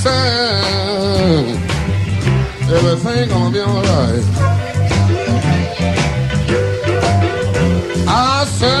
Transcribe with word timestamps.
said 0.00 1.44
everything 2.72 3.28
gonna 3.28 3.52
be 3.52 3.60
alright. 3.60 4.24
I 8.08 8.46
said 8.46 8.80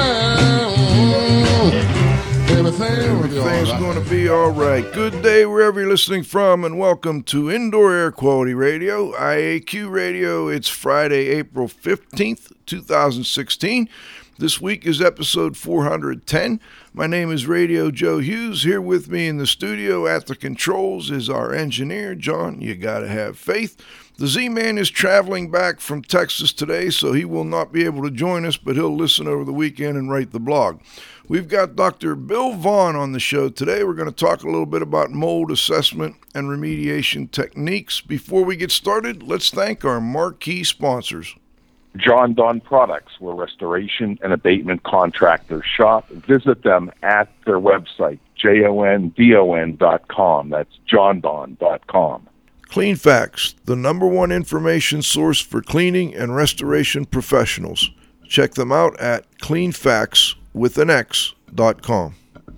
everything 2.56 2.96
gonna 3.06 3.28
be 3.28 3.36
Everything's 3.36 3.78
going 3.78 4.02
to 4.02 4.10
be 4.10 4.28
all 4.28 4.50
right. 4.50 4.90
Good 4.92 5.22
day 5.22 5.44
wherever 5.44 5.80
you're 5.80 5.90
listening 5.90 6.22
from, 6.22 6.64
and 6.64 6.78
welcome 6.78 7.22
to 7.24 7.50
Indoor 7.50 7.94
Air 7.94 8.10
Quality 8.10 8.54
Radio, 8.54 9.12
IAQ 9.12 9.90
Radio. 9.90 10.48
It's 10.48 10.68
Friday, 10.68 11.28
April 11.28 11.68
15th, 11.68 12.52
2016. 12.66 13.88
This 14.40 14.58
week 14.58 14.86
is 14.86 15.02
episode 15.02 15.54
410. 15.54 16.60
My 16.94 17.06
name 17.06 17.30
is 17.30 17.46
Radio 17.46 17.90
Joe 17.90 18.20
Hughes. 18.20 18.62
Here 18.62 18.80
with 18.80 19.10
me 19.10 19.28
in 19.28 19.36
the 19.36 19.46
studio 19.46 20.06
at 20.06 20.28
the 20.28 20.34
controls 20.34 21.10
is 21.10 21.28
our 21.28 21.52
engineer, 21.52 22.14
John. 22.14 22.62
You 22.62 22.74
got 22.74 23.00
to 23.00 23.08
have 23.08 23.36
faith. 23.36 23.76
The 24.16 24.26
Z 24.26 24.48
Man 24.48 24.78
is 24.78 24.88
traveling 24.88 25.50
back 25.50 25.78
from 25.78 26.00
Texas 26.00 26.54
today, 26.54 26.88
so 26.88 27.12
he 27.12 27.26
will 27.26 27.44
not 27.44 27.70
be 27.70 27.84
able 27.84 28.02
to 28.02 28.10
join 28.10 28.46
us, 28.46 28.56
but 28.56 28.76
he'll 28.76 28.96
listen 28.96 29.28
over 29.28 29.44
the 29.44 29.52
weekend 29.52 29.98
and 29.98 30.10
write 30.10 30.30
the 30.30 30.40
blog. 30.40 30.80
We've 31.28 31.46
got 31.46 31.76
Dr. 31.76 32.14
Bill 32.14 32.54
Vaughn 32.54 32.96
on 32.96 33.12
the 33.12 33.20
show 33.20 33.50
today. 33.50 33.84
We're 33.84 33.92
going 33.92 34.08
to 34.08 34.24
talk 34.24 34.42
a 34.42 34.46
little 34.46 34.64
bit 34.64 34.80
about 34.80 35.10
mold 35.10 35.50
assessment 35.50 36.16
and 36.34 36.48
remediation 36.48 37.30
techniques. 37.30 38.00
Before 38.00 38.42
we 38.42 38.56
get 38.56 38.70
started, 38.70 39.22
let's 39.22 39.50
thank 39.50 39.84
our 39.84 40.00
marquee 40.00 40.64
sponsors. 40.64 41.36
Jon-Don 41.96 42.60
Products, 42.60 43.18
where 43.18 43.34
restoration 43.34 44.18
and 44.22 44.32
abatement 44.32 44.84
contractors 44.84 45.64
shop. 45.64 46.08
Visit 46.10 46.62
them 46.62 46.92
at 47.02 47.28
their 47.44 47.58
website, 47.58 48.18
jondon.com. 48.38 49.30
That's 50.50 50.78
jondon.com. 50.88 52.28
Cleanfax, 52.68 53.54
the 53.64 53.74
number 53.74 54.06
one 54.06 54.30
information 54.30 55.02
source 55.02 55.40
for 55.40 55.60
cleaning 55.60 56.14
and 56.14 56.36
restoration 56.36 57.04
professionals. 57.04 57.90
Check 58.28 58.54
them 58.54 58.70
out 58.70 58.98
at 59.00 59.26
cleanfax 59.38 60.36
with 60.54 60.78
an 60.78 60.88
X.com. 60.88 62.14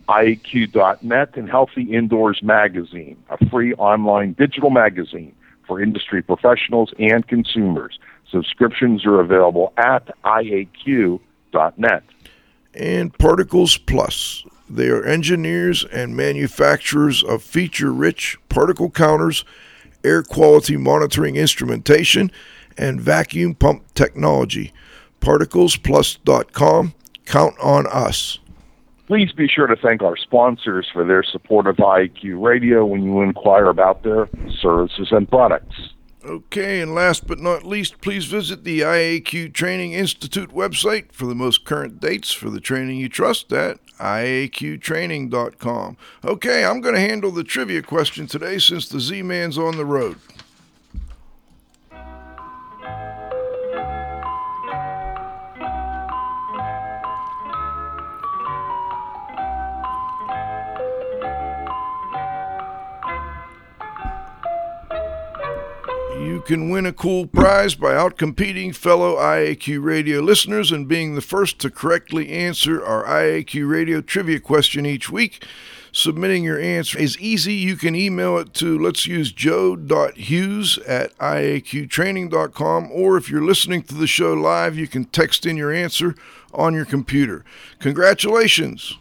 IAQ.net 0.09 1.37
and 1.37 1.49
Healthy 1.49 1.84
Indoors 1.84 2.43
Magazine, 2.43 3.17
a 3.31 3.49
free 3.49 3.73
online 3.75 4.34
digital 4.34 4.69
magazine 4.69 5.34
for 5.67 5.81
industry 5.81 6.21
professionals 6.21 6.93
and 6.99 7.27
consumers. 7.27 7.99
Subscriptions 8.33 9.05
are 9.05 9.20
available 9.20 9.75
at 9.77 10.08
IAQ.net. 10.25 12.02
and 12.75 13.19
Particles 13.19 13.77
Plus. 13.77 14.44
They 14.70 14.88
are 14.88 15.05
engineers 15.05 15.84
and 15.84 16.16
manufacturers 16.16 17.22
of 17.22 17.42
feature 17.42 17.92
rich 17.92 18.38
particle 18.48 18.88
counters, 18.88 19.44
air 20.03 20.22
quality 20.22 20.78
monitoring 20.78 21.36
instrumentation, 21.36 22.33
and 22.78 22.98
vacuum 22.98 23.55
pump 23.55 23.84
technology. 23.92 24.72
ParticlesPlus.com. 25.20 26.94
Count 27.27 27.55
on 27.60 27.86
us. 27.86 28.38
Please 29.06 29.30
be 29.33 29.47
sure 29.47 29.66
to 29.66 29.77
thank 29.77 30.03
our 30.03 30.16
sponsors 30.16 30.88
for 30.91 31.05
their 31.05 31.22
support 31.22 31.66
of 31.66 31.77
IAQ 31.77 32.42
Radio 32.42 32.86
when 32.86 33.03
you 33.03 33.20
inquire 33.20 33.66
about 33.66 34.03
their 34.03 34.30
services 34.60 35.08
and 35.10 35.28
products. 35.28 35.91
Okay, 36.25 36.81
and 36.81 36.95
last 36.95 37.27
but 37.27 37.41
not 37.41 37.65
least, 37.65 38.01
please 38.01 38.27
visit 38.27 38.62
the 38.62 38.81
IAQ 38.81 39.53
Training 39.53 39.92
Institute 39.92 40.51
website 40.51 41.11
for 41.11 41.27
the 41.27 41.34
most 41.34 41.65
current 41.65 41.98
dates 42.01 42.31
for 42.31 42.48
the 42.48 42.61
training 42.61 42.98
you 42.98 43.09
trust 43.09 43.53
at 43.53 43.81
IAQtraining.com. 43.98 45.97
Okay, 46.25 46.65
I'm 46.65 46.81
going 46.81 46.95
to 46.95 47.00
handle 47.00 47.33
the 47.33 47.43
trivia 47.43 47.83
question 47.83 48.28
today 48.28 48.59
since 48.59 48.89
the 48.89 49.00
Z 49.00 49.23
Man's 49.23 49.59
on 49.59 49.77
the 49.77 49.84
road. 49.84 50.17
Can 66.42 66.70
win 66.70 66.86
a 66.86 66.92
cool 66.92 67.26
prize 67.26 67.75
by 67.75 67.92
outcompeting 67.94 68.75
fellow 68.75 69.16
IAQ 69.16 69.82
radio 69.82 70.20
listeners 70.20 70.72
and 70.72 70.88
being 70.88 71.14
the 71.14 71.20
first 71.20 71.58
to 71.60 71.70
correctly 71.70 72.30
answer 72.30 72.84
our 72.84 73.04
IAQ 73.04 73.70
radio 73.70 74.00
trivia 74.00 74.41
question 74.41 74.84
each 74.84 75.08
week. 75.10 75.47
Submitting 75.92 76.42
your 76.42 76.58
answer 76.58 76.98
is 76.98 77.19
easy. 77.19 77.54
You 77.54 77.76
can 77.76 77.94
email 77.94 78.38
it 78.38 78.54
to 78.54 78.78
let's 78.78 79.06
use 79.06 79.30
joe.hughes 79.30 80.78
at 80.78 81.16
iaqtraining.com, 81.19 82.91
or 82.91 83.16
if 83.16 83.30
you're 83.30 83.44
listening 83.44 83.82
to 83.82 83.94
the 83.94 84.06
show 84.06 84.32
live, 84.32 84.76
you 84.76 84.88
can 84.88 85.04
text 85.04 85.44
in 85.44 85.56
your 85.56 85.70
answer 85.70 86.14
on 86.54 86.74
your 86.74 86.86
computer. 86.86 87.44
Congratulations 87.78 88.97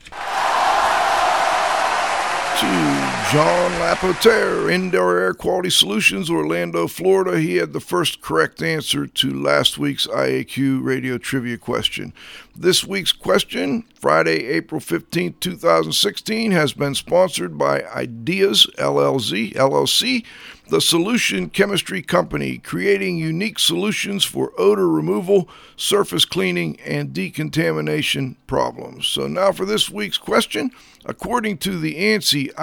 to 2.59 3.20
John 3.31 3.71
Lapotere, 3.79 4.69
Indoor 4.69 5.17
Air 5.17 5.33
Quality 5.33 5.69
Solutions, 5.69 6.29
Orlando, 6.29 6.85
Florida. 6.85 7.39
He 7.39 7.55
had 7.55 7.71
the 7.71 7.79
first 7.79 8.19
correct 8.19 8.61
answer 8.61 9.07
to 9.07 9.33
last 9.33 9.77
week's 9.77 10.05
IAQ 10.05 10.83
radio 10.83 11.17
trivia 11.17 11.57
question. 11.57 12.11
This 12.53 12.83
week's 12.83 13.13
question, 13.13 13.85
Friday, 13.95 14.47
April 14.47 14.81
15, 14.81 15.35
2016, 15.39 16.51
has 16.51 16.73
been 16.73 16.93
sponsored 16.93 17.57
by 17.57 17.83
Ideas 17.83 18.67
LLC, 18.77 19.53
LLC, 19.53 20.25
the 20.67 20.81
solution 20.81 21.49
chemistry 21.49 22.01
company 22.01 22.57
creating 22.57 23.17
unique 23.17 23.59
solutions 23.59 24.25
for 24.25 24.51
odor 24.57 24.89
removal, 24.89 25.47
surface 25.77 26.25
cleaning, 26.25 26.79
and 26.81 27.13
decontamination 27.13 28.35
problems. 28.47 29.07
So 29.07 29.27
now 29.27 29.53
for 29.53 29.65
this 29.65 29.89
week's 29.89 30.17
question. 30.17 30.71
According 31.03 31.57
to 31.59 31.79
the 31.79 31.95
ANSI 31.95 32.53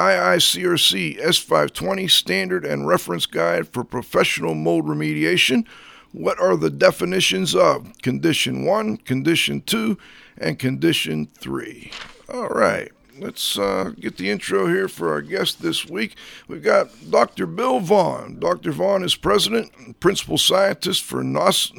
IICRC 0.59 1.21
S520 1.21 2.11
Standard 2.11 2.65
and 2.65 2.87
Reference 2.87 3.27
Guide 3.27 3.69
for 3.69 3.85
Professional 3.85 4.55
Mold 4.55 4.87
Remediation, 4.87 5.67
what 6.13 6.41
are 6.41 6.57
the 6.57 6.71
definitions 6.71 7.55
of 7.55 7.93
Condition 8.03 8.65
1, 8.65 8.99
Condition 8.99 9.63
2, 9.63 9.99
and 10.39 10.59
Condition 10.59 11.27
3? 11.27 11.93
All 12.33 12.49
right. 12.49 12.91
Let's 13.21 13.59
uh, 13.59 13.93
get 13.99 14.17
the 14.17 14.31
intro 14.31 14.69
here 14.69 14.87
for 14.87 15.13
our 15.13 15.23
guest 15.23 15.61
this 15.61 15.87
week. 15.87 16.15
We've 16.47 16.63
got 16.63 16.89
Dr. 17.11 17.47
Bill 17.47 17.81
Vaughn. 17.81 18.39
Dr. 18.39 18.71
Vaughn 18.71 19.03
is 19.03 19.17
president 19.17 19.73
and 19.77 19.99
principal 19.99 20.39
scientist 20.39 21.03
for 21.03 21.25
NOS- 21.25 21.73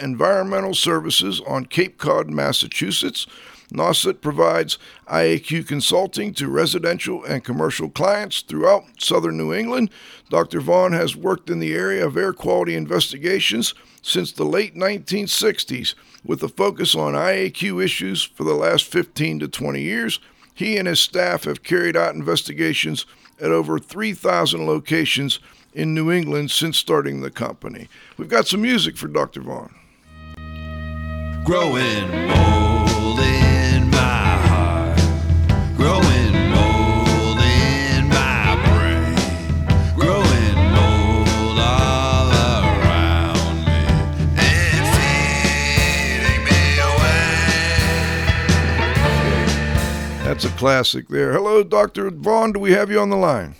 Environmental 0.00 0.74
Services 0.74 1.40
on 1.46 1.66
Cape 1.66 1.96
Cod, 1.98 2.28
Massachusetts. 2.28 3.28
Nauset 3.72 4.20
provides 4.20 4.78
IAQ 5.08 5.66
consulting 5.66 6.32
to 6.34 6.48
residential 6.48 7.22
and 7.24 7.44
commercial 7.44 7.90
clients 7.90 8.40
throughout 8.40 8.84
southern 8.98 9.36
New 9.36 9.52
England. 9.52 9.90
Dr. 10.30 10.60
Vaughn 10.60 10.92
has 10.92 11.14
worked 11.14 11.50
in 11.50 11.58
the 11.58 11.74
area 11.74 12.04
of 12.04 12.16
air 12.16 12.32
quality 12.32 12.74
investigations 12.74 13.74
since 14.00 14.32
the 14.32 14.44
late 14.44 14.74
1960s 14.74 15.94
with 16.24 16.42
a 16.42 16.48
focus 16.48 16.94
on 16.94 17.12
IAQ 17.12 17.84
issues 17.84 18.22
for 18.22 18.44
the 18.44 18.54
last 18.54 18.84
15 18.86 19.40
to 19.40 19.48
20 19.48 19.82
years. 19.82 20.18
He 20.54 20.76
and 20.76 20.88
his 20.88 21.00
staff 21.00 21.44
have 21.44 21.62
carried 21.62 21.96
out 21.96 22.14
investigations 22.14 23.06
at 23.40 23.50
over 23.50 23.78
3,000 23.78 24.66
locations 24.66 25.38
in 25.74 25.94
New 25.94 26.10
England 26.10 26.50
since 26.50 26.78
starting 26.78 27.20
the 27.20 27.30
company. 27.30 27.88
We've 28.16 28.28
got 28.28 28.48
some 28.48 28.62
music 28.62 28.96
for 28.96 29.08
Dr. 29.08 29.42
Vaughn. 29.42 29.74
Growing 31.44 32.26
mold 32.28 32.57
That's 50.38 50.54
a 50.54 50.56
classic 50.56 51.08
there. 51.08 51.32
Hello, 51.32 51.64
Dr. 51.64 52.12
Vaughn. 52.12 52.52
Do 52.52 52.60
we 52.60 52.70
have 52.70 52.92
you 52.92 53.00
on 53.00 53.10
the 53.10 53.16
line? 53.16 53.56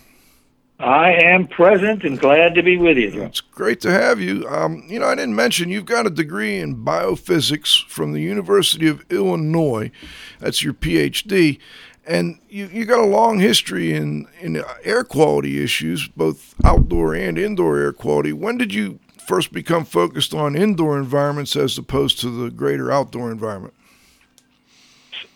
I 0.78 1.10
am 1.10 1.48
present 1.48 2.04
and 2.04 2.20
glad 2.20 2.54
to 2.54 2.62
be 2.62 2.76
with 2.76 2.96
you. 2.96 3.20
It's 3.24 3.40
great 3.40 3.80
to 3.80 3.90
have 3.90 4.20
you. 4.20 4.46
Um, 4.48 4.84
you 4.86 5.00
know, 5.00 5.06
I 5.06 5.16
didn't 5.16 5.34
mention 5.34 5.70
you've 5.70 5.86
got 5.86 6.06
a 6.06 6.10
degree 6.10 6.60
in 6.60 6.84
biophysics 6.84 7.84
from 7.88 8.12
the 8.12 8.20
University 8.20 8.86
of 8.86 9.04
Illinois. 9.10 9.90
That's 10.38 10.62
your 10.62 10.72
PhD. 10.72 11.58
And 12.06 12.38
you, 12.48 12.66
you 12.66 12.84
got 12.84 13.00
a 13.00 13.06
long 13.06 13.40
history 13.40 13.92
in, 13.92 14.28
in 14.40 14.62
air 14.84 15.02
quality 15.02 15.60
issues, 15.60 16.06
both 16.06 16.54
outdoor 16.64 17.12
and 17.12 17.36
indoor 17.36 17.76
air 17.76 17.92
quality. 17.92 18.32
When 18.32 18.56
did 18.56 18.72
you 18.72 19.00
first 19.26 19.52
become 19.52 19.84
focused 19.84 20.32
on 20.32 20.54
indoor 20.54 20.96
environments 20.96 21.56
as 21.56 21.76
opposed 21.76 22.20
to 22.20 22.30
the 22.30 22.52
greater 22.52 22.92
outdoor 22.92 23.32
environment? 23.32 23.74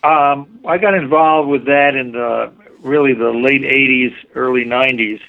Um, 0.03 0.59
I 0.65 0.77
got 0.77 0.93
involved 0.93 1.49
with 1.49 1.65
that 1.65 1.95
in 1.95 2.11
the 2.11 2.51
really 2.81 3.13
the 3.13 3.31
late 3.31 3.61
80s, 3.61 4.13
early 4.35 4.65
90s, 4.65 5.21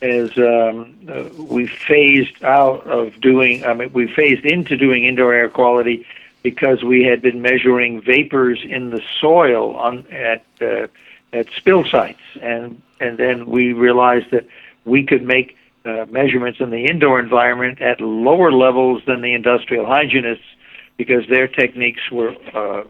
as 0.00 0.36
um, 0.38 0.94
uh, 1.08 1.42
we 1.42 1.66
phased 1.66 2.42
out 2.42 2.86
of 2.86 3.20
doing, 3.20 3.64
I 3.64 3.74
mean, 3.74 3.92
we 3.92 4.12
phased 4.12 4.44
into 4.44 4.76
doing 4.76 5.04
indoor 5.04 5.32
air 5.34 5.48
quality 5.48 6.06
because 6.42 6.82
we 6.82 7.04
had 7.04 7.22
been 7.22 7.40
measuring 7.40 8.02
vapors 8.02 8.60
in 8.62 8.90
the 8.90 9.02
soil 9.20 9.76
on 9.76 10.06
at 10.10 10.44
uh, 10.60 10.86
at 11.32 11.46
spill 11.56 11.84
sites, 11.84 12.20
and 12.40 12.80
and 13.00 13.18
then 13.18 13.46
we 13.46 13.72
realized 13.72 14.30
that 14.30 14.46
we 14.84 15.04
could 15.04 15.22
make 15.22 15.56
uh, 15.84 16.06
measurements 16.10 16.60
in 16.60 16.70
the 16.70 16.86
indoor 16.86 17.18
environment 17.18 17.80
at 17.80 18.00
lower 18.00 18.52
levels 18.52 19.02
than 19.06 19.22
the 19.22 19.32
industrial 19.32 19.86
hygienists 19.86 20.44
because 20.96 21.26
their 21.28 21.48
techniques 21.48 22.10
were 22.10 22.34
uh, 22.54 22.84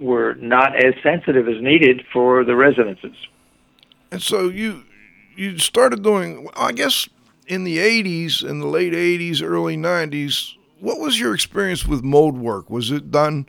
were 0.00 0.34
not 0.34 0.76
as 0.76 0.94
sensitive 1.02 1.48
as 1.48 1.60
needed 1.60 2.04
for 2.12 2.44
the 2.44 2.54
residences. 2.54 3.16
And 4.10 4.22
so 4.22 4.48
you 4.48 4.84
you 5.36 5.58
started 5.58 6.02
doing, 6.02 6.48
I 6.56 6.72
guess, 6.72 7.08
in 7.46 7.64
the 7.64 7.78
'80s, 7.78 8.48
in 8.48 8.60
the 8.60 8.66
late 8.66 8.92
'80s, 8.92 9.42
early 9.42 9.76
'90s. 9.76 10.54
What 10.80 11.00
was 11.00 11.18
your 11.18 11.34
experience 11.34 11.86
with 11.86 12.02
mold 12.02 12.38
work? 12.38 12.70
Was 12.70 12.90
it 12.90 13.10
done 13.10 13.46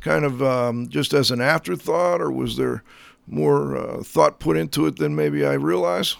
kind 0.00 0.24
of 0.24 0.42
um, 0.42 0.88
just 0.88 1.14
as 1.14 1.30
an 1.30 1.40
afterthought, 1.40 2.20
or 2.20 2.30
was 2.30 2.56
there 2.56 2.82
more 3.26 3.76
uh, 3.76 4.02
thought 4.02 4.38
put 4.38 4.56
into 4.56 4.86
it 4.86 4.96
than 4.96 5.16
maybe 5.16 5.44
I 5.44 5.54
realize? 5.54 6.16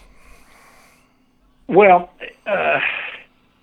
Well, 1.67 2.09
uh, 2.47 2.79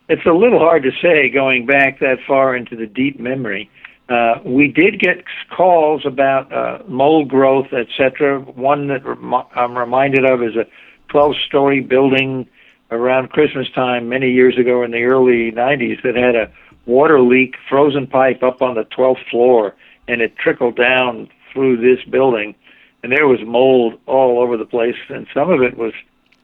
it's 0.09 0.25
a 0.27 0.33
little 0.33 0.61
hard 0.61 0.85
to 0.85 0.93
say 1.03 1.29
going 1.29 1.67
back 1.67 1.99
that 2.01 2.19
far 2.27 2.55
into 2.55 2.77
the 2.77 2.87
deep 2.87 3.19
memory. 3.19 3.69
Uh, 4.09 4.37
we 4.45 4.69
did 4.69 5.01
get 5.01 5.25
calls 5.51 6.07
about 6.07 6.53
uh, 6.53 6.79
mold 6.87 7.29
growth, 7.29 7.73
etc. 7.73 8.41
One 8.41 8.87
that 8.89 9.05
rem- 9.05 9.35
I'm 9.55 9.77
reminded 9.77 10.25
of 10.25 10.43
is 10.43 10.55
a 10.55 10.67
12-story 11.13 11.81
building 11.81 12.47
around 12.91 13.31
Christmas 13.31 13.69
time 13.75 14.09
many 14.09 14.31
years 14.31 14.57
ago 14.57 14.85
in 14.85 14.93
the 14.93 15.03
early 15.03 15.51
90s 15.51 16.03
that 16.03 16.15
had 16.15 16.37
a 16.37 16.53
water 16.87 17.21
leak, 17.21 17.57
frozen 17.69 18.07
pipe 18.07 18.45
up 18.45 18.63
on 18.63 18.77
the 18.77 18.85
12th 18.85 19.29
floor, 19.29 19.75
and 20.07 20.21
it 20.21 20.37
trickled 20.37 20.77
down 20.77 21.29
through 21.53 21.77
this 21.79 22.05
building, 22.05 22.55
and 23.03 23.11
there 23.11 23.27
was 23.27 23.41
mold 23.45 23.99
all 24.07 24.41
over 24.41 24.57
the 24.57 24.65
place, 24.65 24.97
and 25.09 25.27
some 25.35 25.51
of 25.51 25.63
it 25.63 25.77
was 25.77 25.93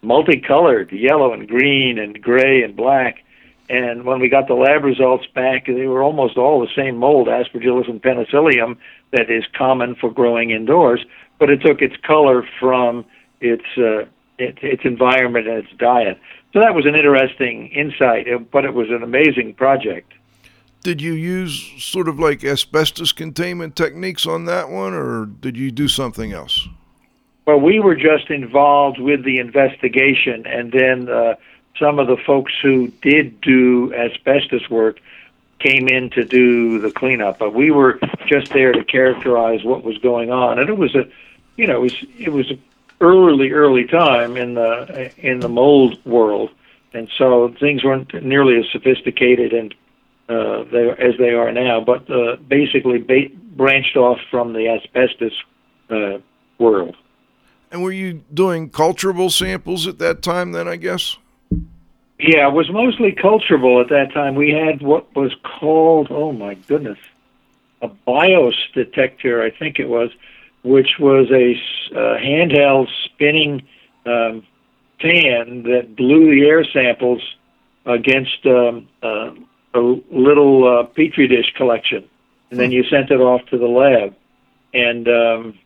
multicolored, 0.02 0.90
yellow 0.90 1.32
and 1.32 1.46
green 1.46 1.98
and 1.98 2.20
gray 2.20 2.62
and 2.62 2.74
black. 2.74 3.24
And 3.68 4.04
when 4.04 4.20
we 4.20 4.28
got 4.28 4.48
the 4.48 4.54
lab 4.54 4.84
results 4.84 5.26
back, 5.34 5.66
they 5.66 5.86
were 5.86 6.02
almost 6.02 6.36
all 6.36 6.60
the 6.60 6.68
same 6.76 6.96
mold, 6.96 7.28
Aspergillus 7.28 7.88
and 7.88 8.02
Penicillium, 8.02 8.76
that 9.12 9.30
is 9.30 9.44
common 9.56 9.94
for 9.94 10.10
growing 10.10 10.50
indoors. 10.50 11.04
But 11.38 11.50
it 11.50 11.62
took 11.62 11.80
its 11.80 11.96
color 12.04 12.46
from 12.60 13.04
its 13.40 13.64
uh, 13.78 14.04
its, 14.38 14.58
its 14.62 14.82
environment 14.84 15.46
and 15.46 15.58
its 15.58 15.72
diet. 15.78 16.18
So 16.52 16.60
that 16.60 16.74
was 16.74 16.86
an 16.86 16.94
interesting 16.94 17.68
insight, 17.68 18.30
uh, 18.30 18.38
but 18.38 18.64
it 18.64 18.74
was 18.74 18.88
an 18.90 19.02
amazing 19.02 19.54
project. 19.54 20.12
Did 20.82 21.00
you 21.00 21.12
use 21.12 21.72
sort 21.78 22.08
of 22.08 22.18
like 22.18 22.44
asbestos 22.44 23.12
containment 23.12 23.76
techniques 23.76 24.26
on 24.26 24.46
that 24.46 24.68
one, 24.68 24.94
or 24.94 25.26
did 25.26 25.56
you 25.56 25.70
do 25.70 25.86
something 25.86 26.32
else? 26.32 26.68
Well, 27.46 27.60
we 27.60 27.80
were 27.80 27.94
just 27.94 28.30
involved 28.30 29.00
with 29.00 29.24
the 29.24 29.38
investigation, 29.38 30.44
and 30.46 30.72
then 30.72 31.08
uh, 31.08 31.34
some 31.78 31.98
of 31.98 32.06
the 32.06 32.16
folks 32.16 32.52
who 32.62 32.88
did 33.02 33.40
do 33.40 33.92
asbestos 33.94 34.68
work 34.70 35.00
came 35.58 35.88
in 35.88 36.10
to 36.10 36.24
do 36.24 36.78
the 36.78 36.90
cleanup. 36.90 37.38
But 37.38 37.54
we 37.54 37.70
were 37.70 37.98
just 38.26 38.52
there 38.52 38.72
to 38.72 38.84
characterize 38.84 39.64
what 39.64 39.84
was 39.84 39.96
going 39.98 40.30
on, 40.30 40.58
and 40.58 40.68
it 40.68 40.76
was 40.76 40.94
a, 40.94 41.08
you 41.56 41.66
know, 41.66 41.76
it 41.76 41.80
was 41.80 42.04
it 42.18 42.32
was 42.32 42.50
a 42.50 42.58
early 43.00 43.50
early 43.50 43.84
time 43.84 44.36
in 44.36 44.54
the 44.54 45.10
in 45.18 45.40
the 45.40 45.48
mold 45.48 46.04
world, 46.04 46.50
and 46.92 47.08
so 47.16 47.54
things 47.60 47.84
weren't 47.84 48.12
nearly 48.22 48.58
as 48.58 48.64
sophisticated 48.70 49.52
and 49.52 49.74
uh, 50.28 50.64
they, 50.64 50.90
as 50.90 51.16
they 51.18 51.30
are 51.30 51.52
now. 51.52 51.80
But 51.80 52.10
uh, 52.10 52.36
basically, 52.36 52.98
ba- 52.98 53.34
branched 53.56 53.96
off 53.96 54.18
from 54.30 54.52
the 54.52 54.68
asbestos 54.68 55.32
uh, 55.90 56.18
world. 56.58 56.96
And 57.70 57.82
were 57.82 57.92
you 57.92 58.22
doing 58.32 58.68
culturable 58.68 59.30
samples 59.30 59.86
at 59.86 59.98
that 59.98 60.22
time 60.22 60.52
then, 60.52 60.68
I 60.68 60.76
guess? 60.76 61.16
Yeah, 62.22 62.46
it 62.46 62.54
was 62.54 62.70
mostly 62.70 63.10
culturable 63.10 63.80
at 63.80 63.88
that 63.88 64.12
time. 64.12 64.36
We 64.36 64.50
had 64.50 64.80
what 64.80 65.12
was 65.16 65.34
called, 65.42 66.06
oh 66.10 66.30
my 66.30 66.54
goodness, 66.54 66.98
a 67.80 67.88
BIOS 67.88 68.54
detector, 68.72 69.42
I 69.42 69.50
think 69.50 69.80
it 69.80 69.88
was, 69.88 70.10
which 70.62 71.00
was 71.00 71.32
a 71.32 71.54
uh, 71.96 72.18
handheld 72.18 72.86
spinning 73.04 73.66
um, 74.06 74.46
fan 75.00 75.64
that 75.64 75.96
blew 75.96 76.30
the 76.30 76.46
air 76.46 76.64
samples 76.64 77.22
against 77.86 78.46
um, 78.46 78.88
uh, 79.02 79.32
a 79.74 79.80
little 79.80 80.78
uh, 80.78 80.84
petri 80.84 81.26
dish 81.26 81.52
collection, 81.56 82.08
and 82.52 82.60
then 82.60 82.70
you 82.70 82.84
sent 82.84 83.10
it 83.10 83.20
off 83.20 83.44
to 83.46 83.58
the 83.58 83.66
lab, 83.66 84.14
and 84.72 85.08
um, 85.08 85.58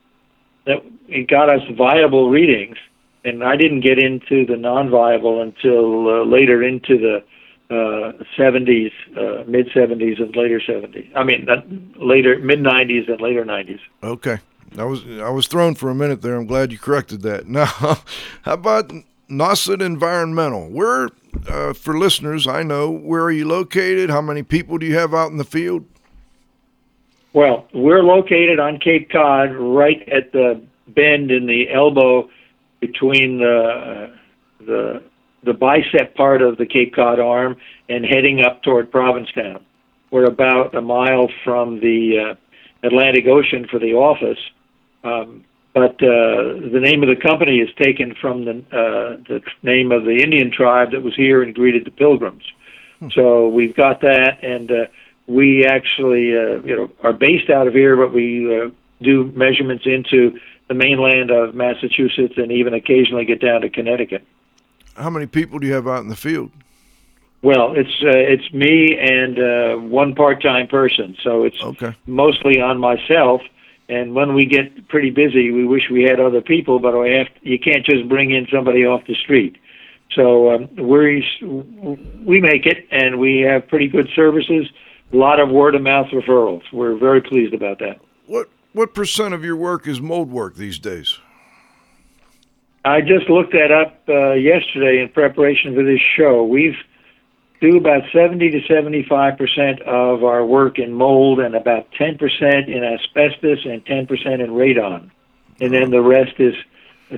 that 0.65 0.83
it 1.09 1.29
got 1.29 1.51
us 1.51 1.61
viable 1.77 2.31
readings. 2.31 2.79
And 3.27 3.43
I 3.43 3.57
didn't 3.57 3.81
get 3.81 3.99
into 3.99 4.47
the 4.47 4.57
non-viable 4.57 5.43
until 5.43 6.09
uh, 6.09 6.25
later 6.25 6.63
into 6.63 6.97
the 6.97 7.25
uh, 7.69 8.13
70s, 8.39 8.93
uh, 9.17 9.43
mid 9.49 9.69
70s 9.71 10.23
and 10.23 10.35
later 10.37 10.61
70s. 10.61 11.11
I 11.17 11.25
mean, 11.25 11.49
uh, 11.49 11.63
later 11.97 12.39
mid 12.39 12.61
90s 12.61 13.11
and 13.11 13.21
later 13.21 13.45
90s. 13.45 13.81
Okay. 14.03 14.39
I 14.79 14.85
was 14.85 15.05
I 15.21 15.31
was 15.31 15.47
thrown 15.47 15.75
for 15.75 15.91
a 15.91 15.95
minute 15.95 16.23
there. 16.23 16.37
I'm 16.37 16.47
glad 16.47 16.71
you 16.71 16.79
corrected 16.79 17.23
that. 17.23 17.47
Now, 17.57 17.67
how 17.67 18.53
about 18.53 18.93
Nauset 19.29 19.83
Environmental? 19.83 20.69
Where, 20.69 21.09
uh, 21.49 21.73
for 21.73 21.99
listeners, 21.99 22.47
I 22.47 22.63
know 22.63 22.91
where 22.91 23.23
are 23.23 23.33
you 23.33 23.49
located? 23.49 24.11
How 24.11 24.21
many 24.21 24.43
people 24.43 24.79
do 24.79 24.87
you 24.87 24.97
have 24.97 25.15
out 25.15 25.31
in 25.31 25.39
the 25.39 25.45
field? 25.45 25.85
Well, 27.33 27.67
we're 27.75 28.03
located 28.03 28.61
on 28.61 28.79
Cape 28.79 29.11
Cod, 29.11 29.55
right 29.55 30.09
at 30.09 30.33
the 30.33 30.63
bend 30.89 31.31
in 31.31 31.47
the 31.47 31.71
elbow 31.71 32.31
between 32.87 33.39
the 33.39 34.09
uh, 34.11 34.65
the 34.65 35.03
the 35.45 35.53
bicep 35.53 36.15
part 36.17 36.43
of 36.43 36.57
the 36.57 36.67
Cape 36.67 36.95
Cod 36.95 37.21
arm 37.21 37.57
and 37.89 38.05
heading 38.05 38.41
up 38.45 38.63
toward 38.63 38.91
Provincetown. 38.91 39.65
We're 40.11 40.25
about 40.25 40.75
a 40.75 40.81
mile 40.81 41.29
from 41.45 41.81
the 41.81 42.37
uh, 42.83 42.87
Atlantic 42.87 43.27
Ocean 43.27 43.67
for 43.71 43.79
the 43.79 43.95
office, 43.95 44.39
um, 45.05 45.45
but 45.75 45.95
uh, 46.03 46.67
the 46.73 46.81
name 46.81 47.03
of 47.03 47.09
the 47.09 47.21
company 47.21 47.59
is 47.59 47.69
taken 47.81 48.15
from 48.21 48.45
the 48.45 48.59
uh, 48.73 49.23
the 49.29 49.41
name 49.63 49.93
of 49.93 50.05
the 50.05 50.23
Indian 50.23 50.51
tribe 50.51 50.93
that 50.93 51.03
was 51.03 51.15
here 51.15 51.43
and 51.43 51.55
greeted 51.55 51.85
the 51.85 51.91
pilgrims. 51.91 52.45
So 53.13 53.49
we've 53.49 53.77
got 53.77 54.01
that, 54.01 54.43
and 54.43 54.71
uh, 54.71 54.75
we 55.27 55.67
actually 55.67 56.35
uh, 56.35 56.63
you 56.65 56.77
know 56.77 56.91
are 57.03 57.13
based 57.13 57.51
out 57.51 57.67
of 57.67 57.75
here, 57.75 57.95
but 57.97 58.15
we 58.15 58.29
uh, 58.59 58.71
do 59.03 59.31
measurements 59.35 59.85
into 59.85 60.39
the 60.69 60.75
mainland 60.75 61.31
of 61.31 61.55
Massachusetts 61.55 62.35
and 62.37 62.51
even 62.51 62.75
occasionally 62.75 63.25
get 63.25 63.41
down 63.41 63.61
to 63.61 63.71
Connecticut. 63.71 64.25
How 64.97 65.11
many 65.11 65.27
people 65.27 65.59
do 65.59 65.67
you 65.67 65.75
have 65.75 65.87
out 65.87 66.03
in 66.03 66.09
the 66.09 66.17
field? 66.17 66.51
Well, 67.43 67.75
it's 67.77 68.03
uh, 68.03 68.09
it's 68.17 68.53
me 68.53 68.97
and 68.99 69.39
uh, 69.39 69.77
one 69.77 70.15
part-time 70.15 70.67
person, 70.69 71.17
so 71.23 71.45
it's 71.45 71.63
Okay. 71.63 71.95
mostly 72.07 72.61
on 72.61 72.79
myself. 72.79 73.43
And 73.89 74.15
when 74.17 74.35
we 74.35 74.47
get 74.47 74.89
pretty 74.89 75.11
busy, 75.11 75.53
we 75.53 75.65
wish 75.65 75.85
we 75.91 76.03
had 76.03 76.19
other 76.19 76.41
people, 76.41 76.81
but 76.81 76.99
we 76.99 77.13
have 77.13 77.29
you 77.43 77.59
can't 77.59 77.85
just 77.85 78.09
bring 78.09 78.33
in 78.33 78.49
somebody 78.53 78.85
off 78.85 79.07
the 79.07 79.15
street. 79.15 79.59
So 80.15 80.51
um, 80.55 80.69
we 80.77 81.25
we 82.25 82.41
make 82.41 82.67
it, 82.67 82.87
and 82.91 83.21
we 83.21 83.41
have 83.41 83.69
pretty 83.69 83.87
good 83.87 84.09
services. 84.17 84.67
A 85.13 85.17
lot 85.17 85.39
of 85.39 85.51
word 85.51 85.77
of 85.77 85.83
mouth 85.83 86.09
referrals. 86.09 86.63
We're 86.73 86.97
very 86.97 87.21
pleased 87.21 87.55
about 87.55 87.79
that. 87.79 88.01
What 88.27 88.49
what 88.77 88.93
percent 88.93 89.33
of 89.33 89.43
your 89.43 89.57
work 89.57 89.89
is 89.89 90.03
mold 90.03 90.31
work 90.31 90.55
these 90.57 90.79
days? 90.79 91.19
I 92.85 93.01
just 93.01 93.31
looked 93.31 93.53
that 93.53 93.73
up 93.73 94.03
uh, 94.07 94.33
yesterday 94.33 95.01
in 95.01 95.09
preparation 95.09 95.75
for 95.75 95.83
this 95.83 96.01
show. 96.17 96.45
We've 96.45 96.77
do 97.63 97.79
about 97.79 98.03
70 98.13 98.51
to 98.51 98.61
75 98.69 99.39
percent 99.39 99.81
of 99.81 100.25
our 100.25 100.45
work 100.45 100.79
in 100.79 100.93
mold, 100.93 101.41
and 101.41 101.55
about 101.55 101.91
10 101.93 102.19
percent 102.19 102.69
in 102.69 102.85
asbestos, 102.85 103.65
and 103.65 103.85
10 103.87 104.07
percent 104.07 104.43
in 104.43 104.51
radon, 104.51 105.11
and 105.59 105.73
then 105.73 105.91
the 105.91 106.03
rest 106.03 106.35
is 106.39 106.55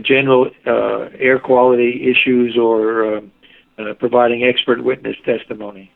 general 0.03 0.51
uh, 0.65 1.09
air 1.19 1.41
quality 1.41 2.09
issues 2.09 2.57
or 2.57 3.17
uh, 3.17 3.21
uh, 3.79 3.95
providing 3.95 4.45
expert 4.45 4.85
witness 4.85 5.17
testimony. 5.25 5.91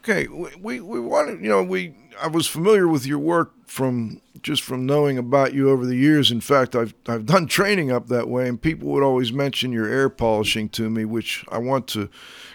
Okay, 0.00 0.28
we, 0.28 0.50
we, 0.60 0.80
we 0.80 1.00
wanted, 1.00 1.40
you 1.40 1.48
know, 1.48 1.62
we 1.62 1.94
I 2.20 2.28
was 2.28 2.46
familiar 2.46 2.88
with 2.88 3.06
your 3.06 3.18
work 3.18 3.52
from 3.66 4.20
just 4.42 4.62
from 4.62 4.84
knowing 4.84 5.16
about 5.16 5.54
you 5.54 5.70
over 5.70 5.86
the 5.86 5.96
years. 5.96 6.30
In 6.30 6.40
fact, 6.40 6.76
I've 6.76 6.94
I've 7.08 7.26
done 7.26 7.46
training 7.46 7.90
up 7.90 8.08
that 8.08 8.28
way, 8.28 8.48
and 8.48 8.60
people 8.60 8.88
would 8.90 9.02
always 9.02 9.32
mention 9.32 9.72
your 9.72 9.86
air 9.86 10.08
polishing 10.08 10.68
to 10.70 10.90
me, 10.90 11.04
which 11.04 11.44
I 11.50 11.58
want 11.58 11.86
to 11.88 12.08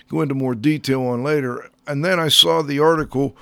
go 0.10 0.22
into 0.22 0.36
more 0.36 0.56
detail 0.56 1.02
on 1.04 1.24
later. 1.24 1.70
And 1.88 2.06
then 2.06 2.20
I 2.20 2.28
saw 2.28 2.62
the 2.62 2.80
article 2.80 3.36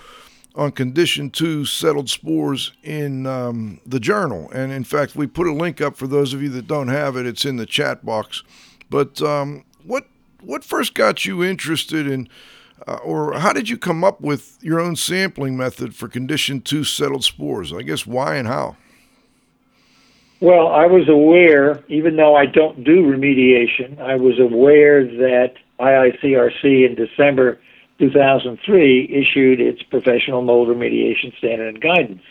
on 0.55 0.71
condition 0.71 1.29
two 1.29 1.65
settled 1.65 2.09
spores 2.09 2.71
in 2.83 3.27
um, 3.27 3.79
the 3.85 3.99
journal. 3.99 4.49
And 4.51 4.71
in 4.71 4.83
fact, 4.83 5.15
we 5.15 5.27
put 5.27 5.45
a 5.47 5.53
link 5.53 5.79
up 5.81 5.95
for 5.95 6.07
those 6.07 6.33
of 6.33 6.41
you 6.41 6.49
that 6.49 6.67
don't 6.67 6.87
have 6.87 7.15
it. 7.15 7.27
It's 7.27 7.45
in 7.45 7.57
the 7.57 7.67
chat 7.67 8.03
box. 8.03 8.43
But 8.89 9.21
um, 9.21 9.65
what 9.83 10.07
what 10.41 10.63
first 10.63 10.93
got 10.93 11.25
you 11.25 11.43
interested 11.43 12.07
in, 12.07 12.29
uh, 12.85 12.95
or 12.95 13.39
how 13.39 13.53
did 13.53 13.69
you 13.69 13.77
come 13.77 14.03
up 14.03 14.21
with 14.21 14.57
your 14.61 14.79
own 14.79 14.95
sampling 14.95 15.57
method 15.57 15.95
for 15.95 16.07
condition 16.07 16.61
two 16.61 16.83
settled 16.83 17.23
spores? 17.23 17.73
I 17.73 17.81
guess 17.81 18.05
why 18.05 18.35
and 18.35 18.47
how. 18.47 18.75
Well, 20.39 20.67
I 20.67 20.85
was 20.85 21.09
aware, 21.09 21.83
even 21.87 22.15
though 22.15 22.35
I 22.35 22.45
don't 22.45 22.83
do 22.83 23.01
remediation, 23.03 23.99
I 23.99 24.15
was 24.15 24.39
aware 24.39 25.03
that 25.03 25.53
IICRC 25.79 26.87
in 26.87 26.95
December 26.95 27.59
2003 27.97 29.09
issued 29.11 29.59
its 29.59 29.81
professional 29.81 30.43
mold 30.43 30.67
remediation 30.67 31.35
standard 31.37 31.69
and 31.69 31.81
guidance. 31.81 32.21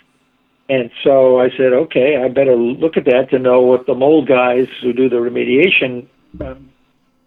And 0.69 0.91
so 1.03 1.41
I 1.41 1.51
said, 1.51 1.73
okay, 1.73 2.17
I 2.17 2.29
better 2.29 2.57
look 2.57 2.97
at 2.97 3.05
that 3.07 3.31
to 3.31 3.39
know 3.39 3.61
what 3.61 3.87
the 3.87 3.95
mold 3.95 4.29
guys 4.29 4.69
who 4.83 4.93
do 4.93 5.09
the 5.09 5.17
remediation 5.17 6.07
um, 6.41 6.71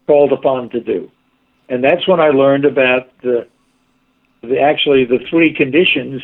called 0.08 0.32
upon 0.32 0.70
to 0.70 0.80
do. 0.80 1.12
And 1.70 1.84
that's 1.84 2.08
when 2.08 2.20
I 2.20 2.30
learned 2.30 2.66
about 2.66 3.10
the, 3.22 3.48
the 4.42 4.60
actually 4.60 5.06
the 5.06 5.20
three 5.30 5.54
conditions 5.54 6.22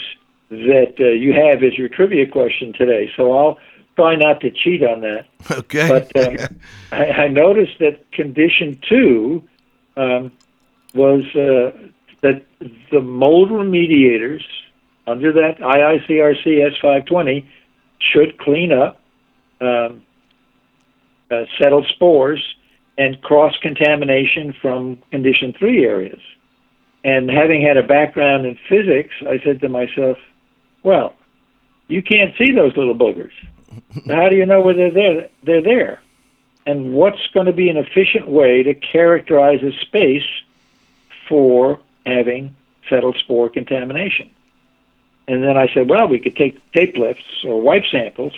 that 0.49 0.95
uh, 0.99 1.05
you 1.05 1.33
have 1.33 1.63
as 1.63 1.77
your 1.77 1.89
trivia 1.89 2.27
question 2.27 2.73
today. 2.73 3.11
So 3.15 3.31
I'll 3.37 3.57
try 3.95 4.15
not 4.15 4.41
to 4.41 4.51
cheat 4.51 4.83
on 4.83 5.01
that. 5.01 5.25
Okay. 5.49 5.87
But 5.87 6.15
uh, 6.17 6.47
I, 6.91 7.05
I 7.05 7.27
noticed 7.27 7.79
that 7.79 8.11
condition 8.11 8.79
two 8.87 9.43
um, 9.95 10.31
was 10.93 11.23
uh, 11.35 11.77
that 12.21 12.43
the 12.91 13.01
mold 13.01 13.49
remediators 13.49 14.43
under 15.07 15.31
that 15.33 15.59
IICRC 15.59 16.81
S520 16.81 17.45
should 17.99 18.37
clean 18.39 18.71
up 18.71 18.99
um, 19.61 20.03
uh, 21.29 21.45
settled 21.59 21.85
spores 21.87 22.43
and 22.97 23.21
cross 23.21 23.55
contamination 23.61 24.53
from 24.61 24.97
condition 25.11 25.53
three 25.57 25.85
areas. 25.85 26.19
And 27.03 27.29
having 27.29 27.61
had 27.61 27.77
a 27.77 27.83
background 27.83 28.45
in 28.45 28.57
physics, 28.67 29.13
I 29.21 29.39
said 29.43 29.61
to 29.61 29.69
myself, 29.69 30.17
well, 30.83 31.13
you 31.87 32.01
can't 32.01 32.35
see 32.37 32.51
those 32.51 32.75
little 32.75 32.95
boogers. 32.95 33.33
How 34.07 34.29
do 34.29 34.35
you 34.35 34.45
know 34.45 34.61
whether 34.61 34.89
they're, 34.89 35.13
there? 35.13 35.29
they're 35.43 35.61
there? 35.61 36.01
And 36.65 36.93
what's 36.93 37.27
going 37.33 37.45
to 37.45 37.53
be 37.53 37.69
an 37.69 37.77
efficient 37.77 38.27
way 38.27 38.63
to 38.63 38.73
characterize 38.73 39.61
a 39.61 39.71
space 39.85 40.25
for 41.29 41.79
having 42.05 42.55
settled 42.89 43.17
spore 43.17 43.49
contamination? 43.49 44.31
And 45.27 45.43
then 45.43 45.57
I 45.57 45.71
said, 45.73 45.89
well, 45.89 46.07
we 46.07 46.19
could 46.19 46.35
take 46.35 46.59
tape 46.71 46.97
lifts 46.97 47.43
or 47.43 47.61
wipe 47.61 47.85
samples, 47.91 48.33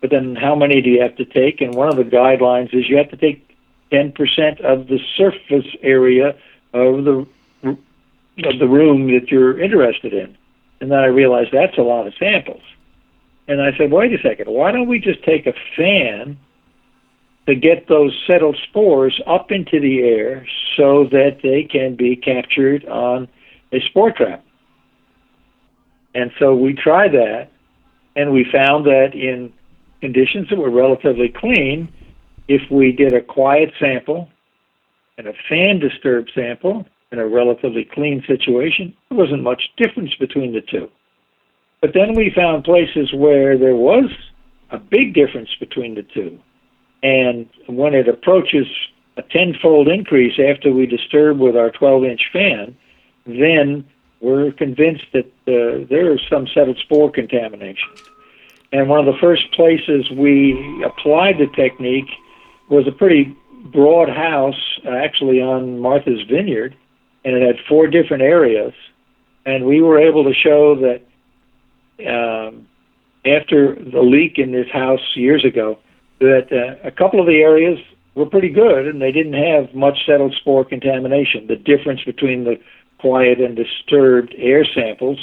but 0.00 0.10
then 0.10 0.36
how 0.36 0.54
many 0.54 0.80
do 0.80 0.90
you 0.90 1.00
have 1.02 1.16
to 1.16 1.24
take? 1.24 1.60
And 1.60 1.74
one 1.74 1.88
of 1.88 1.96
the 1.96 2.04
guidelines 2.04 2.74
is 2.74 2.88
you 2.88 2.96
have 2.96 3.10
to 3.10 3.16
take 3.16 3.45
10% 3.92 4.60
of 4.60 4.88
the 4.88 4.98
surface 5.16 5.66
area 5.82 6.36
of 6.72 7.04
the 7.04 7.26
of 8.44 8.58
the 8.58 8.68
room 8.68 9.06
that 9.12 9.30
you're 9.30 9.58
interested 9.58 10.12
in. 10.12 10.36
And 10.80 10.90
then 10.90 10.98
I 10.98 11.06
realized 11.06 11.50
that's 11.52 11.78
a 11.78 11.82
lot 11.82 12.06
of 12.06 12.14
samples. 12.18 12.62
And 13.48 13.62
I 13.62 13.76
said, 13.78 13.90
wait 13.90 14.12
a 14.12 14.20
second, 14.20 14.48
why 14.48 14.72
don't 14.72 14.88
we 14.88 14.98
just 14.98 15.22
take 15.22 15.46
a 15.46 15.54
fan 15.76 16.36
to 17.46 17.54
get 17.54 17.88
those 17.88 18.12
settled 18.26 18.58
spores 18.68 19.20
up 19.26 19.50
into 19.50 19.80
the 19.80 20.02
air 20.02 20.46
so 20.76 21.04
that 21.04 21.38
they 21.42 21.62
can 21.62 21.94
be 21.94 22.16
captured 22.16 22.84
on 22.86 23.28
a 23.72 23.80
spore 23.80 24.10
trap? 24.10 24.44
And 26.14 26.30
so 26.38 26.54
we 26.54 26.74
tried 26.74 27.12
that, 27.12 27.48
and 28.16 28.32
we 28.32 28.44
found 28.50 28.86
that 28.86 29.14
in 29.14 29.52
conditions 30.00 30.48
that 30.50 30.58
were 30.58 30.70
relatively 30.70 31.28
clean, 31.28 31.88
if 32.48 32.62
we 32.70 32.92
did 32.92 33.12
a 33.12 33.20
quiet 33.20 33.72
sample 33.78 34.28
and 35.18 35.26
a 35.26 35.32
fan 35.48 35.78
disturbed 35.78 36.30
sample, 36.34 36.86
in 37.12 37.18
a 37.18 37.26
relatively 37.26 37.84
clean 37.84 38.22
situation, 38.26 38.94
there 39.08 39.18
wasn't 39.18 39.42
much 39.42 39.70
difference 39.76 40.14
between 40.16 40.52
the 40.52 40.60
two. 40.60 40.90
But 41.80 41.92
then 41.94 42.14
we 42.14 42.32
found 42.34 42.64
places 42.64 43.12
where 43.14 43.56
there 43.56 43.76
was 43.76 44.10
a 44.70 44.78
big 44.78 45.14
difference 45.14 45.50
between 45.60 45.94
the 45.94 46.02
two. 46.02 46.38
And 47.02 47.48
when 47.66 47.94
it 47.94 48.08
approaches 48.08 48.66
a 49.16 49.22
tenfold 49.22 49.88
increase 49.88 50.38
after 50.38 50.72
we 50.72 50.86
disturb 50.86 51.38
with 51.38 51.56
our 51.56 51.70
12 51.70 52.04
inch 52.04 52.22
fan, 52.32 52.76
then 53.24 53.84
we're 54.20 54.50
convinced 54.52 55.04
that 55.12 55.26
uh, 55.46 55.86
there 55.88 56.12
is 56.12 56.20
some 56.28 56.46
settled 56.48 56.78
spore 56.78 57.10
contamination. 57.10 57.88
And 58.72 58.88
one 58.88 58.98
of 58.98 59.06
the 59.06 59.20
first 59.20 59.52
places 59.52 60.10
we 60.10 60.82
applied 60.84 61.38
the 61.38 61.46
technique 61.54 62.08
was 62.68 62.86
a 62.86 62.92
pretty 62.92 63.36
broad 63.72 64.08
house, 64.08 64.78
uh, 64.86 64.90
actually 64.90 65.40
on 65.40 65.80
Martha's 65.80 66.22
Vineyard, 66.28 66.76
and 67.24 67.36
it 67.36 67.46
had 67.46 67.56
four 67.68 67.86
different 67.86 68.22
areas. 68.22 68.72
And 69.44 69.64
we 69.64 69.80
were 69.80 69.98
able 69.98 70.24
to 70.24 70.34
show 70.34 70.76
that 70.76 71.02
um, 72.06 72.66
after 73.24 73.74
the 73.74 74.02
leak 74.02 74.38
in 74.38 74.52
this 74.52 74.68
house 74.72 75.00
years 75.14 75.44
ago, 75.44 75.78
that 76.20 76.48
uh, 76.52 76.86
a 76.86 76.90
couple 76.90 77.20
of 77.20 77.26
the 77.26 77.36
areas 77.36 77.78
were 78.14 78.26
pretty 78.26 78.48
good, 78.48 78.86
and 78.86 79.00
they 79.00 79.12
didn't 79.12 79.34
have 79.34 79.74
much 79.74 79.98
settled 80.06 80.34
spore 80.34 80.64
contamination. 80.64 81.46
The 81.46 81.56
difference 81.56 82.02
between 82.04 82.44
the 82.44 82.58
quiet 82.98 83.40
and 83.40 83.54
disturbed 83.56 84.34
air 84.38 84.64
samples 84.64 85.18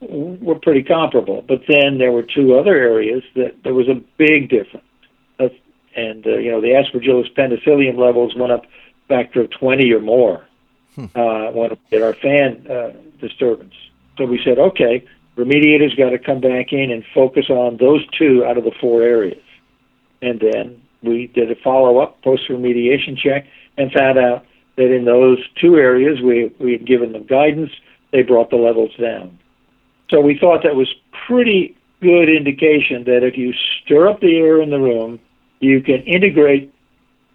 were 0.00 0.58
pretty 0.58 0.82
comparable. 0.82 1.42
But 1.46 1.62
then 1.68 1.98
there 1.98 2.12
were 2.12 2.22
two 2.22 2.56
other 2.56 2.74
areas 2.74 3.22
that 3.34 3.56
there 3.64 3.74
was 3.74 3.88
a 3.88 4.00
big 4.16 4.48
difference. 4.48 4.86
And 5.96 6.26
uh, 6.26 6.38
you 6.38 6.50
know 6.50 6.60
the 6.60 6.68
Aspergillus 6.68 7.34
penicillium 7.34 7.96
levels 7.96 8.34
went 8.36 8.52
up 8.52 8.66
factor 9.08 9.40
of 9.40 9.50
20 9.50 9.92
or 9.92 10.00
more 10.00 10.46
uh, 11.14 11.50
when 11.50 11.76
our 12.02 12.14
fan 12.14 12.66
uh, 12.70 12.92
disturbance. 13.20 13.74
So 14.16 14.24
we 14.24 14.40
said, 14.44 14.58
okay, 14.58 15.04
remediators 15.36 15.96
got 15.96 16.10
to 16.10 16.18
come 16.18 16.40
back 16.40 16.72
in 16.72 16.90
and 16.90 17.04
focus 17.14 17.50
on 17.50 17.76
those 17.78 18.06
two 18.16 18.44
out 18.44 18.56
of 18.56 18.64
the 18.64 18.72
four 18.80 19.02
areas. 19.02 19.42
And 20.22 20.40
then 20.40 20.82
we 21.02 21.28
did 21.28 21.50
a 21.50 21.54
follow 21.56 21.98
up 21.98 22.22
post 22.22 22.42
remediation 22.48 23.16
check 23.16 23.46
and 23.76 23.90
found 23.92 24.18
out 24.18 24.44
that 24.76 24.94
in 24.94 25.04
those 25.04 25.38
two 25.60 25.76
areas 25.76 26.20
we, 26.20 26.52
we 26.58 26.72
had 26.72 26.86
given 26.86 27.12
them 27.12 27.24
guidance, 27.24 27.70
they 28.12 28.22
brought 28.22 28.50
the 28.50 28.56
levels 28.56 28.94
down. 29.00 29.38
So 30.10 30.20
we 30.20 30.38
thought 30.38 30.62
that 30.64 30.74
was 30.74 30.92
pretty 31.26 31.76
good 32.00 32.28
indication 32.28 33.04
that 33.04 33.22
if 33.22 33.36
you 33.36 33.52
stir 33.82 34.08
up 34.08 34.20
the 34.20 34.36
air 34.36 34.60
in 34.60 34.70
the 34.70 34.80
room, 34.80 35.20
you 35.60 35.80
can 35.82 36.02
integrate 36.02 36.74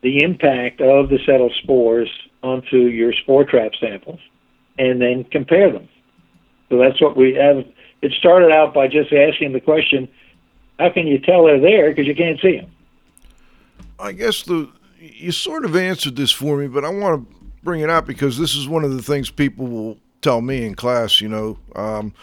the 0.02 0.24
impact 0.24 0.82
of 0.82 1.10
the 1.10 1.20
settled 1.26 1.54
spores 1.64 2.10
onto 2.44 2.78
your 2.78 3.14
spore 3.14 3.44
trap 3.44 3.72
samples 3.80 4.20
and 4.78 5.02
then 5.02 5.24
compare 5.24 5.72
them. 5.72 5.88
So 6.70 6.78
that's 6.78 7.02
what 7.02 7.16
we 7.16 7.34
have. 7.36 7.66
It 8.02 8.12
started 8.20 8.52
out 8.52 8.74
by 8.74 8.88
just 8.88 9.12
asking 9.14 9.54
the 9.54 9.62
question, 9.62 10.08
how 10.78 10.90
can 10.90 11.08
you 11.08 11.20
tell 11.20 11.46
they're 11.46 11.60
there 11.60 11.90
because 11.90 12.06
you 12.06 12.16
can't 12.16 12.40
see 12.42 12.58
them? 12.58 12.72
I 14.00 14.12
guess 14.12 14.44
the 14.44 14.70
you 15.00 15.32
sort 15.32 15.66
of 15.66 15.76
answered 15.76 16.16
this 16.16 16.32
for 16.32 16.58
me, 16.58 16.68
but 16.68 16.84
I 16.84 16.90
want 16.90 17.30
to 17.30 17.36
bring 17.64 17.82
it 17.82 17.90
up 17.90 18.06
because 18.06 18.38
this 18.38 18.56
is 18.56 18.68
one 18.68 18.84
of 18.84 18.92
the 18.92 19.02
things 19.02 19.30
people 19.30 19.68
will 19.68 19.98
tell 20.22 20.42
me 20.42 20.66
in 20.66 20.76
class. 20.76 21.22
You 21.22 21.30
know, 21.30 21.58
um, 21.76 22.14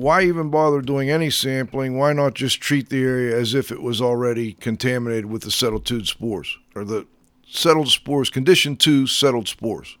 why 0.00 0.22
even 0.22 0.48
bother 0.48 0.80
doing 0.80 1.10
any 1.10 1.28
sampling? 1.28 1.98
Why 1.98 2.12
not 2.14 2.34
just 2.34 2.60
treat 2.60 2.88
the 2.88 3.02
area 3.02 3.38
as 3.38 3.54
if 3.54 3.70
it 3.70 3.82
was 3.82 4.00
already 4.00 4.54
contaminated 4.54 5.26
with 5.26 5.42
the 5.42 5.50
settled 5.50 5.86
spores 6.06 6.56
or 6.74 6.84
the 6.84 7.06
settled 7.46 7.88
spores, 7.88 8.30
condition 8.30 8.76
two 8.76 9.06
settled 9.06 9.46
spores? 9.46 9.98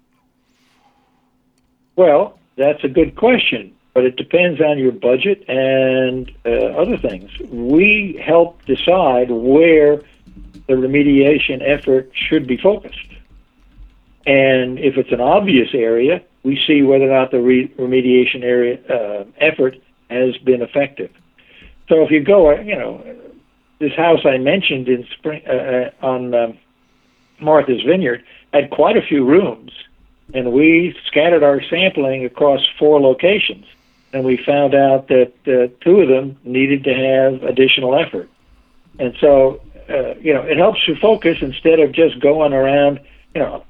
Well, 1.96 2.38
that's 2.56 2.82
a 2.82 2.88
good 2.88 3.14
question, 3.16 3.74
but 3.92 4.04
it 4.04 4.16
depends 4.16 4.60
on 4.60 4.78
your 4.78 4.92
budget 4.92 5.44
and 5.48 6.32
uh, 6.46 6.48
other 6.48 6.96
things. 6.96 7.30
We 7.50 8.22
help 8.24 8.64
decide 8.64 9.30
where 9.30 9.96
the 10.66 10.74
remediation 10.74 11.60
effort 11.62 12.10
should 12.14 12.46
be 12.46 12.56
focused. 12.56 12.96
And 14.24 14.78
if 14.78 14.96
it's 14.96 15.12
an 15.12 15.20
obvious 15.20 15.68
area, 15.74 16.22
we 16.42 16.58
see 16.66 16.82
whether 16.82 17.10
or 17.10 17.20
not 17.20 17.32
the 17.32 17.40
re- 17.40 17.68
remediation 17.76 18.42
area 18.42 18.78
uh, 18.88 19.24
effort 19.38 19.76
has 20.10 20.36
been 20.38 20.62
effective. 20.62 21.10
So 21.88 22.02
if 22.04 22.10
you 22.10 22.20
go, 22.22 22.50
uh, 22.50 22.60
you 22.60 22.76
know, 22.76 23.04
this 23.78 23.94
house 23.94 24.20
I 24.24 24.38
mentioned 24.38 24.88
in 24.88 25.06
spring 25.16 25.42
uh, 25.46 25.52
uh 25.52 26.06
on 26.06 26.34
um, 26.34 26.58
Martha's 27.40 27.82
Vineyard 27.82 28.22
had 28.52 28.70
quite 28.70 28.96
a 28.96 29.02
few 29.02 29.24
rooms, 29.24 29.72
and 30.34 30.52
we 30.52 30.96
scattered 31.06 31.42
our 31.42 31.62
sampling 31.62 32.24
across 32.24 32.60
four 32.78 33.00
locations, 33.00 33.66
and 34.12 34.24
we 34.24 34.36
found 34.36 34.74
out 34.74 35.08
that 35.08 35.32
uh, 35.46 35.72
two 35.84 36.00
of 36.00 36.08
them 36.08 36.36
needed 36.44 36.84
to 36.84 36.94
have 36.94 37.42
additional 37.42 37.98
effort. 37.98 38.28
And 38.98 39.14
so, 39.20 39.60
uh, 39.88 40.14
you 40.20 40.34
know, 40.34 40.42
it 40.42 40.58
helps 40.58 40.86
you 40.86 40.94
focus 40.96 41.38
instead 41.40 41.80
of 41.80 41.92
just 41.92 42.20
going 42.20 42.52
around. 42.52 43.00
You 43.34 43.40
know, 43.40 43.64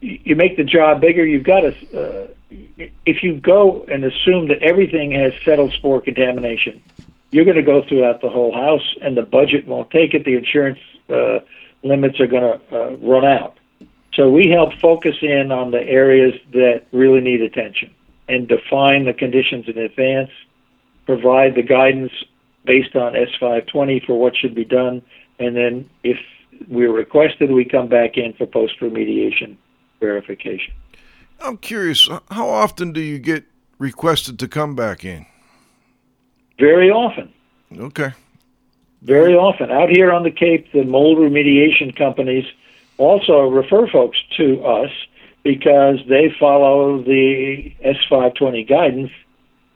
you 0.00 0.36
make 0.36 0.56
the 0.56 0.64
job 0.64 1.00
bigger. 1.00 1.24
You've 1.24 1.44
got 1.44 1.64
a, 1.64 1.74
uh, 1.94 2.26
if 2.50 3.22
you 3.22 3.40
go 3.40 3.84
and 3.84 4.04
assume 4.04 4.48
that 4.48 4.62
everything 4.62 5.12
has 5.12 5.32
settled 5.44 5.72
spore 5.72 6.00
contamination, 6.00 6.82
you're 7.30 7.44
going 7.44 7.56
to 7.56 7.62
go 7.62 7.82
throughout 7.86 8.20
the 8.20 8.28
whole 8.28 8.52
house, 8.52 8.96
and 9.00 9.16
the 9.16 9.22
budget 9.22 9.66
won't 9.66 9.90
take 9.90 10.14
it. 10.14 10.24
The 10.24 10.36
insurance 10.36 10.80
uh, 11.08 11.40
limits 11.82 12.18
are 12.20 12.26
going 12.26 12.58
to 12.58 12.76
uh, 12.76 12.96
run 12.96 13.24
out. 13.24 13.56
So 14.14 14.30
we 14.30 14.48
help 14.48 14.74
focus 14.80 15.16
in 15.22 15.52
on 15.52 15.70
the 15.70 15.82
areas 15.82 16.34
that 16.52 16.84
really 16.92 17.20
need 17.20 17.42
attention 17.42 17.94
and 18.28 18.48
define 18.48 19.04
the 19.04 19.12
conditions 19.12 19.68
in 19.68 19.78
advance, 19.78 20.30
provide 21.06 21.54
the 21.54 21.62
guidance 21.62 22.12
based 22.64 22.94
on 22.96 23.14
S520 23.14 24.04
for 24.04 24.18
what 24.18 24.36
should 24.36 24.54
be 24.54 24.64
done, 24.64 25.02
and 25.38 25.56
then 25.56 25.88
if 26.02 26.18
we're 26.68 26.92
requested, 26.92 27.50
we 27.50 27.64
come 27.64 27.88
back 27.88 28.16
in 28.16 28.34
for 28.34 28.46
post 28.46 28.78
remediation 28.80 29.56
verification. 29.98 30.74
I'm 31.40 31.56
curious, 31.56 32.08
how 32.30 32.48
often 32.48 32.92
do 32.92 33.00
you 33.00 33.18
get 33.18 33.44
requested 33.78 34.38
to 34.40 34.48
come 34.48 34.76
back 34.76 35.04
in? 35.04 35.26
Very 36.58 36.90
often. 36.90 37.32
Okay. 37.76 38.12
Very 39.02 39.34
often. 39.34 39.70
Out 39.70 39.88
here 39.88 40.12
on 40.12 40.22
the 40.22 40.30
Cape, 40.30 40.70
the 40.72 40.84
mold 40.84 41.18
remediation 41.18 41.96
companies 41.96 42.44
also 42.98 43.48
refer 43.48 43.86
folks 43.88 44.18
to 44.36 44.62
us 44.62 44.90
because 45.42 45.98
they 46.06 46.34
follow 46.38 47.02
the 47.02 47.72
S520 47.82 48.68
guidance 48.68 49.10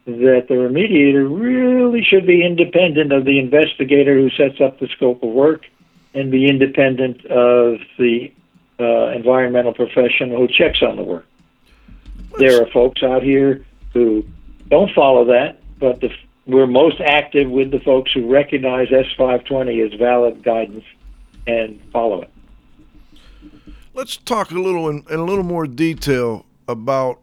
that 0.05 0.47
the 0.49 0.55
remediator 0.55 1.27
really 1.41 2.03
should 2.05 2.27
be 2.27 2.45
independent 2.45 3.11
of 3.11 3.25
the 3.25 3.39
investigator 3.39 4.15
who 4.15 4.29
sets 4.31 4.61
up 4.61 4.79
the 4.79 4.89
scope 4.89 5.23
of 5.23 5.31
work 5.31 5.65
and 6.13 6.31
be 6.31 6.47
independent 6.47 7.25
of 7.25 7.81
the 7.99 8.31
uh, 8.79 9.09
environmental 9.09 9.73
professional 9.73 10.37
who 10.37 10.49
checks 10.49 10.83
on 10.83 10.97
the 10.97 11.03
work. 11.03 11.25
There 12.39 12.63
are 12.63 12.67
folks 12.71 13.03
out 13.03 13.23
here 13.23 13.65
who 13.93 14.25
don't 14.69 14.91
follow 14.95 15.25
that, 15.27 15.61
but 15.79 16.01
the, 16.01 16.11
we're 16.47 16.67
most 16.67 17.01
active 17.01 17.51
with 17.51 17.71
the 17.71 17.81
folks 17.81 18.13
who 18.13 18.31
recognize 18.31 18.89
S520 18.89 19.87
as 19.87 19.99
valid 19.99 20.43
guidance 20.43 20.85
and 21.47 21.81
follow 21.93 22.23
it. 22.23 22.31
Let's 23.95 24.17
talk 24.17 24.51
a 24.51 24.55
little 24.55 24.89
in, 24.89 25.05
in 25.09 25.21
a 25.21 25.25
little 25.25 25.45
more 25.45 25.67
detail 25.67 26.45
about 26.67 27.21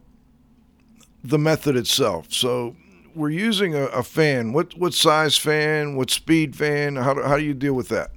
the 1.24 1.38
method 1.38 1.76
itself. 1.76 2.32
So 2.32 2.76
we're 3.14 3.30
using 3.30 3.76
a, 3.76 3.86
a, 3.88 4.04
fan. 4.04 4.54
What 4.54 4.78
what 4.78 4.94
size 4.94 5.38
fan? 5.38 5.96
What 5.96 6.10
speed 6.10 6.56
fan? 6.56 6.96
How 6.96 7.14
do, 7.14 7.24
how 7.24 7.38
do 7.38 7.44
you 7.44 7.54
deal 7.54 7.74
with 7.74 7.90
that? 7.90 8.12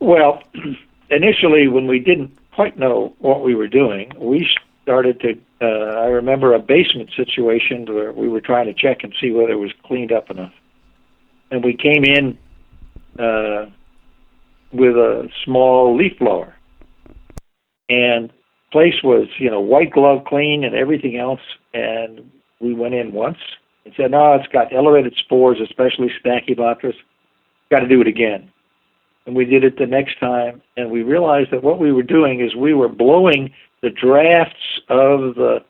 Well, 0.00 0.42
initially, 1.10 1.68
when 1.68 1.86
we 1.86 1.98
didn't 1.98 2.36
quite 2.52 2.78
know 2.78 3.14
what 3.18 3.42
we 3.42 3.54
were 3.54 3.68
doing, 3.68 4.12
we 4.18 4.46
started 4.88 5.20
to. 5.20 5.38
Uh, 5.60 6.00
I 6.00 6.06
remember 6.06 6.54
a 6.54 6.58
basement 6.58 7.10
situation 7.14 7.84
where 7.84 8.10
we 8.10 8.26
were 8.26 8.40
trying 8.40 8.64
to 8.66 8.72
check 8.72 9.04
and 9.04 9.14
see 9.20 9.30
whether 9.30 9.52
it 9.52 9.58
was 9.58 9.72
cleaned 9.84 10.12
up 10.12 10.30
enough, 10.30 10.52
and 11.50 11.62
we 11.62 11.74
came 11.76 12.04
in 12.04 12.38
uh, 13.18 13.66
with 14.72 14.96
a 14.96 15.28
small 15.44 15.94
leaf 15.94 16.18
blower. 16.18 16.54
And 17.90 18.32
place 18.72 19.02
was 19.04 19.28
you 19.38 19.50
know 19.50 19.60
white 19.60 19.90
glove 19.90 20.24
clean 20.26 20.64
and 20.64 20.74
everything 20.74 21.18
else. 21.18 21.42
And 21.74 22.30
we 22.58 22.72
went 22.72 22.94
in 22.94 23.12
once 23.12 23.38
and 23.84 23.92
said 23.94 24.10
no 24.10 24.32
it's 24.34 24.48
got 24.48 24.72
elevated 24.74 25.14
spores 25.16 25.58
especially 25.62 26.10
stachybotrys 26.24 26.94
got 27.70 27.80
to 27.80 27.88
do 27.88 28.00
it 28.00 28.06
again 28.08 28.50
and 29.28 29.36
we 29.36 29.44
did 29.44 29.62
it 29.62 29.78
the 29.78 29.86
next 29.86 30.18
time 30.18 30.60
and 30.76 30.90
we 30.90 31.04
realized 31.04 31.52
that 31.52 31.62
what 31.62 31.78
we 31.78 31.92
were 31.92 32.02
doing 32.02 32.40
is 32.40 32.56
we 32.56 32.74
were 32.74 32.88
blowing 32.88 33.52
the 33.82 33.90
drafts 33.90 34.80
of 34.88 35.36
the 35.36 35.62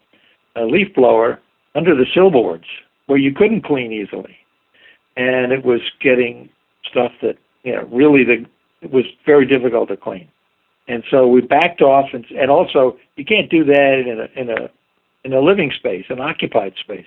uh, 0.56 0.64
leaf 0.64 0.94
blower 0.94 1.38
under 1.74 1.94
the 1.94 2.06
sill 2.14 2.30
boards 2.30 2.64
where 3.06 3.18
you 3.18 3.34
couldn't 3.34 3.62
clean 3.62 3.92
easily 3.92 4.36
and 5.18 5.52
it 5.52 5.62
was 5.62 5.82
getting 6.00 6.48
stuff 6.90 7.12
that 7.20 7.36
you 7.64 7.74
know 7.74 7.82
really 7.92 8.24
the 8.24 8.46
it 8.80 8.90
was 8.90 9.04
very 9.26 9.44
difficult 9.44 9.88
to 9.88 9.96
clean 9.96 10.28
and 10.88 11.04
so 11.10 11.28
we 11.28 11.42
backed 11.42 11.82
off, 11.82 12.06
and, 12.14 12.24
and 12.30 12.50
also 12.50 12.96
you 13.16 13.24
can't 13.24 13.50
do 13.50 13.62
that 13.64 14.04
in 14.06 14.20
a 14.20 14.40
in 14.40 14.50
a 14.50 14.71
in 15.25 15.32
a 15.34 15.40
living 15.40 15.71
space, 15.71 16.06
an 16.08 16.21
occupied 16.21 16.75
space. 16.80 17.06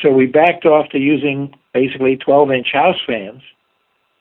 So 0.00 0.12
we 0.12 0.26
backed 0.26 0.64
off 0.64 0.90
to 0.90 0.98
using 0.98 1.54
basically 1.72 2.16
12-inch 2.18 2.68
house 2.72 2.98
fans 3.06 3.40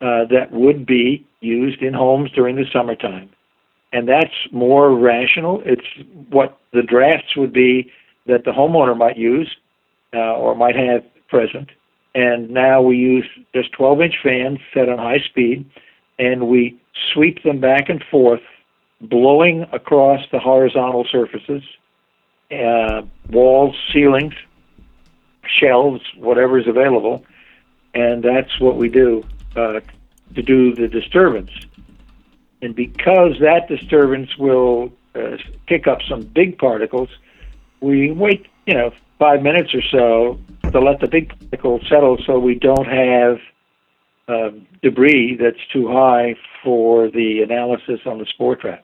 uh, 0.02 0.26
that 0.26 0.52
would 0.52 0.86
be 0.86 1.26
used 1.40 1.82
in 1.82 1.94
homes 1.94 2.32
during 2.32 2.56
the 2.56 2.66
summertime, 2.72 3.30
and 3.92 4.08
that's 4.08 4.34
more 4.52 4.96
rational. 4.96 5.62
It's 5.66 5.88
what 6.30 6.60
the 6.72 6.84
drafts 6.84 7.36
would 7.36 7.54
be 7.54 7.92
that 8.28 8.44
the 8.44 8.52
homeowner 8.52 8.96
might 8.96 9.18
use 9.18 9.50
uh, 10.14 10.36
or 10.36 10.56
might 10.56 10.76
have 10.76 11.04
present. 11.30 11.70
And 12.14 12.50
now 12.50 12.82
we 12.82 12.98
use 12.98 13.26
just 13.54 13.72
12-inch 13.74 14.16
fans 14.24 14.60
set 14.74 14.90
on 14.90 14.98
high 14.98 15.20
speed, 15.20 15.70
and 16.20 16.48
we 16.48 16.80
sweep 17.14 17.44
them 17.44 17.60
back 17.60 17.90
and 17.90 18.04
forth 18.10 18.42
blowing 19.02 19.66
across 19.72 20.22
the 20.32 20.40
horizontal 20.40 21.06
surfaces, 21.12 21.64
uh, 22.52 23.04
walls, 23.30 23.76
ceilings, 23.94 24.34
shelves, 25.48 26.02
whatever 26.18 26.58
is 26.58 26.68
available, 26.68 27.24
and 27.94 28.24
that's 28.24 28.60
what 28.60 28.78
we 28.78 28.90
do 28.90 29.24
uh, 29.58 29.80
to 30.36 30.42
do 30.42 30.74
the 30.76 30.88
disturbance. 30.88 31.52
And 32.62 32.76
because 32.76 33.34
that 33.40 33.68
disturbance 33.68 34.38
will 34.38 34.92
uh, 35.16 35.38
kick 35.68 35.88
up 35.88 36.00
some 36.08 36.22
big 36.22 36.58
particles, 36.58 37.10
we 37.82 38.12
wait, 38.12 38.48
you 38.66 38.74
know, 38.74 38.92
five 39.20 39.42
minutes 39.42 39.74
or 39.74 39.82
so 39.82 40.40
to 40.72 40.80
let 40.80 41.00
the 41.00 41.08
big 41.08 41.30
particles 41.40 41.82
settle 41.90 42.18
so 42.26 42.40
we 42.40 42.56
don't 42.56 42.88
have 42.88 43.40
uh, 44.28 44.52
debris 44.82 45.38
that's 45.40 45.66
too 45.72 45.88
high 45.88 46.36
for 46.64 47.10
the 47.10 47.42
analysis 47.42 48.00
on 48.06 48.18
the 48.18 48.26
spore 48.26 48.56
trap. 48.56 48.84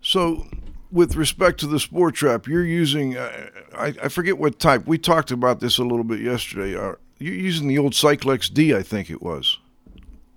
So, 0.00 0.46
with 0.90 1.16
respect 1.16 1.60
to 1.60 1.66
the 1.66 1.80
spore 1.80 2.12
trap, 2.12 2.46
you're 2.46 2.64
using, 2.64 3.16
uh, 3.16 3.50
I, 3.76 3.94
I, 4.04 4.08
forget 4.08 4.38
what 4.38 4.58
type. 4.58 4.86
We 4.86 4.96
talked 4.96 5.30
about 5.30 5.60
this 5.60 5.78
a 5.78 5.82
little 5.82 6.04
bit 6.04 6.20
yesterday. 6.20 6.76
Uh, 6.76 6.94
you're 7.18 7.34
using 7.34 7.68
the 7.68 7.78
old 7.78 7.92
Cyclex 7.92 8.52
D, 8.52 8.74
I 8.74 8.82
think 8.82 9.10
it 9.10 9.22
was. 9.22 9.58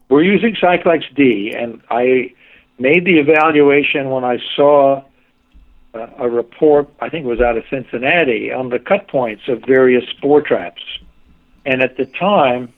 We're 0.10 0.24
using 0.24 0.56
Cyclex 0.56 1.04
D, 1.16 1.54
and 1.56 1.82
I 1.90 2.34
made 2.80 3.06
the 3.06 3.20
evaluation 3.20 4.10
when 4.10 4.24
I 4.24 4.40
saw 4.56 5.04
uh, 5.94 6.08
a 6.18 6.30
report, 6.30 6.90
I 7.00 7.10
think 7.10 7.26
it 7.26 7.30
was 7.30 7.42
out 7.42 7.58
of 7.58 7.64
Cincinnati, 7.70 8.52
on 8.52 8.70
the 8.70 8.80
cut 8.80 9.08
points 9.08 9.44
of 9.48 9.62
various 9.62 10.04
spore 10.10 10.42
traps. 10.42 10.82
And 11.66 11.82
at 11.82 11.98
the 11.98 12.06
time, 12.06 12.74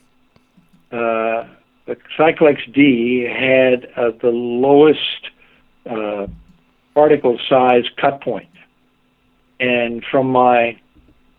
uh, 0.92 1.48
the 1.86 1.98
Cyclex 2.18 2.72
D 2.74 3.22
had 3.22 3.88
uh, 3.96 4.12
the 4.22 4.30
lowest 4.30 5.00
uh, 5.90 6.28
particle 6.94 7.40
size 7.50 7.86
cut 7.98 8.22
point. 8.22 8.50
And 9.60 10.04
from 10.12 10.28
my 10.28 10.80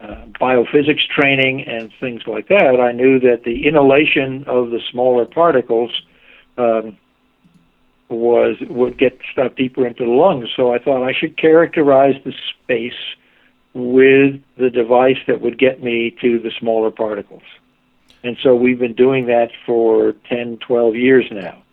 uh, 0.05 0.27
biophysics 0.41 1.07
training 1.09 1.63
and 1.63 1.91
things 2.01 2.23
like 2.27 2.49
that, 2.49 2.81
I 2.81 2.93
knew 2.93 3.19
that 3.21 3.45
the 3.45 3.67
inhalation 3.67 4.45
of 4.47 4.71
the 4.71 4.81
smaller 4.91 5.25
particles 5.25 5.91
um, 6.59 6.97
was 8.09 8.57
would 8.69 8.99
get 8.99 9.19
stuff 9.33 9.55
deeper 9.57 9.87
into 9.87 10.05
the 10.05 10.11
lungs. 10.11 10.49
So 10.55 10.75
I 10.75 10.79
thought 10.79 11.03
I 11.03 11.13
should 11.13 11.37
characterize 11.37 12.15
the 12.25 12.35
space 12.51 12.93
with 13.73 14.41
the 14.57 14.71
device 14.71 15.19
that 15.27 15.41
would 15.41 15.59
get 15.59 15.83
me 15.83 16.15
to 16.21 16.39
the 16.39 16.53
smaller 16.59 16.91
particles. 16.91 17.43
And 18.23 18.37
so 18.43 18.55
we've 18.55 18.79
been 18.79 18.95
doing 18.95 19.27
that 19.27 19.51
for 19.67 20.15
10, 20.29 20.59
12 20.59 20.95
years 20.95 21.27
now 21.31 21.65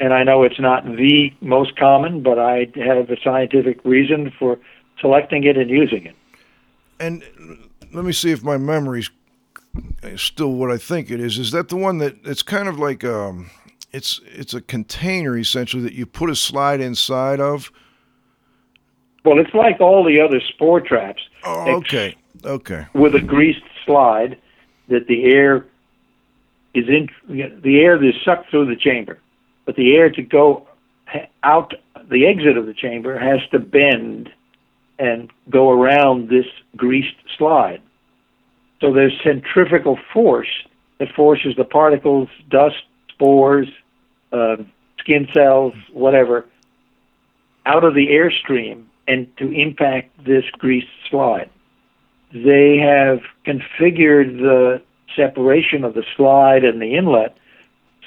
and 0.00 0.14
I 0.14 0.24
know 0.24 0.42
it's 0.42 0.58
not 0.58 0.84
the 0.84 1.30
most 1.42 1.76
common, 1.76 2.22
but 2.22 2.38
I 2.38 2.68
have 2.76 3.10
a 3.10 3.20
scientific 3.22 3.84
reason 3.84 4.32
for 4.38 4.58
selecting 4.98 5.44
it 5.44 5.58
and 5.58 5.68
using 5.68 6.06
it. 6.06 6.16
And 6.98 7.22
let 7.92 8.04
me 8.04 8.12
see 8.12 8.30
if 8.30 8.42
my 8.42 8.56
memory's 8.56 9.10
still 10.16 10.52
what 10.52 10.70
I 10.70 10.78
think 10.78 11.10
it 11.10 11.20
is. 11.20 11.38
Is 11.38 11.50
that 11.52 11.68
the 11.68 11.76
one 11.76 11.98
that 11.98 12.16
it's 12.24 12.42
kind 12.42 12.68
of 12.68 12.78
like 12.78 13.04
um, 13.04 13.50
it's 13.92 14.20
it's 14.26 14.54
a 14.54 14.60
container 14.60 15.36
essentially 15.36 15.82
that 15.82 15.92
you 15.92 16.06
put 16.06 16.30
a 16.30 16.36
slide 16.36 16.80
inside 16.80 17.40
of? 17.40 17.70
Well, 19.24 19.38
it's 19.38 19.54
like 19.54 19.80
all 19.80 20.02
the 20.04 20.20
other 20.20 20.40
spore 20.40 20.80
traps. 20.80 21.22
Oh, 21.44 21.76
okay, 21.76 22.16
okay. 22.44 22.86
With 22.94 23.14
a 23.14 23.20
greased 23.20 23.62
slide 23.84 24.38
that 24.88 25.06
the 25.06 25.24
air 25.24 25.66
is 26.74 26.88
in, 26.88 27.08
the 27.28 27.80
air 27.80 28.02
is 28.02 28.14
sucked 28.24 28.50
through 28.50 28.66
the 28.66 28.76
chamber 28.76 29.18
but 29.70 29.76
the 29.76 29.94
air 29.94 30.10
to 30.10 30.22
go 30.22 30.66
out 31.44 31.74
the 32.10 32.26
exit 32.26 32.56
of 32.56 32.66
the 32.66 32.74
chamber 32.74 33.16
has 33.16 33.38
to 33.52 33.58
bend 33.60 34.28
and 35.00 35.30
go 35.48 35.70
around 35.70 36.28
this 36.28 36.46
greased 36.76 37.16
slide. 37.36 37.80
So 38.80 38.92
there's 38.92 39.18
centrifugal 39.24 39.98
force 40.12 40.50
that 40.98 41.08
forces 41.14 41.54
the 41.56 41.64
particles, 41.64 42.28
dust, 42.50 42.82
spores, 43.08 43.68
uh, 44.32 44.56
skin 44.98 45.26
cells, 45.32 45.72
whatever, 45.92 46.46
out 47.66 47.82
of 47.82 47.94
the 47.94 48.08
airstream 48.08 48.84
and 49.08 49.26
to 49.38 49.50
impact 49.50 50.24
this 50.24 50.44
greased 50.58 50.86
slide. 51.10 51.50
They 52.32 52.76
have 52.78 53.20
configured 53.44 54.38
the 54.38 54.82
separation 55.16 55.82
of 55.82 55.94
the 55.94 56.04
slide 56.16 56.62
and 56.64 56.80
the 56.80 56.94
inlet 56.94 57.36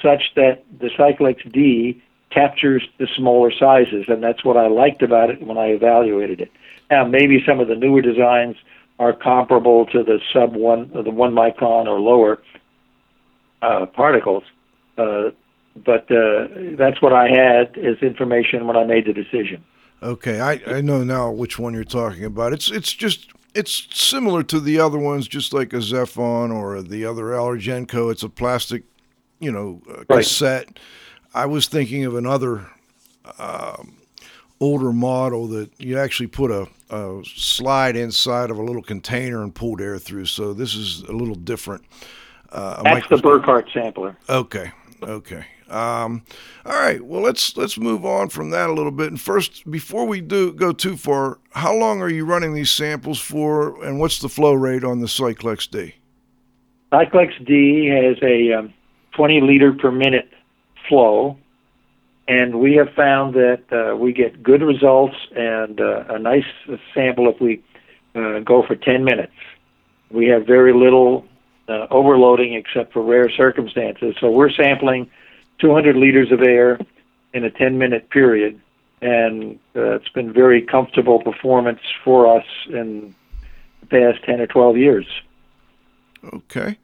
such 0.02 0.32
that 0.36 0.64
the 0.80 0.88
Cyclex 0.90 1.50
D 1.52 2.00
captures 2.30 2.82
the 2.98 3.06
smaller 3.16 3.52
sizes, 3.52 4.06
and 4.08 4.22
that's 4.22 4.44
what 4.44 4.56
I 4.56 4.66
liked 4.66 5.02
about 5.02 5.30
it 5.30 5.42
when 5.42 5.58
I 5.58 5.66
evaluated 5.66 6.40
it. 6.40 6.50
Now, 6.90 7.04
maybe 7.04 7.42
some 7.46 7.60
of 7.60 7.68
the 7.68 7.74
newer 7.74 8.02
designs 8.02 8.56
are 8.98 9.12
comparable 9.12 9.86
to 9.86 10.02
the 10.02 10.20
sub 10.32 10.54
one, 10.54 10.90
the 10.92 11.10
one 11.10 11.32
micron 11.32 11.86
or 11.86 11.98
lower 11.98 12.42
uh, 13.62 13.86
particles, 13.86 14.44
uh, 14.98 15.30
but 15.76 16.10
uh, 16.10 16.46
that's 16.78 17.02
what 17.02 17.12
I 17.12 17.28
had 17.28 17.76
as 17.78 17.98
information 18.02 18.66
when 18.66 18.76
I 18.76 18.84
made 18.84 19.06
the 19.06 19.12
decision. 19.12 19.64
Okay, 20.02 20.38
I, 20.40 20.60
I 20.66 20.80
know 20.80 21.02
now 21.02 21.30
which 21.30 21.58
one 21.58 21.74
you're 21.74 21.82
talking 21.82 22.24
about. 22.24 22.52
It's 22.52 22.70
it's 22.70 22.92
just 22.92 23.30
it's 23.54 23.88
similar 23.92 24.42
to 24.44 24.60
the 24.60 24.78
other 24.78 24.98
ones, 24.98 25.26
just 25.26 25.52
like 25.52 25.72
a 25.72 25.78
Zefon 25.78 26.54
or 26.54 26.80
the 26.82 27.06
other 27.06 27.24
Allergenco. 27.24 28.12
It's 28.12 28.22
a 28.22 28.28
plastic, 28.28 28.84
you 29.40 29.50
know, 29.50 29.80
uh, 29.88 30.04
Right. 30.08 30.18
cassette. 30.18 30.78
I 31.32 31.46
was 31.46 31.66
thinking 31.66 32.04
of 32.04 32.14
another 32.14 32.66
um, 33.38 33.96
older 34.60 34.92
model 34.92 35.46
that 35.48 35.70
you 35.78 35.98
actually 35.98 36.26
put 36.26 36.50
a, 36.50 36.66
a 36.90 37.22
slide 37.24 37.96
inside 37.96 38.50
of 38.50 38.58
a 38.58 38.62
little 38.62 38.82
container 38.82 39.42
and 39.42 39.54
pulled 39.54 39.80
air 39.80 39.98
through. 39.98 40.26
So 40.26 40.52
this 40.52 40.74
is 40.74 41.02
a 41.02 41.12
little 41.12 41.34
different. 41.34 41.84
Uh, 42.50 42.82
That's 42.82 43.08
the. 43.08 43.18
Burkard 43.18 43.68
sampler. 43.72 44.16
Okay. 44.28 44.70
Okay. 45.02 45.44
Um, 45.68 46.22
all 46.64 46.74
right. 46.74 47.02
Well, 47.02 47.22
let's 47.22 47.56
let's 47.56 47.78
move 47.78 48.04
on 48.04 48.28
from 48.28 48.50
that 48.50 48.70
a 48.70 48.72
little 48.72 48.92
bit. 48.92 49.08
And 49.08 49.20
first, 49.20 49.68
before 49.70 50.06
we 50.06 50.20
do 50.20 50.52
go 50.52 50.72
too 50.72 50.96
far, 50.96 51.38
how 51.50 51.74
long 51.74 52.00
are 52.00 52.08
you 52.08 52.24
running 52.24 52.54
these 52.54 52.70
samples 52.70 53.18
for, 53.18 53.82
and 53.84 53.98
what's 53.98 54.18
the 54.20 54.28
flow 54.28 54.52
rate 54.54 54.84
on 54.84 55.00
the 55.00 55.06
Cyclex 55.06 55.68
D? 55.70 55.94
Cyclex 56.92 57.44
D 57.44 57.86
has 57.86 58.16
a 58.22 58.52
um, 58.52 58.74
20 59.16 59.40
liter 59.40 59.72
per 59.72 59.90
minute 59.90 60.30
flow, 60.88 61.38
and 62.26 62.58
we 62.58 62.74
have 62.76 62.88
found 62.94 63.34
that 63.34 63.62
uh, 63.70 63.96
we 63.96 64.12
get 64.12 64.42
good 64.42 64.62
results 64.62 65.16
and 65.36 65.80
uh, 65.80 66.04
a 66.08 66.18
nice 66.18 66.46
sample 66.94 67.28
if 67.28 67.40
we 67.40 67.62
uh, 68.14 68.40
go 68.40 68.62
for 68.66 68.76
10 68.76 69.04
minutes. 69.04 69.32
We 70.10 70.26
have 70.28 70.46
very 70.46 70.72
little 70.72 71.26
uh, 71.68 71.86
overloading 71.90 72.54
except 72.54 72.92
for 72.92 73.02
rare 73.02 73.28
circumstances. 73.30 74.14
So 74.20 74.30
we're 74.30 74.50
sampling 74.50 75.10
200 75.58 75.96
liters 75.96 76.32
of 76.32 76.40
air 76.40 76.78
in 77.32 77.44
a 77.44 77.50
10 77.50 77.78
minute 77.78 78.10
period, 78.10 78.60
and 79.02 79.58
uh, 79.76 79.96
it's 79.96 80.08
been 80.10 80.32
very 80.32 80.62
comfortable 80.62 81.20
performance 81.20 81.80
for 82.04 82.38
us 82.38 82.46
in 82.68 83.14
the 83.80 83.86
past 83.86 84.24
10 84.24 84.40
or 84.40 84.46
12 84.46 84.76
years. 84.76 85.06
Okay. 86.32 86.78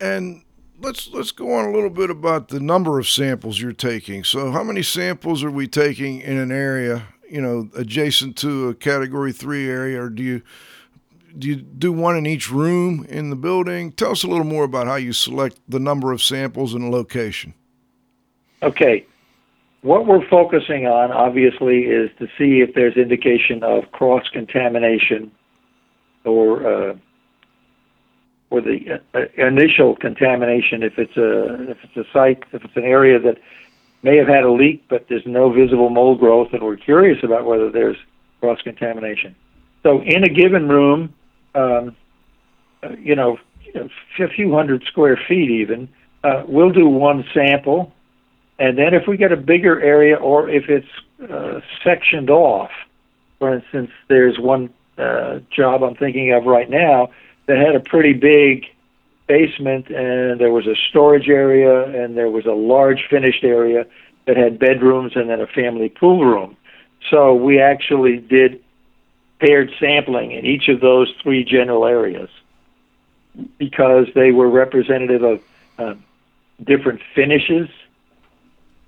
And 0.00 0.42
let's 0.80 1.08
let's 1.12 1.30
go 1.30 1.52
on 1.52 1.66
a 1.66 1.72
little 1.72 1.90
bit 1.90 2.10
about 2.10 2.48
the 2.48 2.60
number 2.60 2.98
of 2.98 3.08
samples 3.08 3.60
you're 3.60 3.72
taking. 3.72 4.24
So, 4.24 4.50
how 4.50 4.62
many 4.62 4.82
samples 4.82 5.42
are 5.42 5.50
we 5.50 5.66
taking 5.66 6.20
in 6.20 6.38
an 6.38 6.52
area? 6.52 7.08
You 7.28 7.40
know, 7.40 7.68
adjacent 7.76 8.36
to 8.38 8.68
a 8.68 8.74
Category 8.74 9.32
Three 9.32 9.68
area, 9.68 10.02
or 10.02 10.10
do 10.10 10.22
you 10.22 10.42
do 11.36 11.48
you 11.48 11.56
do 11.56 11.92
one 11.92 12.16
in 12.16 12.26
each 12.26 12.50
room 12.50 13.06
in 13.08 13.30
the 13.30 13.36
building? 13.36 13.92
Tell 13.92 14.12
us 14.12 14.22
a 14.22 14.28
little 14.28 14.44
more 14.44 14.64
about 14.64 14.86
how 14.86 14.96
you 14.96 15.12
select 15.12 15.58
the 15.68 15.80
number 15.80 16.12
of 16.12 16.22
samples 16.22 16.74
and 16.74 16.90
location. 16.90 17.54
Okay. 18.62 19.06
What 19.82 20.06
we're 20.06 20.26
focusing 20.28 20.86
on, 20.86 21.12
obviously, 21.12 21.82
is 21.82 22.08
to 22.18 22.26
see 22.38 22.60
if 22.60 22.74
there's 22.74 22.96
indication 22.96 23.62
of 23.62 23.92
cross 23.92 24.26
contamination 24.32 25.30
or 26.24 26.66
uh, 26.66 26.94
or 28.54 28.60
the 28.60 29.00
uh, 29.14 29.20
initial 29.36 29.96
contamination. 29.96 30.82
If 30.82 30.98
it's 30.98 31.16
a 31.16 31.70
if 31.70 31.78
it's 31.82 31.96
a 31.96 32.04
site, 32.12 32.42
if 32.52 32.64
it's 32.64 32.76
an 32.76 32.84
area 32.84 33.18
that 33.20 33.38
may 34.02 34.16
have 34.16 34.28
had 34.28 34.44
a 34.44 34.52
leak, 34.52 34.84
but 34.88 35.06
there's 35.08 35.26
no 35.26 35.50
visible 35.52 35.90
mold 35.90 36.20
growth, 36.20 36.48
and 36.52 36.62
we're 36.62 36.76
curious 36.76 37.22
about 37.22 37.44
whether 37.44 37.70
there's 37.70 37.96
cross 38.40 38.60
contamination. 38.62 39.34
So, 39.82 40.02
in 40.02 40.24
a 40.24 40.28
given 40.28 40.68
room, 40.68 41.14
um, 41.54 41.96
uh, 42.82 42.90
you 42.98 43.14
know, 43.14 43.38
a 43.74 44.28
few 44.28 44.54
hundred 44.54 44.84
square 44.84 45.18
feet, 45.28 45.50
even, 45.50 45.88
uh, 46.22 46.44
we'll 46.46 46.72
do 46.72 46.86
one 46.86 47.24
sample 47.34 47.92
and 48.58 48.78
then 48.78 48.94
if 48.94 49.06
we 49.08 49.16
get 49.16 49.32
a 49.32 49.36
bigger 49.36 49.80
area 49.80 50.16
or 50.16 50.48
if 50.48 50.64
it's 50.68 50.86
uh, 51.30 51.60
sectioned 51.84 52.30
off, 52.30 52.70
for 53.38 53.54
instance, 53.54 53.90
there's 54.08 54.38
one 54.38 54.72
uh, 54.96 55.40
job 55.54 55.82
I'm 55.82 55.96
thinking 55.96 56.32
of 56.32 56.44
right 56.44 56.70
now 56.70 57.08
that 57.46 57.58
had 57.58 57.74
a 57.74 57.80
pretty 57.80 58.12
big 58.12 58.66
basement 59.26 59.88
and 59.88 60.38
there 60.38 60.52
was 60.52 60.66
a 60.66 60.74
storage 60.88 61.28
area 61.28 61.84
and 62.04 62.16
there 62.16 62.28
was 62.28 62.44
a 62.46 62.52
large 62.52 63.06
finished 63.08 63.44
area 63.44 63.86
that 64.26 64.36
had 64.36 64.58
bedrooms 64.58 65.12
and 65.16 65.30
then 65.30 65.40
a 65.40 65.46
family 65.46 65.88
pool 65.88 66.24
room. 66.24 66.56
So 67.10 67.34
we 67.34 67.60
actually 67.60 68.18
did 68.18 68.62
paired 69.38 69.70
sampling 69.78 70.32
in 70.32 70.46
each 70.46 70.68
of 70.68 70.80
those 70.80 71.12
three 71.22 71.44
general 71.44 71.86
areas 71.86 72.30
because 73.58 74.06
they 74.14 74.30
were 74.30 74.48
representative 74.48 75.22
of 75.22 75.42
uh, 75.78 75.94
different 76.62 77.00
finishes 77.14 77.68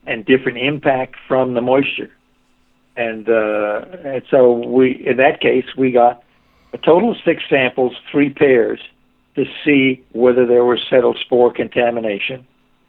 and 0.07 0.25
different 0.25 0.59
impact 0.59 1.17
from 1.27 1.55
the 1.55 1.61
moisture. 1.61 2.11
And, 2.97 3.29
uh, 3.29 3.85
and 4.05 4.23
so 4.31 4.53
we, 4.53 5.05
in 5.05 5.17
that 5.19 5.41
case, 5.41 5.67
we 5.77 5.91
got 5.91 6.23
a 6.73 6.79
total 6.79 7.13
of 7.13 7.17
six 7.25 7.43
samples, 7.49 7.95
three 8.11 8.31
pairs, 8.31 8.81
to 9.35 9.45
see 9.65 10.05
whether 10.13 10.47
there 10.47 10.65
was 10.65 10.81
settled 10.89 11.19
spore 11.19 11.53
contamination. 11.53 12.47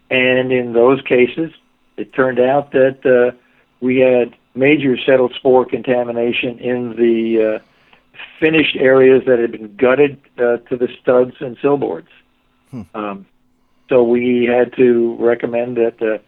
And 0.10 0.52
in 0.52 0.74
those 0.74 1.02
cases, 1.02 1.52
it 1.98 2.13
turned 2.13 2.40
out 2.40 2.72
that 2.72 3.06
uh, 3.06 3.36
we 3.82 3.98
had 3.98 4.36
major 4.56 4.98
settled 4.98 5.34
spore 5.36 5.66
contamination 5.66 6.58
in 6.60 6.96
the 6.96 7.56
uh, 7.56 7.63
finished 8.40 8.76
areas 8.76 9.24
that 9.28 9.40
had 9.40 9.52
been 9.52 9.76
gutted 9.76 10.20
uh, 10.38 10.58
to 10.70 10.78
the 10.78 10.88
studs 11.02 11.36
and 11.40 11.58
sill 11.62 11.78
boards. 11.78 12.10
Um, 12.94 13.26
so 13.90 14.04
we 14.04 14.46
had 14.46 14.76
to 14.76 15.16
recommend 15.20 15.78
that 15.78 16.02
uh, 16.02 16.20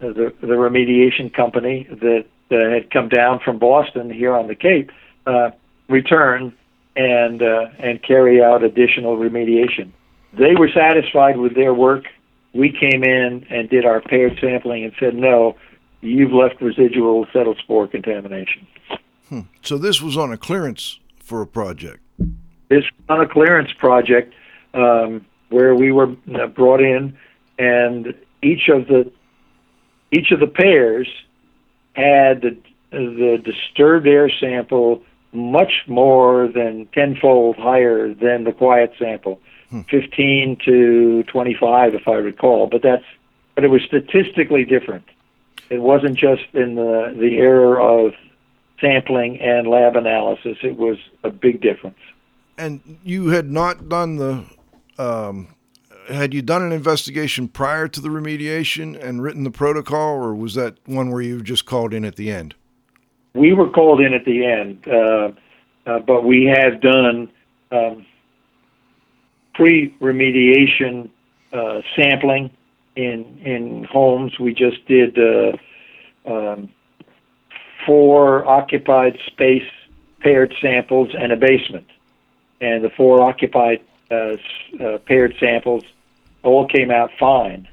the, 0.00 0.32
the 0.40 0.46
remediation 0.46 1.32
company 1.32 1.86
that 1.90 2.26
uh, 2.50 2.70
had 2.70 2.90
come 2.90 3.08
down 3.08 3.40
from 3.40 3.58
Boston 3.58 4.10
here 4.10 4.34
on 4.34 4.46
the 4.46 4.54
Cape 4.54 4.90
uh, 5.26 5.50
return 5.88 6.52
and 6.98 7.40
uh, 7.42 7.68
and 7.78 8.02
carry 8.02 8.42
out 8.42 8.64
additional 8.64 9.16
remediation. 9.16 9.92
They 10.32 10.54
were 10.56 10.68
satisfied 10.68 11.38
with 11.38 11.54
their 11.54 11.72
work. 11.72 12.04
We 12.52 12.70
came 12.72 13.04
in 13.04 13.46
and 13.48 13.70
did 13.70 13.86
our 13.86 14.00
paired 14.00 14.36
sampling 14.40 14.84
and 14.84 14.92
said, 14.98 15.14
no, 15.14 15.56
you've 16.00 16.32
left 16.32 16.60
residual 16.60 17.26
settled 17.32 17.58
spore 17.58 17.86
contamination. 17.86 18.66
So 19.62 19.78
this 19.78 20.00
was 20.00 20.16
on 20.16 20.32
a 20.32 20.38
clearance 20.38 20.98
for 21.20 21.42
a 21.42 21.46
project. 21.46 22.00
This 22.68 22.84
was 22.84 23.04
on 23.10 23.20
a 23.20 23.28
clearance 23.28 23.70
project 23.78 24.34
um, 24.74 25.24
where 25.50 25.74
we 25.74 25.92
were 25.92 26.16
uh, 26.34 26.46
brought 26.46 26.80
in, 26.80 27.16
and 27.58 28.14
each 28.42 28.68
of 28.68 28.88
the 28.88 29.12
each 30.10 30.30
of 30.32 30.40
the 30.40 30.46
pairs 30.46 31.08
had 31.94 32.40
the, 32.40 32.56
the 32.90 33.42
disturbed 33.44 34.06
air 34.06 34.30
sample 34.40 35.02
much 35.32 35.84
more 35.86 36.48
than 36.48 36.86
tenfold 36.92 37.56
higher 37.56 38.14
than 38.14 38.44
the 38.44 38.52
quiet 38.52 38.92
sample, 38.98 39.40
15 39.90 40.56
to 40.64 41.22
25, 41.24 41.94
if 41.94 42.08
I 42.08 42.14
recall. 42.14 42.66
But 42.66 42.82
that's 42.82 43.04
but 43.54 43.64
it 43.64 43.68
was 43.68 43.82
statistically 43.82 44.64
different. 44.64 45.04
It 45.68 45.82
wasn't 45.82 46.16
just 46.16 46.44
in 46.54 46.76
the 46.76 47.14
the 47.18 47.38
error 47.38 47.80
of 47.80 48.14
sampling 48.80 49.40
and 49.40 49.66
lab 49.66 49.96
analysis. 49.96 50.58
It 50.62 50.76
was 50.76 50.98
a 51.24 51.30
big 51.30 51.60
difference. 51.60 51.98
And 52.56 52.98
you 53.04 53.28
had 53.28 53.50
not 53.50 53.88
done 53.88 54.16
the, 54.16 54.44
um, 54.98 55.48
had 56.08 56.34
you 56.34 56.42
done 56.42 56.62
an 56.62 56.72
investigation 56.72 57.48
prior 57.48 57.88
to 57.88 58.00
the 58.00 58.08
remediation 58.08 59.00
and 59.00 59.22
written 59.22 59.44
the 59.44 59.50
protocol, 59.50 60.16
or 60.16 60.34
was 60.34 60.54
that 60.54 60.76
one 60.86 61.10
where 61.10 61.20
you 61.20 61.42
just 61.42 61.66
called 61.66 61.94
in 61.94 62.04
at 62.04 62.16
the 62.16 62.30
end? 62.30 62.54
We 63.38 63.52
were 63.52 63.70
called 63.70 64.00
in 64.00 64.12
at 64.12 64.24
the 64.24 64.44
end, 64.44 64.86
uh, 64.86 65.30
uh, 65.86 65.98
but 66.00 66.24
we 66.24 66.44
had 66.44 66.80
done 66.80 67.30
um, 67.70 68.04
pre-remediation 69.54 71.08
uh, 71.52 71.80
sampling 71.96 72.50
in 72.96 73.40
in 73.44 73.84
homes. 73.84 74.38
We 74.38 74.52
just 74.54 74.84
did 74.86 75.18
uh, 75.18 75.56
um, 76.26 76.70
four 77.86 78.46
occupied 78.46 79.18
space 79.26 79.70
paired 80.20 80.54
samples 80.60 81.14
and 81.18 81.32
a 81.32 81.36
basement, 81.36 81.86
and 82.60 82.84
the 82.84 82.90
four 82.90 83.22
occupied 83.22 83.80
uh, 84.10 84.36
uh, 84.80 84.98
paired 85.06 85.34
samples 85.38 85.84
all 86.42 86.66
came 86.66 86.90
out 86.90 87.10
fine. 87.18 87.68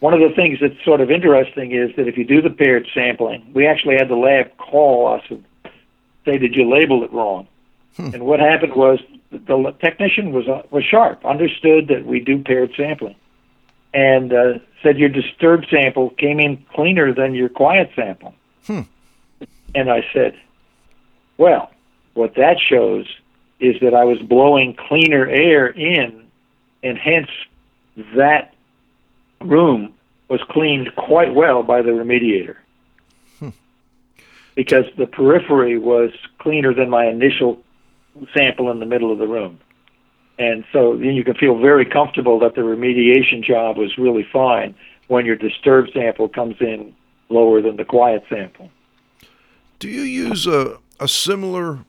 One 0.00 0.14
of 0.14 0.20
the 0.20 0.34
things 0.34 0.58
that's 0.60 0.82
sort 0.84 1.00
of 1.00 1.10
interesting 1.10 1.72
is 1.72 1.94
that 1.96 2.06
if 2.06 2.16
you 2.16 2.24
do 2.24 2.40
the 2.40 2.50
paired 2.50 2.86
sampling, 2.94 3.50
we 3.52 3.66
actually 3.66 3.96
had 3.96 4.08
the 4.08 4.16
lab 4.16 4.56
call 4.56 5.08
us 5.08 5.22
and 5.28 5.44
say, 6.24 6.38
"Did 6.38 6.54
you 6.54 6.68
label 6.68 7.02
it 7.02 7.12
wrong?" 7.12 7.48
And 7.98 8.24
what 8.24 8.38
happened 8.38 8.74
was 8.74 9.00
the 9.32 9.74
technician 9.80 10.32
was 10.32 10.46
uh, 10.48 10.62
was 10.70 10.84
sharp, 10.84 11.24
understood 11.26 11.88
that 11.88 12.06
we 12.06 12.20
do 12.20 12.38
paired 12.42 12.72
sampling, 12.76 13.16
and 13.92 14.32
uh, 14.32 14.58
said 14.82 14.98
your 14.98 15.08
disturbed 15.08 15.66
sample 15.68 16.10
came 16.10 16.38
in 16.38 16.64
cleaner 16.72 17.12
than 17.12 17.34
your 17.34 17.48
quiet 17.48 17.90
sample. 17.96 18.34
And 19.74 19.90
I 19.90 20.06
said, 20.12 20.38
well, 21.36 21.70
what 22.14 22.34
that 22.36 22.58
shows 22.60 23.06
is 23.60 23.76
that 23.80 23.94
I 23.94 24.04
was 24.04 24.18
blowing 24.20 24.74
cleaner 24.74 25.26
air 25.26 25.66
in, 25.66 26.26
and 26.82 26.96
hence 26.96 27.30
that 28.14 28.54
room 29.40 29.94
was 30.28 30.40
cleaned 30.50 30.94
quite 30.96 31.34
well 31.34 31.62
by 31.62 31.82
the 31.82 31.90
remediator. 31.90 32.56
Because 34.54 34.86
the 34.96 35.06
periphery 35.06 35.78
was 35.78 36.10
cleaner 36.38 36.74
than 36.74 36.90
my 36.90 37.06
initial 37.06 37.62
sample 38.36 38.72
in 38.72 38.80
the 38.80 38.86
middle 38.86 39.12
of 39.12 39.18
the 39.18 39.28
room. 39.28 39.60
And 40.36 40.64
so 40.72 40.96
then 40.96 41.14
you 41.14 41.22
can 41.22 41.34
feel 41.34 41.58
very 41.58 41.84
comfortable 41.84 42.40
that 42.40 42.56
the 42.56 42.62
remediation 42.62 43.42
job 43.42 43.76
was 43.76 43.96
really 43.96 44.26
fine 44.32 44.74
when 45.06 45.26
your 45.26 45.36
disturbed 45.36 45.90
sample 45.94 46.28
comes 46.28 46.56
in 46.60 46.92
lower 47.28 47.62
than 47.62 47.76
the 47.76 47.84
quiet 47.84 48.24
sample. 48.28 48.70
Do 49.78 49.88
you 49.88 50.02
use 50.02 50.46
a, 50.46 50.78
a 50.98 51.06
similar 51.06 51.84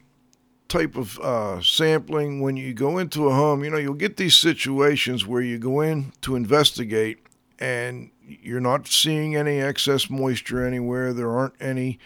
type 0.68 0.96
of 0.96 1.20
uh, 1.20 1.62
sampling 1.62 2.40
when 2.40 2.56
you 2.56 2.74
go 2.74 3.00
into 3.00 3.28
a 3.28 3.34
home? 3.34 3.64
You 3.64 3.72
know, 3.72 3.78
you'll 3.78 3.94
get 3.96 4.18
these 4.18 4.36
situations 4.36 5.26
where 5.26 5.42
you 5.42 5.58
go 5.58 5.82
in 5.82 6.14
to 6.22 6.36
investigate 6.36 7.20
and 7.60 8.10
you're 8.26 8.62
not 8.62 8.88
seeing 8.88 9.36
any 9.36 9.60
excess 9.60 10.10
moisture 10.10 10.66
anywhere. 10.66 11.14
There 11.14 11.30
aren't 11.30 11.56
any 11.60 12.00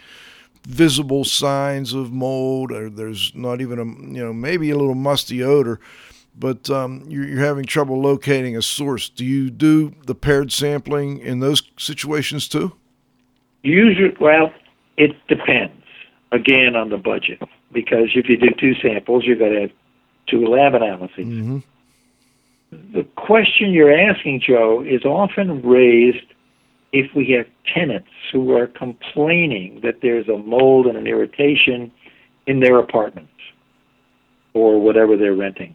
visible 0.66 1.24
signs 1.24 1.92
of 1.92 2.12
mold, 2.12 2.72
or 2.72 2.90
there's 2.90 3.32
not 3.34 3.60
even 3.60 3.78
a 3.78 3.84
you 3.84 4.24
know 4.24 4.32
maybe 4.32 4.70
a 4.70 4.76
little 4.76 4.94
musty 4.94 5.42
odor, 5.42 5.80
but 6.36 6.68
um, 6.70 7.04
you're, 7.08 7.26
you're 7.26 7.44
having 7.44 7.64
trouble 7.64 8.00
locating 8.00 8.56
a 8.56 8.62
source. 8.62 9.08
Do 9.08 9.24
you 9.24 9.50
do 9.50 9.94
the 10.06 10.14
paired 10.14 10.52
sampling 10.52 11.18
in 11.18 11.40
those 11.40 11.62
situations 11.78 12.48
too? 12.48 12.72
Usually, 13.62 14.14
well, 14.20 14.52
it 14.96 15.12
depends 15.28 15.72
again 16.32 16.76
on 16.76 16.90
the 16.90 16.98
budget 16.98 17.40
because 17.72 18.10
if 18.14 18.28
you 18.28 18.36
do 18.36 18.50
two 18.58 18.74
samples, 18.74 19.24
you're 19.24 19.36
going 19.36 19.52
to 19.52 19.60
have 19.62 19.70
two 20.26 20.46
lab 20.46 20.74
analyses. 20.74 21.62
The 22.92 23.04
question 23.16 23.72
you're 23.72 23.92
asking, 23.92 24.40
Joe, 24.40 24.82
is 24.82 25.04
often 25.04 25.62
raised 25.62 26.26
if 26.92 27.14
we 27.14 27.30
have 27.32 27.46
tenants 27.72 28.08
who 28.32 28.56
are 28.56 28.66
complaining 28.66 29.80
that 29.82 30.00
there's 30.00 30.28
a 30.28 30.38
mold 30.38 30.86
and 30.86 30.96
an 30.96 31.06
irritation 31.06 31.90
in 32.46 32.60
their 32.60 32.78
apartments 32.78 33.32
or 34.54 34.80
whatever 34.80 35.16
they're 35.16 35.34
renting. 35.34 35.74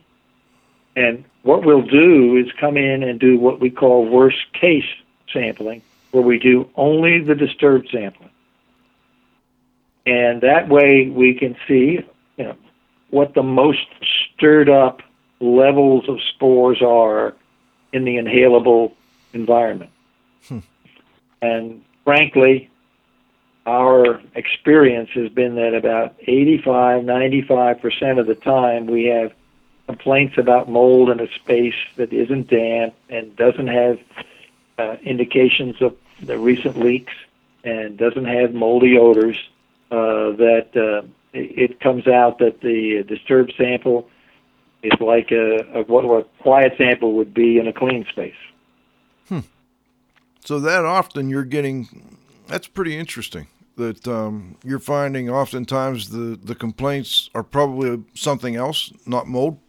And 0.95 1.25
what 1.43 1.65
we'll 1.65 1.81
do 1.81 2.38
is 2.38 2.51
come 2.59 2.77
in 2.77 3.03
and 3.03 3.19
do 3.19 3.38
what 3.38 3.59
we 3.59 3.69
call 3.69 4.05
worst 4.05 4.51
case 4.53 4.85
sampling, 5.33 5.81
where 6.12 6.23
we 6.23 6.39
do 6.39 6.69
only 6.75 7.21
the 7.21 7.35
disturbed 7.35 7.89
sampling. 7.91 8.31
And 10.05 10.41
that 10.41 10.69
way 10.69 11.09
we 11.09 11.33
can 11.33 11.55
see, 11.67 11.99
you 12.38 12.43
know, 12.43 12.55
what 13.09 13.33
the 13.33 13.43
most 13.43 13.85
stirred 14.35 14.69
up 14.69 15.01
levels 15.39 16.08
of 16.10 16.19
spores 16.36 16.82
are 16.82 17.34
in 17.93 18.06
the 18.06 18.17
inhalable 18.17 18.93
environment. 19.34 19.91
And 21.41 21.84
frankly, 22.04 22.69
our 23.65 24.21
experience 24.36 25.10
has 25.13 25.30
been 25.30 25.56
that 25.56 25.73
about 25.73 26.15
85, 26.19 27.04
95% 27.04 28.19
of 28.19 28.28
the 28.28 28.36
time 28.36 28.88
we 28.88 29.06
have 29.06 29.34
complaints 29.88 30.38
about 30.38 30.69
mold 30.69 31.10
in 31.10 31.19
a 31.19 31.28
space 31.36 31.75
that 31.95 32.13
isn't 32.13 32.49
damp 32.49 32.93
and 33.10 33.36
doesn't 33.36 33.67
have 33.67 33.99
uh, 34.78 34.97
indications 35.04 35.82
of 35.82 35.95
the 36.21 36.38
recent 36.38 36.78
leaks 36.78 37.13
and 37.63 37.97
doesn't 37.97 38.25
have 38.25 38.54
moldy 38.54 38.97
odors, 38.97 39.38
uh, 39.91 40.32
that 40.32 40.69
uh, 40.75 41.06
it 41.34 41.71
it 41.71 41.80
comes 41.80 42.08
out 42.08 42.39
that 42.39 42.62
the 42.62 43.04
disturbed 43.04 43.54
sample 43.58 44.10
is 44.83 44.99
like 44.99 45.31
a, 45.31 45.79
a 45.79 45.83
what 45.83 46.05
a 46.05 46.23
quiet 46.41 46.73
sample 46.77 47.13
would 47.13 47.33
be 47.33 47.57
in 47.57 47.67
a 47.67 47.73
clean 47.73 48.05
space. 48.09 48.33
So 50.45 50.59
that 50.61 50.83
often 50.85 51.29
you're 51.29 51.43
getting, 51.43 52.17
that's 52.47 52.67
pretty 52.67 52.97
interesting. 52.97 53.47
That 53.75 54.07
um, 54.07 54.57
you're 54.63 54.79
finding 54.79 55.29
oftentimes 55.29 56.09
the, 56.09 56.39
the 56.41 56.55
complaints 56.55 57.29
are 57.35 57.43
probably 57.43 58.03
something 58.15 58.55
else, 58.55 58.91
not 59.05 59.27
mold. 59.27 59.59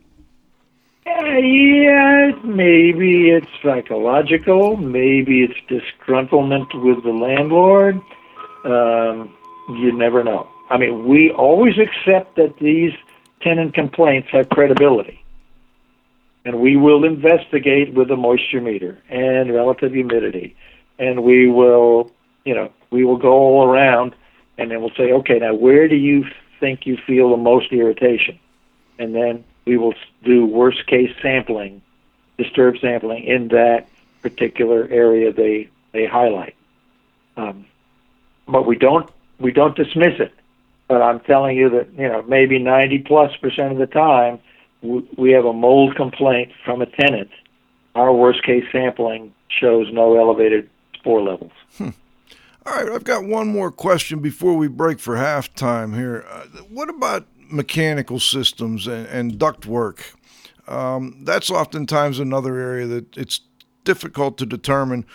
Uh, 1.06 1.24
yeah, 1.36 2.30
maybe 2.44 3.30
it's 3.30 3.46
psychological. 3.62 4.76
Maybe 4.78 5.42
it's 5.42 5.58
disgruntlement 5.68 6.72
with 6.82 7.04
the 7.04 7.10
landlord. 7.10 8.00
Um, 8.64 9.36
you 9.68 9.92
never 9.92 10.24
know. 10.24 10.48
I 10.70 10.78
mean, 10.78 11.06
we 11.06 11.30
always 11.30 11.74
accept 11.78 12.36
that 12.36 12.58
these 12.58 12.94
tenant 13.40 13.74
complaints 13.74 14.28
have 14.32 14.48
credibility. 14.48 15.24
And 16.44 16.60
we 16.60 16.76
will 16.76 17.04
investigate 17.04 17.92
with 17.92 18.10
a 18.10 18.16
moisture 18.16 18.60
meter 18.60 18.98
and 19.08 19.52
relative 19.52 19.92
humidity. 19.92 20.56
And 20.98 21.22
we 21.22 21.48
will, 21.48 22.10
you 22.44 22.54
know, 22.54 22.72
we 22.90 23.04
will 23.04 23.18
go 23.18 23.32
all 23.32 23.68
around 23.68 24.14
and 24.56 24.70
then 24.70 24.80
we'll 24.80 24.94
say, 24.96 25.12
okay, 25.12 25.38
now 25.38 25.54
where 25.54 25.88
do 25.88 25.96
you 25.96 26.24
think 26.58 26.86
you 26.86 26.96
feel 27.06 27.30
the 27.30 27.36
most 27.36 27.72
irritation? 27.72 28.38
And 28.98 29.14
then 29.14 29.44
we 29.64 29.76
will 29.78 29.94
do 30.24 30.46
worst 30.46 30.86
case 30.86 31.10
sampling, 31.22 31.82
disturbed 32.38 32.78
sampling 32.80 33.24
in 33.24 33.48
that 33.48 33.88
particular 34.22 34.86
area 34.90 35.32
they 35.32 35.70
they 35.92 36.06
highlight. 36.06 36.54
Um, 37.36 37.66
but 38.46 38.66
we 38.66 38.76
don't 38.76 39.08
we 39.38 39.52
don't 39.52 39.76
dismiss 39.76 40.20
it. 40.20 40.32
But 40.90 41.02
I'm 41.02 41.20
telling 41.20 41.56
you 41.56 41.70
that 41.70 41.88
you 41.96 42.08
know 42.08 42.22
maybe 42.22 42.58
90 42.58 42.98
plus 43.06 43.36
percent 43.36 43.70
of 43.70 43.78
the 43.78 43.86
time 43.86 44.40
we 44.82 45.30
have 45.30 45.44
a 45.44 45.52
mold 45.52 45.94
complaint 45.94 46.50
from 46.64 46.82
a 46.82 46.86
tenant. 46.86 47.30
Our 47.94 48.12
worst 48.12 48.42
case 48.42 48.64
sampling 48.72 49.32
shows 49.48 49.86
no 49.92 50.18
elevated 50.18 50.68
spore 50.94 51.22
levels. 51.22 51.52
All 51.80 52.74
right, 52.74 52.90
I've 52.92 53.04
got 53.04 53.24
one 53.24 53.46
more 53.46 53.70
question 53.70 54.18
before 54.18 54.54
we 54.54 54.66
break 54.66 54.98
for 54.98 55.14
halftime 55.14 55.94
here. 55.96 56.24
Uh, 56.28 56.46
what 56.68 56.90
about 56.90 57.28
mechanical 57.38 58.18
systems 58.18 58.88
and, 58.88 59.06
and 59.06 59.38
duct 59.38 59.66
work? 59.66 60.14
Um, 60.66 61.20
that's 61.22 61.52
oftentimes 61.52 62.18
another 62.18 62.58
area 62.58 62.86
that 62.88 63.16
it's 63.16 63.42
difficult 63.84 64.38
to 64.38 64.46
determine 64.46 65.06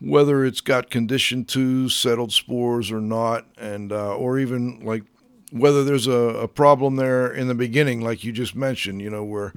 whether 0.00 0.44
it's 0.44 0.60
got 0.60 0.90
condition 0.90 1.46
two 1.46 1.88
settled 1.88 2.32
spores 2.32 2.92
or 2.92 3.00
not, 3.00 3.46
and 3.56 3.90
uh, 3.90 4.14
or 4.14 4.38
even 4.38 4.80
like 4.84 5.04
whether 5.54 5.84
there's 5.84 6.08
a, 6.08 6.12
a 6.12 6.48
problem 6.48 6.96
there 6.96 7.32
in 7.32 7.46
the 7.46 7.54
beginning, 7.54 8.00
like 8.00 8.24
you 8.24 8.32
just 8.32 8.56
mentioned, 8.56 9.00
you 9.00 9.08
know, 9.08 9.22
where 9.22 9.52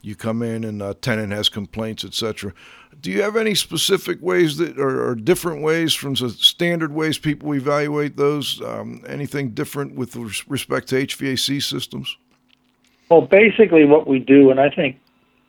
you 0.00 0.16
come 0.16 0.42
in 0.42 0.64
and 0.64 0.80
a 0.80 0.94
tenant 0.94 1.30
has 1.30 1.50
complaints, 1.50 2.04
etc. 2.04 2.54
Do 3.02 3.10
you 3.10 3.20
have 3.20 3.36
any 3.36 3.54
specific 3.54 4.20
ways 4.22 4.56
that 4.56 4.78
or 4.78 5.14
different 5.14 5.62
ways 5.62 5.92
from 5.92 6.14
the 6.14 6.30
standard 6.30 6.94
ways 6.94 7.18
people 7.18 7.54
evaluate 7.54 8.16
those? 8.16 8.62
Um, 8.62 9.04
anything 9.06 9.50
different 9.50 9.94
with 9.94 10.16
respect 10.48 10.88
to 10.88 10.94
HVAC 11.06 11.62
systems? 11.62 12.16
Well, 13.10 13.20
basically, 13.20 13.84
what 13.84 14.06
we 14.06 14.20
do, 14.20 14.50
and 14.50 14.58
I 14.58 14.70
think 14.70 14.98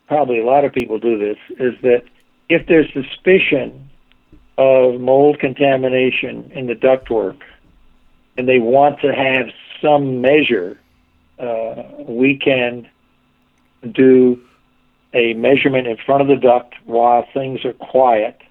probably 0.10 0.40
a 0.40 0.46
lot 0.46 0.66
of 0.66 0.74
people 0.74 1.00
do 1.00 1.18
this, 1.18 1.38
is 1.60 1.74
that 1.82 2.04
if 2.50 2.68
there's 2.68 2.92
suspicion 2.92 3.90
of 4.58 5.00
mold 5.00 5.40
contamination 5.40 6.52
in 6.54 6.68
the 6.68 6.76
ductwork 6.76 7.40
and 8.38 8.50
they 8.50 8.60
want 8.60 9.00
to 9.00 9.14
have 9.14 9.48
some 9.84 10.22
measure, 10.22 10.80
uh, 11.40 11.84
we 12.08 12.38
can 12.38 12.88
do 13.92 14.42
a 15.14 15.34
measurement 15.34 15.88
in 15.88 15.98
front 15.98 16.22
of 16.22 16.28
the 16.28 16.36
duct 16.36 16.74
while 16.86 17.26
things 17.34 17.64
are 17.66 17.74
quiet, 17.74 18.42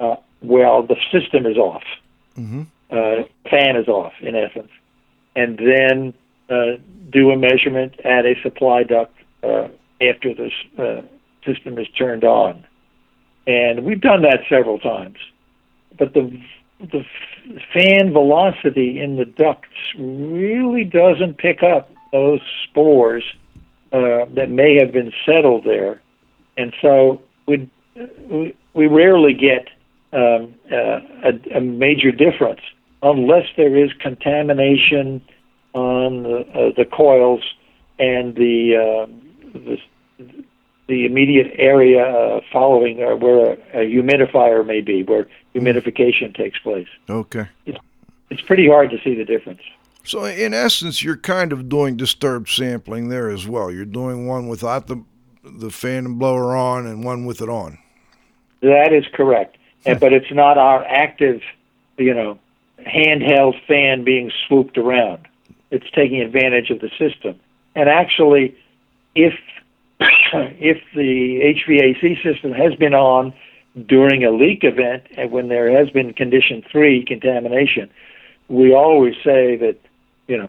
uh, 0.00 0.16
while 0.40 0.82
the 0.82 0.96
system 1.12 1.46
is 1.46 1.56
off. 1.56 1.84
Uh, 2.90 3.22
fan 3.48 3.76
is 3.76 3.88
off, 3.88 4.12
in 4.20 4.34
essence. 4.34 4.70
And 5.36 5.58
then 5.58 6.14
uh, 6.50 6.78
do 7.10 7.30
a 7.30 7.36
measurement 7.36 8.00
at 8.04 8.26
a 8.26 8.34
supply 8.42 8.82
duct 8.82 9.14
uh, 9.42 9.68
after 10.00 10.34
the 10.34 10.50
uh, 10.78 11.02
system 11.44 11.78
is 11.78 11.86
turned 11.96 12.24
on. 12.24 12.64
And 13.46 13.84
we've 13.84 14.00
done 14.00 14.22
that 14.22 14.40
several 14.48 14.78
times. 14.78 15.18
But 15.98 16.14
the 16.14 16.40
the 16.90 17.04
fan 17.72 18.12
velocity 18.12 19.00
in 19.00 19.16
the 19.16 19.24
ducts 19.24 19.68
really 19.98 20.84
doesn't 20.84 21.38
pick 21.38 21.62
up 21.62 21.90
those 22.12 22.40
spores 22.64 23.24
uh, 23.92 24.26
that 24.34 24.48
may 24.50 24.76
have 24.78 24.92
been 24.92 25.12
settled 25.24 25.64
there, 25.64 26.00
and 26.56 26.72
so 26.80 27.22
we 27.46 27.70
we, 28.74 28.86
rarely 28.86 29.34
get 29.34 29.68
um, 30.12 30.54
uh, 30.72 31.00
a, 31.24 31.56
a 31.56 31.60
major 31.60 32.10
difference 32.10 32.60
unless 33.02 33.46
there 33.56 33.76
is 33.76 33.90
contamination 34.00 35.20
on 35.74 36.22
the, 36.22 36.38
uh, 36.54 36.72
the 36.76 36.84
coils 36.84 37.42
and 37.98 38.34
the, 38.34 38.76
uh, 38.76 39.06
the 39.52 39.78
the 40.88 41.06
immediate 41.06 41.52
area 41.58 42.04
uh, 42.04 42.40
following 42.52 43.02
uh, 43.02 43.16
where 43.16 43.52
a, 43.52 43.80
a 43.80 43.90
humidifier 43.90 44.66
may 44.66 44.80
be, 44.80 45.02
where 45.02 45.28
humidification 45.54 46.34
takes 46.34 46.58
place. 46.58 46.88
Okay. 47.08 47.48
It's 48.30 48.42
pretty 48.42 48.68
hard 48.68 48.90
to 48.90 48.98
see 49.02 49.14
the 49.14 49.24
difference. 49.24 49.60
So, 50.04 50.24
in 50.24 50.52
essence, 50.52 51.02
you're 51.02 51.16
kind 51.16 51.52
of 51.52 51.68
doing 51.68 51.96
disturbed 51.96 52.48
sampling 52.48 53.08
there 53.08 53.30
as 53.30 53.46
well. 53.46 53.70
You're 53.70 53.84
doing 53.84 54.26
one 54.26 54.48
without 54.48 54.86
the 54.86 55.04
the 55.44 55.70
fan 55.70 56.06
and 56.06 56.18
blower 56.18 56.56
on, 56.56 56.86
and 56.86 57.04
one 57.04 57.24
with 57.24 57.40
it 57.40 57.48
on. 57.48 57.78
That 58.60 58.92
is 58.92 59.04
correct, 59.12 59.58
and, 59.84 59.98
but 59.98 60.12
it's 60.12 60.30
not 60.30 60.56
our 60.56 60.84
active, 60.84 61.40
you 61.98 62.14
know, 62.14 62.38
handheld 62.78 63.60
fan 63.66 64.04
being 64.04 64.30
swooped 64.46 64.78
around. 64.78 65.26
It's 65.70 65.88
taking 65.94 66.20
advantage 66.20 66.70
of 66.70 66.80
the 66.80 66.90
system. 66.98 67.38
And 67.74 67.88
actually, 67.88 68.56
if 69.14 69.34
if 70.32 70.78
the 70.94 71.54
HVAC 71.54 72.22
system 72.22 72.52
has 72.52 72.74
been 72.74 72.94
on 72.94 73.32
during 73.86 74.24
a 74.24 74.30
leak 74.30 74.64
event 74.64 75.04
and 75.16 75.30
when 75.30 75.48
there 75.48 75.70
has 75.76 75.90
been 75.90 76.12
condition 76.12 76.62
three 76.70 77.04
contamination, 77.04 77.90
we 78.48 78.74
always 78.74 79.14
say 79.24 79.56
that, 79.56 79.76
you 80.28 80.36
know, 80.36 80.48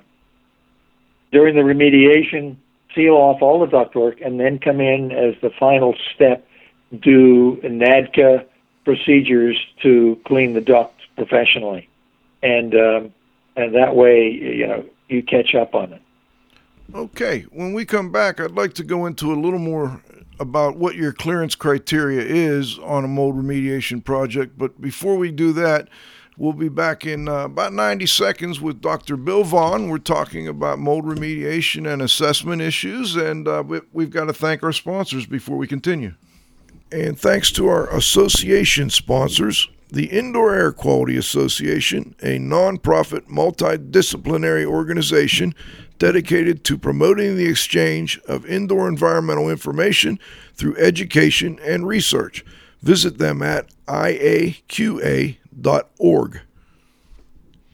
during 1.32 1.56
the 1.56 1.62
remediation, 1.62 2.58
seal 2.94 3.14
off 3.14 3.42
all 3.42 3.60
the 3.60 3.68
ductwork 3.68 4.24
and 4.26 4.40
then 4.40 4.60
come 4.60 4.80
in 4.80 5.12
as 5.12 5.36
the 5.42 5.50
final 5.60 5.96
step, 6.14 6.46
do 7.02 7.60
NADCA 7.64 8.46
procedures 8.86 9.58
to 9.82 10.20
clean 10.26 10.54
the 10.54 10.62
duct 10.62 10.94
professionally. 11.16 11.90
And, 12.44 12.76
um, 12.76 13.14
and 13.56 13.74
that 13.74 13.96
way, 13.96 14.30
you 14.30 14.68
know, 14.68 14.86
you 15.08 15.24
catch 15.24 15.56
up 15.56 15.74
on 15.74 15.94
it. 15.94 16.02
Okay, 16.94 17.42
when 17.52 17.74
we 17.74 17.86
come 17.86 18.12
back, 18.12 18.40
I'd 18.40 18.52
like 18.52 18.74
to 18.76 18.84
go 18.84 19.08
into 19.08 19.34
a 19.34 19.40
little 19.40 19.58
more 19.58 20.02
about 20.40 20.78
what 20.78 20.96
your 20.96 21.12
clearance 21.12 21.56
criteria 21.56 22.22
is 22.22 22.78
on 22.80 23.04
a 23.04 23.08
mold 23.08 23.36
remediation 23.36 24.04
project. 24.04 24.60
But 24.60 24.80
before 24.80 25.16
we 25.16 25.32
do 25.32 25.54
that, 25.54 25.88
we'll 26.38 26.54
be 26.54 26.70
back 26.70 27.04
in 27.04 27.28
uh, 27.28 27.46
about 27.46 27.74
90 27.74 28.06
seconds 28.06 28.62
with 28.62 28.80
Dr. 28.80 29.18
Bill 29.18 29.44
Vaughn. 29.44 29.90
We're 29.90 29.98
talking 29.98 30.48
about 30.48 30.78
mold 30.78 31.06
remediation 31.06 31.92
and 31.92 32.00
assessment 32.00 32.62
issues, 32.62 33.16
and 33.16 33.48
uh, 33.48 33.64
we, 33.66 33.82
we've 33.92 34.12
got 34.12 34.26
to 34.26 34.34
thank 34.34 34.62
our 34.62 34.72
sponsors 34.72 35.26
before 35.26 35.58
we 35.58 35.66
continue. 35.66 36.14
And 36.92 37.20
thanks 37.20 37.52
to 37.54 37.68
our 37.70 37.90
association 37.96 38.92
sponsors, 38.92 39.68
the 39.94 40.06
Indoor 40.08 40.56
Air 40.56 40.72
Quality 40.72 41.18
Association, 41.18 42.16
a 42.24 42.40
nonprofit 42.40 43.28
multidisciplinary 43.28 44.66
organization 44.66 45.54
dedicated 46.00 46.64
to 46.64 46.80
promoting 46.80 47.38
the 47.38 47.46
exchange 47.46 48.20
of 48.28 48.44
indoor 48.48 48.88
environmental 48.88 49.52
information 49.52 50.18
through 50.56 50.76
education 50.78 51.60
and 51.62 51.86
research. 51.88 52.44
Visit 52.82 53.20
them 53.20 53.44
at 53.44 53.70
iaqa.org. 53.86 55.38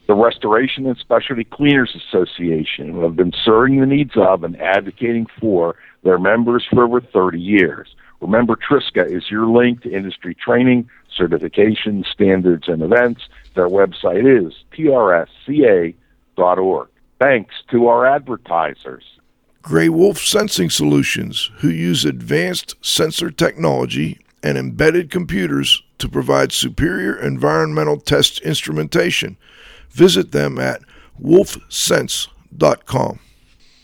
The 0.06 0.14
Restoration 0.14 0.86
and 0.86 0.98
Specialty 0.98 1.44
Cleaners 1.44 1.96
Association, 1.96 2.92
who 2.92 3.00
have 3.00 3.16
been 3.16 3.32
serving 3.44 3.80
the 3.80 3.86
needs 3.86 4.12
of 4.16 4.44
and 4.44 4.60
advocating 4.60 5.26
for 5.40 5.76
their 6.02 6.18
members 6.18 6.66
for 6.68 6.84
over 6.84 7.00
30 7.00 7.40
years. 7.40 7.88
Remember, 8.20 8.56
Triska 8.56 9.10
is 9.10 9.30
your 9.30 9.46
link 9.46 9.82
to 9.82 9.90
industry 9.90 10.34
training, 10.34 10.90
certification, 11.16 12.04
standards, 12.10 12.68
and 12.68 12.82
events. 12.82 13.22
Their 13.54 13.68
website 13.68 14.24
is 14.26 14.54
trsca.org. 14.72 15.94
Thanks 17.18 17.54
to 17.70 17.88
our 17.88 18.06
advertisers. 18.06 19.04
Gray 19.62 19.90
Wolf 19.90 20.18
Sensing 20.18 20.70
Solutions, 20.70 21.50
who 21.58 21.68
use 21.68 22.04
advanced 22.06 22.76
sensor 22.80 23.30
technology 23.30 24.18
and 24.42 24.56
embedded 24.56 25.10
computers 25.10 25.82
to 25.98 26.08
provide 26.08 26.50
superior 26.50 27.14
environmental 27.20 27.98
test 27.98 28.40
instrumentation. 28.40 29.36
Visit 29.90 30.32
them 30.32 30.58
at 30.58 30.80
wolfsense.com. 31.22 33.18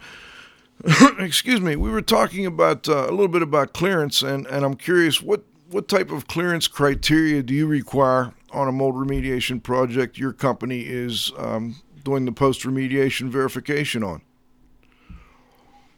excuse 1.20 1.62
me, 1.62 1.76
we 1.76 1.92
were 1.92 2.02
talking 2.02 2.48
about 2.48 2.90
uh, 2.90 3.06
a 3.08 3.12
little 3.12 3.28
bit 3.28 3.44
about 3.44 3.74
clearance, 3.74 4.24
and, 4.24 4.48
and 4.48 4.66
I'm 4.66 4.76
curious 4.76 5.22
what, 5.22 5.44
what 5.70 5.88
type 5.88 6.10
of 6.10 6.26
clearance 6.26 6.68
criteria 6.68 7.44
do 7.44 7.54
you 7.54 7.68
require 7.68 8.34
on 8.50 8.68
a 8.68 8.72
mold 8.72 8.96
remediation 8.96 9.62
project 9.62 10.18
your 10.18 10.34
company 10.34 10.82
is 10.82 11.32
um, 11.38 11.76
doing 12.08 12.24
the 12.24 12.32
post 12.32 12.62
remediation 12.62 13.28
verification 13.28 14.02
on? 14.02 14.22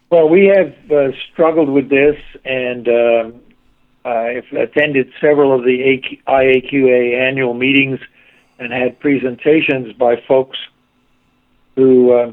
Well, 0.10 0.28
we 0.28 0.46
have 0.48 0.74
uh, 0.90 1.12
struggled 1.32 1.70
with 1.70 1.90
this, 1.90 2.16
and 2.44 2.88
um, 2.88 3.42
I've 4.04 4.52
attended 4.52 5.12
several 5.22 5.54
of 5.54 5.64
the 5.64 6.02
IAQA 6.28 7.28
annual 7.28 7.54
meetings 7.54 8.00
and 8.58 8.74
had 8.74 9.00
presentations 9.00 9.94
by 9.94 10.16
folks 10.28 10.58
who 11.76 12.12
uh, 12.12 12.32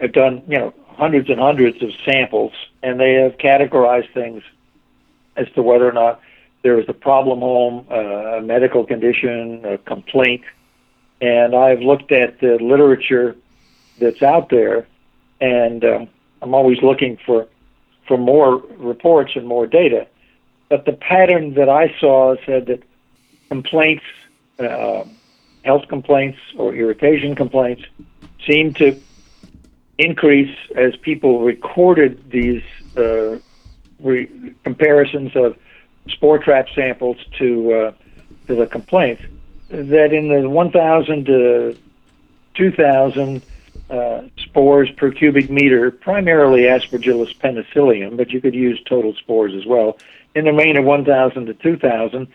have 0.00 0.12
done, 0.12 0.42
you 0.46 0.58
know, 0.58 0.74
hundreds 0.88 1.30
and 1.30 1.40
hundreds 1.40 1.82
of 1.82 1.88
samples, 2.04 2.52
and 2.82 3.00
they 3.00 3.14
have 3.14 3.38
categorized 3.38 4.12
things 4.12 4.42
as 5.36 5.46
to 5.54 5.62
whether 5.62 5.88
or 5.88 5.92
not 5.92 6.20
there 6.62 6.78
is 6.78 6.84
a 6.88 6.92
problem 6.92 7.38
home, 7.38 7.86
uh, 7.90 7.94
a 7.94 8.42
medical 8.42 8.84
condition, 8.84 9.64
a 9.64 9.78
complaint. 9.78 10.42
And 11.20 11.54
I've 11.54 11.80
looked 11.80 12.12
at 12.12 12.40
the 12.40 12.58
literature 12.60 13.36
that's 13.98 14.22
out 14.22 14.50
there, 14.50 14.86
and 15.40 15.84
um, 15.84 16.08
I'm 16.42 16.54
always 16.54 16.82
looking 16.82 17.18
for 17.24 17.46
for 18.06 18.18
more 18.18 18.56
reports 18.76 19.32
and 19.34 19.46
more 19.46 19.66
data. 19.66 20.06
But 20.68 20.84
the 20.84 20.92
pattern 20.92 21.54
that 21.54 21.68
I 21.68 21.94
saw 21.98 22.36
said 22.44 22.66
that 22.66 22.82
complaints, 23.48 24.04
uh, 24.58 25.04
health 25.64 25.88
complaints 25.88 26.38
or 26.56 26.74
irritation 26.74 27.34
complaints, 27.34 27.82
seemed 28.46 28.76
to 28.76 29.00
increase 29.98 30.54
as 30.76 30.96
people 30.96 31.40
recorded 31.40 32.30
these 32.30 32.62
uh, 32.96 33.38
re- 34.00 34.54
comparisons 34.64 35.34
of 35.36 35.56
spore 36.08 36.38
trap 36.38 36.66
samples 36.74 37.16
to 37.38 37.72
uh, 37.72 37.92
to 38.46 38.54
the 38.54 38.66
complaints. 38.66 39.22
That 39.74 40.12
in 40.12 40.28
the 40.28 40.48
1,000 40.48 41.26
to 41.26 41.76
2,000 42.54 43.42
uh, 43.90 44.22
spores 44.36 44.88
per 44.92 45.10
cubic 45.10 45.50
meter, 45.50 45.90
primarily 45.90 46.62
Aspergillus 46.62 47.36
penicillium, 47.40 48.16
but 48.16 48.30
you 48.30 48.40
could 48.40 48.54
use 48.54 48.80
total 48.88 49.14
spores 49.14 49.52
as 49.52 49.66
well. 49.66 49.98
in 50.36 50.44
the 50.44 50.52
range 50.52 50.78
of 50.78 50.84
1,000 50.84 51.46
to 51.46 51.54
2,000. 51.54 52.28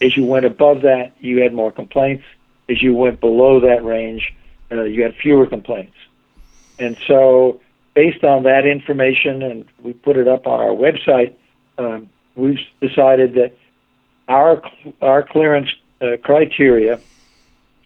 As 0.00 0.16
you 0.16 0.24
went 0.24 0.46
above 0.46 0.80
that, 0.82 1.12
you 1.20 1.42
had 1.42 1.52
more 1.52 1.70
complaints. 1.70 2.24
As 2.70 2.82
you 2.82 2.94
went 2.94 3.20
below 3.20 3.60
that 3.60 3.84
range, 3.84 4.34
uh, 4.70 4.84
you 4.84 5.02
had 5.02 5.14
fewer 5.16 5.46
complaints. 5.46 5.96
And 6.78 6.96
so, 7.06 7.60
based 7.94 8.24
on 8.24 8.44
that 8.44 8.66
information, 8.66 9.42
and 9.42 9.64
we 9.82 9.92
put 9.92 10.16
it 10.16 10.26
up 10.26 10.46
on 10.46 10.58
our 10.58 10.74
website, 10.74 11.34
um, 11.76 12.08
we've 12.34 12.58
decided 12.80 13.34
that 13.34 13.56
our 14.28 14.62
our 15.00 15.22
clearance 15.22 15.68
uh, 16.02 16.16
criteria, 16.22 17.00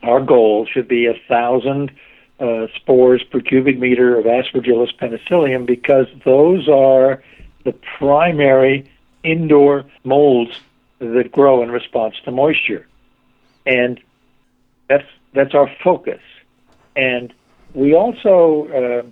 our 0.03 0.21
goal 0.21 0.67
should 0.67 0.89
be 0.89 1.07
a 1.07 1.15
thousand 1.29 1.93
uh, 2.41 2.67
spores 2.75 3.23
per 3.25 3.41
cubic 3.41 3.79
meter 3.79 4.19
of 4.19 4.25
Aspergillus 4.25 4.97
penicillium 4.97 5.65
because 5.65 6.07
those 6.25 6.69
are 6.69 7.23
the 7.65 7.73
primary 7.99 8.91
indoor 9.23 9.85
molds 10.05 10.61
that 10.99 11.31
grow 11.33 11.63
in 11.63 11.71
response 11.71 12.15
to 12.25 12.31
moisture, 12.31 12.87
and 13.67 14.01
that's 14.89 15.07
that's 15.33 15.55
our 15.55 15.71
focus. 15.83 16.21
And 16.95 17.33
we 17.75 17.95
also 17.95 18.69
uh, 18.69 19.11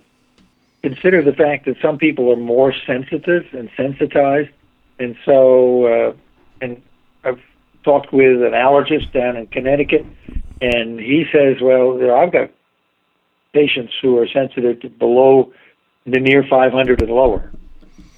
consider 0.81 1.21
the 1.21 1.33
fact 1.33 1.65
that 1.65 1.77
some 1.81 1.97
people 1.97 2.31
are 2.31 2.37
more 2.37 2.73
sensitive 2.87 3.45
and 3.53 3.69
sensitized, 3.75 4.49
and 4.97 5.15
so 5.25 5.85
uh, 5.85 6.13
and 6.61 6.81
talked 7.85 8.11
with 8.11 8.41
an 8.41 8.51
allergist 8.51 9.13
down 9.13 9.37
in 9.37 9.47
Connecticut, 9.47 10.05
and 10.59 10.99
he 10.99 11.25
says, 11.31 11.61
well, 11.61 11.97
I've 12.13 12.33
got 12.33 12.49
patients 13.53 13.93
who 14.01 14.17
are 14.17 14.27
sensitive 14.27 14.81
to 14.81 14.89
below 14.89 15.53
the 16.05 16.19
near 16.19 16.43
500 16.49 17.01
and 17.01 17.11
lower. 17.11 17.51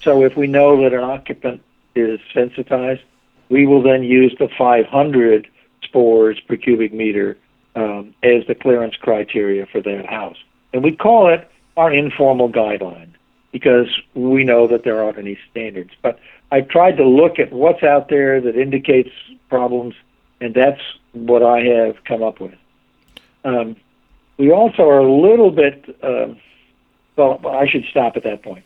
So 0.02 0.24
if 0.24 0.36
we 0.36 0.46
know 0.46 0.82
that 0.82 0.92
an 0.92 1.04
occupant 1.04 1.62
is 1.94 2.18
sensitized, 2.34 3.02
we 3.48 3.66
will 3.66 3.82
then 3.82 4.02
use 4.02 4.34
the 4.38 4.48
500 4.58 5.48
spores 5.82 6.40
per 6.40 6.56
cubic 6.56 6.92
meter 6.92 7.38
um, 7.76 8.14
as 8.22 8.46
the 8.46 8.54
clearance 8.54 8.96
criteria 8.96 9.66
for 9.66 9.80
that 9.80 10.06
house. 10.06 10.36
And 10.72 10.82
we 10.82 10.96
call 10.96 11.32
it 11.32 11.48
our 11.76 11.92
informal 11.92 12.50
guideline 12.50 13.12
because 13.52 13.86
we 14.14 14.44
know 14.44 14.66
that 14.66 14.84
there 14.84 15.02
aren't 15.02 15.18
any 15.18 15.38
standards. 15.50 15.90
But 16.02 16.18
I've 16.50 16.68
tried 16.68 16.96
to 16.96 17.06
look 17.06 17.38
at 17.38 17.52
what's 17.52 17.82
out 17.82 18.08
there 18.08 18.40
that 18.40 18.56
indicates 18.56 19.10
problems, 19.48 19.94
and 20.40 20.54
that's 20.54 20.80
what 21.12 21.42
I 21.42 21.60
have 21.60 22.02
come 22.04 22.22
up 22.22 22.40
with. 22.40 22.54
Um, 23.44 23.76
we 24.38 24.50
also 24.50 24.88
are 24.88 25.00
a 25.00 25.12
little 25.12 25.50
bit, 25.50 25.96
uh, 26.02 26.28
well, 27.16 27.40
I 27.46 27.66
should 27.68 27.84
stop 27.90 28.16
at 28.16 28.24
that 28.24 28.42
point. 28.42 28.64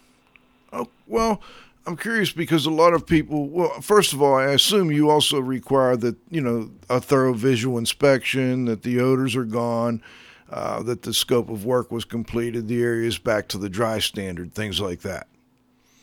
Oh, 0.72 0.89
well, 1.07 1.43
I'm 1.87 1.97
curious 1.97 2.33
because 2.33 2.66
a 2.66 2.70
lot 2.70 2.95
of 2.95 3.07
people, 3.07 3.49
well, 3.49 3.80
first 3.80 4.12
of 4.12 4.22
all, 4.22 4.35
I 4.35 4.47
assume 4.47 4.93
you 4.93 5.11
also 5.11 5.41
require 5.41 5.97
that, 5.97 6.16
you 6.30 6.41
know, 6.41 6.70
a 6.89 7.01
thorough 7.01 7.35
visual 7.35 7.78
inspection, 7.78 8.66
that 8.66 8.83
the 8.83 9.01
odors 9.01 9.35
are 9.35 9.45
gone, 9.45 10.03
uh, 10.51 10.83
that 10.85 11.03
the 11.03 11.12
scope 11.12 11.49
of 11.49 11.64
work 11.64 11.91
was 11.91 12.05
completed, 12.05 12.68
the 12.68 12.83
area 12.83 13.09
is 13.09 13.18
back 13.18 13.49
to 13.49 13.59
the 13.59 13.68
dry 13.68 13.99
standard, 13.99 14.55
things 14.55 14.80
like 14.80 15.01
that. 15.01 15.26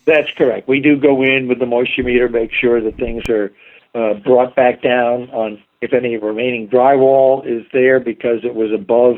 That's 0.09 0.31
correct. 0.31 0.67
We 0.67 0.79
do 0.79 0.95
go 0.95 1.21
in 1.21 1.47
with 1.47 1.59
the 1.59 1.67
moisture 1.67 2.01
meter, 2.01 2.27
make 2.27 2.51
sure 2.51 2.81
that 2.81 2.97
things 2.97 3.29
are 3.29 3.53
uh, 3.93 4.15
brought 4.15 4.55
back 4.55 4.81
down 4.81 5.29
on 5.29 5.61
if 5.81 5.93
any 5.93 6.17
remaining 6.17 6.67
drywall 6.67 7.45
is 7.45 7.63
there 7.71 7.99
because 7.99 8.43
it 8.43 8.55
was 8.55 8.71
above 8.73 9.17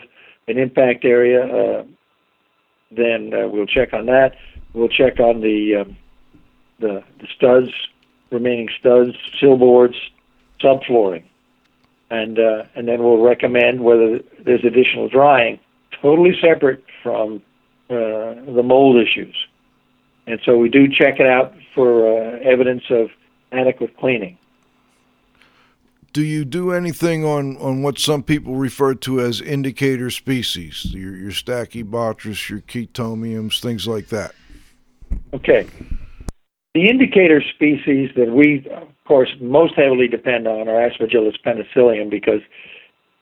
an 0.50 0.58
impact 0.58 1.06
area. 1.06 1.46
Uh, 1.46 1.84
then 2.92 3.34
uh, 3.34 3.48
we'll 3.48 3.68
check 3.68 3.94
on 3.94 4.08
that. 4.08 4.36
We'll 4.74 4.90
check 4.90 5.22
on 5.22 5.40
the 5.40 5.86
um, 5.86 5.98
the, 6.82 7.02
the 7.20 7.28
studs, 7.38 7.70
remaining 8.30 8.68
studs, 8.78 9.12
sill 9.40 9.56
boards, 9.56 9.96
subflooring, 10.62 11.24
and 12.10 12.38
uh, 12.38 12.64
and 12.76 12.86
then 12.86 13.02
we'll 13.02 13.22
recommend 13.22 13.82
whether 13.82 14.20
there's 14.44 14.66
additional 14.66 15.08
drying, 15.08 15.58
totally 16.02 16.38
separate 16.42 16.84
from 17.02 17.42
uh, 17.90 18.36
the 18.46 18.62
mold 18.62 18.98
issues. 18.98 19.36
And 20.28 20.40
so 20.46 20.58
we 20.58 20.70
do 20.70 20.88
check 20.88 21.20
it 21.20 21.28
out 21.28 21.54
for 21.74 22.08
uh, 22.08 22.40
evidence 22.40 22.84
of 22.90 23.10
adequate 23.52 23.98
cleaning. 23.98 24.38
Do 26.14 26.24
you 26.24 26.44
do 26.44 26.74
anything 26.74 27.24
on, 27.24 27.56
on 27.58 27.84
what 27.84 27.98
some 27.98 28.22
people 28.22 28.56
refer 28.56 28.96
to 28.96 29.22
as 29.22 29.40
indicator 29.40 30.10
species, 30.10 30.94
your, 30.94 31.16
your 31.16 31.32
Stachybotrys, 31.32 32.50
your 32.50 32.60
Chaetomiums, 32.60 33.62
things 33.62 33.88
like 33.88 34.08
that? 34.08 34.34
Okay. 35.34 35.68
The 36.74 36.90
indicator 36.90 37.42
species 37.42 38.12
that 38.18 38.30
we, 38.30 38.68
of 38.70 38.88
course, 39.06 39.34
most 39.40 39.76
heavily 39.76 40.08
depend 40.10 40.48
on 40.48 40.68
are 40.68 40.90
Aspergillus 40.90 41.42
penicillium 41.44 42.10
because 42.10 42.42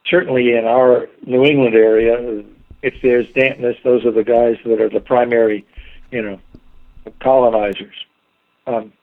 certainly 0.08 0.56
in 0.56 0.66
our 0.66 1.08
New 1.26 1.44
England 1.46 1.76
area, 1.76 2.44
if 2.82 2.96
there's 3.04 3.30
dampness, 3.34 3.78
those 3.84 4.06
are 4.06 4.12
the 4.12 4.24
guys 4.24 4.58
that 4.66 4.82
are 4.82 4.90
the 4.90 5.00
primary, 5.00 5.66
you 6.12 6.22
know, 6.22 6.40
colonizers. 7.22 7.96
Um, 8.68 8.94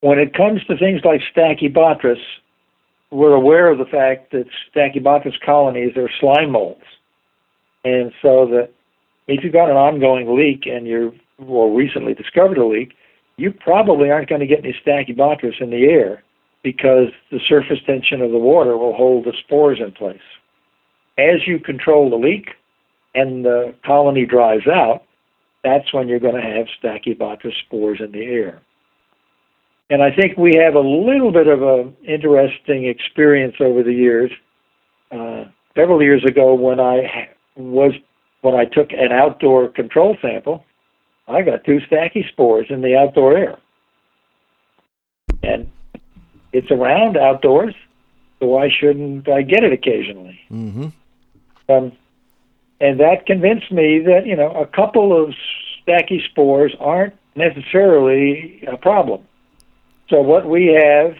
when 0.00 0.18
it 0.18 0.34
comes 0.34 0.62
to 0.64 0.76
things 0.76 1.00
like 1.04 1.20
Stachybotrys, 1.34 2.22
we're 3.10 3.34
aware 3.34 3.70
of 3.70 3.78
the 3.78 3.84
fact 3.84 4.32
that 4.32 4.44
Stachybotrys 4.74 5.40
colonies 5.44 5.96
are 5.96 6.10
slime 6.20 6.52
molds. 6.52 6.84
And 7.84 8.12
so 8.20 8.46
that 8.46 8.70
if 9.28 9.42
you've 9.42 9.52
got 9.52 9.70
an 9.70 9.76
ongoing 9.76 10.36
leak 10.36 10.66
and 10.66 10.86
you're 10.86 11.12
or 11.38 11.74
recently 11.74 12.14
discovered 12.14 12.58
a 12.58 12.66
leak, 12.66 12.94
you 13.36 13.50
probably 13.50 14.10
aren't 14.10 14.28
going 14.28 14.40
to 14.40 14.46
get 14.46 14.60
any 14.60 14.74
Stachybotrys 14.86 15.60
in 15.60 15.70
the 15.70 15.84
air 15.84 16.22
because 16.62 17.08
the 17.30 17.40
surface 17.46 17.78
tension 17.86 18.20
of 18.20 18.30
the 18.30 18.38
water 18.38 18.76
will 18.76 18.94
hold 18.94 19.24
the 19.24 19.32
spores 19.44 19.78
in 19.80 19.92
place. 19.92 20.18
As 21.18 21.46
you 21.46 21.58
control 21.58 22.10
the 22.10 22.16
leak 22.16 22.50
and 23.14 23.44
the 23.44 23.74
colony 23.84 24.26
dries 24.26 24.66
out, 24.66 25.02
that's 25.64 25.92
when 25.92 26.06
you're 26.06 26.20
going 26.20 26.34
to 26.34 26.42
have 26.42 26.66
Stachybotrys 26.80 27.58
spores 27.66 28.00
in 28.00 28.12
the 28.12 28.22
air. 28.22 28.60
And 29.90 30.02
I 30.02 30.14
think 30.14 30.36
we 30.36 30.56
have 30.56 30.74
a 30.74 30.80
little 30.80 31.32
bit 31.32 31.46
of 31.46 31.62
an 31.62 31.96
interesting 32.06 32.86
experience 32.86 33.56
over 33.60 33.82
the 33.82 33.92
years. 33.92 34.30
Uh, 35.10 35.44
several 35.76 36.02
years 36.02 36.24
ago, 36.24 36.54
when 36.54 36.80
I 36.80 37.28
was 37.56 37.92
when 38.42 38.54
I 38.54 38.64
took 38.64 38.92
an 38.92 39.12
outdoor 39.12 39.68
control 39.68 40.16
sample, 40.20 40.64
I 41.28 41.42
got 41.42 41.64
two 41.64 41.80
stachyspores 41.90 42.70
in 42.70 42.82
the 42.82 42.96
outdoor 42.96 43.36
air, 43.36 43.58
and 45.42 45.70
it's 46.52 46.70
around 46.70 47.16
outdoors, 47.16 47.74
so 48.38 48.46
why 48.46 48.68
shouldn't 48.68 49.28
I 49.28 49.42
get 49.42 49.64
it 49.64 49.72
occasionally? 49.72 50.40
Mm-hmm. 50.50 50.88
Um, 51.70 51.92
and 52.80 53.00
that 53.00 53.26
convinced 53.26 53.70
me 53.70 54.00
that 54.00 54.26
you 54.26 54.36
know 54.36 54.50
a 54.50 54.66
couple 54.66 55.12
of 55.22 55.34
stacky 55.86 56.24
spores 56.24 56.74
aren't 56.80 57.14
necessarily 57.36 58.64
a 58.66 58.76
problem. 58.76 59.22
So 60.08 60.20
what 60.20 60.46
we 60.46 60.66
have 60.66 61.16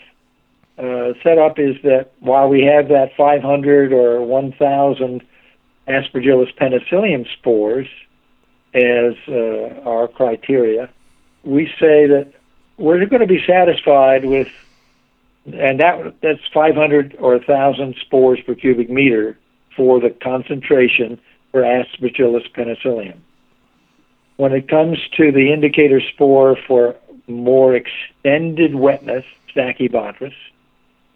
uh, 0.79 1.15
set 1.23 1.39
up 1.39 1.59
is 1.59 1.77
that 1.83 2.11
while 2.21 2.49
we 2.49 2.63
have 2.65 2.89
that 2.89 3.13
500 3.17 3.93
or 3.93 4.23
1,000 4.23 5.23
Aspergillus 5.89 6.55
penicillium 6.57 7.25
spores 7.39 7.87
as 8.75 9.15
uh, 9.29 9.81
our 9.85 10.09
criteria, 10.09 10.91
we 11.45 11.67
say 11.79 12.07
that 12.07 12.33
we're 12.77 13.05
going 13.07 13.21
to 13.21 13.29
be 13.29 13.43
satisfied 13.47 14.25
with, 14.25 14.49
and 15.47 15.81
that 15.81 16.15
that's 16.21 16.41
500 16.53 17.17
or 17.21 17.37
1,000 17.37 17.95
spores 18.01 18.41
per 18.45 18.55
cubic 18.55 18.91
meter 18.91 19.39
for 19.77 20.01
the 20.01 20.11
concentration 20.11 21.21
for 21.55 21.63
Aspergillus 21.63 22.53
penicillium. 22.53 23.23
When 24.39 24.51
it 24.51 24.69
comes 24.69 24.99
to 25.17 25.31
the 25.31 25.53
indicator 25.53 26.01
spore 26.01 26.57
for 26.67 26.97
more 27.29 27.77
extended 27.77 28.75
wetness, 28.75 29.25
Stachybotrys, 29.55 30.35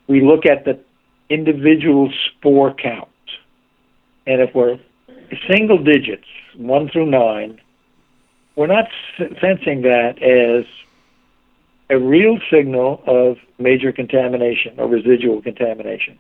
we 0.06 0.20
look 0.20 0.46
at 0.46 0.64
the 0.64 0.78
individual 1.28 2.12
spore 2.28 2.72
count. 2.72 3.08
And 4.28 4.40
if 4.40 4.54
we're 4.54 4.78
single 5.50 5.82
digits, 5.82 6.28
one 6.56 6.88
through 6.88 7.06
nine, 7.10 7.60
we're 8.54 8.68
not 8.68 8.86
sensing 9.40 9.82
that 9.82 10.22
as 10.22 10.66
a 11.90 11.98
real 11.98 12.38
signal 12.48 13.02
of 13.08 13.38
major 13.58 13.90
contamination 13.90 14.78
or 14.78 14.86
residual 14.86 15.42
contamination. 15.42 16.16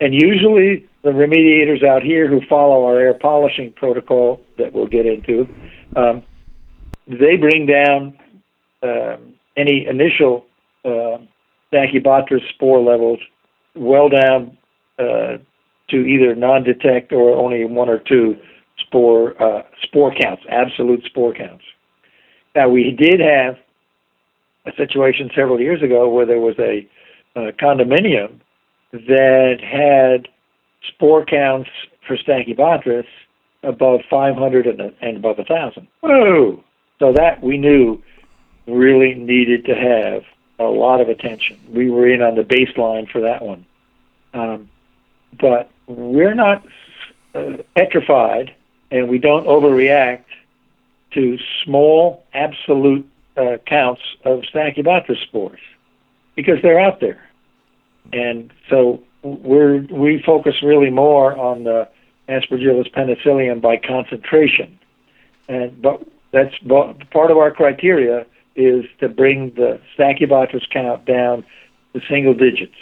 And 0.00 0.14
usually, 0.14 0.86
the 1.02 1.10
remediators 1.10 1.84
out 1.84 2.02
here 2.02 2.28
who 2.28 2.40
follow 2.48 2.84
our 2.84 2.98
air 2.98 3.14
polishing 3.14 3.72
protocol 3.72 4.40
that 4.58 4.72
we'll 4.72 4.86
get 4.86 5.06
into, 5.06 5.48
um, 5.94 6.22
they 7.06 7.36
bring 7.36 7.66
down 7.66 8.18
um, 8.82 9.34
any 9.56 9.86
initial 9.86 10.44
uh, 10.84 11.18
spore 12.54 12.80
levels 12.80 13.18
well 13.74 14.08
down 14.08 14.56
uh, 14.98 15.38
to 15.88 15.96
either 15.96 16.34
non-detect 16.34 17.12
or 17.12 17.36
only 17.36 17.64
one 17.64 17.88
or 17.88 17.98
two 17.98 18.36
spore 18.78 19.40
uh, 19.42 19.62
spore 19.82 20.14
counts, 20.14 20.42
absolute 20.50 21.04
spore 21.04 21.32
counts. 21.32 21.64
Now 22.54 22.68
we 22.68 22.90
did 22.90 23.20
have 23.20 23.56
a 24.66 24.74
situation 24.76 25.30
several 25.34 25.60
years 25.60 25.82
ago 25.82 26.08
where 26.08 26.26
there 26.26 26.40
was 26.40 26.56
a, 26.58 26.88
a 27.36 27.52
condominium 27.52 28.40
that 29.06 29.60
had 29.60 30.28
spore 30.88 31.24
counts 31.24 31.70
for 32.06 32.16
Stachybotrys 32.16 33.06
above 33.62 34.00
500 34.08 34.66
and, 34.66 34.94
and 35.00 35.16
above 35.16 35.38
1,000. 35.38 35.86
Whoa! 36.00 36.62
So 36.98 37.12
that 37.12 37.42
we 37.42 37.58
knew 37.58 38.02
really 38.66 39.14
needed 39.14 39.64
to 39.66 39.74
have 39.74 40.24
a 40.58 40.64
lot 40.64 41.00
of 41.00 41.08
attention. 41.08 41.58
We 41.68 41.90
were 41.90 42.08
in 42.08 42.22
on 42.22 42.34
the 42.34 42.42
baseline 42.42 43.10
for 43.10 43.20
that 43.20 43.42
one. 43.42 43.66
Um, 44.32 44.70
but 45.38 45.70
we're 45.86 46.34
not 46.34 46.64
uh, 47.34 47.58
petrified 47.74 48.54
and 48.90 49.08
we 49.08 49.18
don't 49.18 49.46
overreact 49.46 50.24
to 51.12 51.38
small 51.64 52.24
absolute 52.32 53.08
uh, 53.36 53.56
counts 53.66 54.02
of 54.24 54.40
Stachybotrys 54.42 55.22
spores 55.22 55.60
because 56.34 56.60
they're 56.62 56.80
out 56.80 57.00
there. 57.00 57.25
And 58.12 58.52
so 58.68 59.02
we're, 59.22 59.78
we 59.90 60.22
focus 60.24 60.62
really 60.62 60.90
more 60.90 61.36
on 61.36 61.64
the 61.64 61.88
Aspergillus 62.28 62.92
penicillium 62.92 63.60
by 63.60 63.76
concentration. 63.76 64.78
And, 65.48 65.80
but 65.80 66.02
that's 66.32 66.54
part 67.10 67.30
of 67.30 67.36
our 67.36 67.50
criteria 67.50 68.26
is 68.56 68.84
to 69.00 69.08
bring 69.08 69.50
the 69.50 69.80
Stachybotrys 69.96 70.68
count 70.70 71.04
down 71.04 71.44
to 71.92 72.00
single 72.08 72.34
digits. 72.34 72.74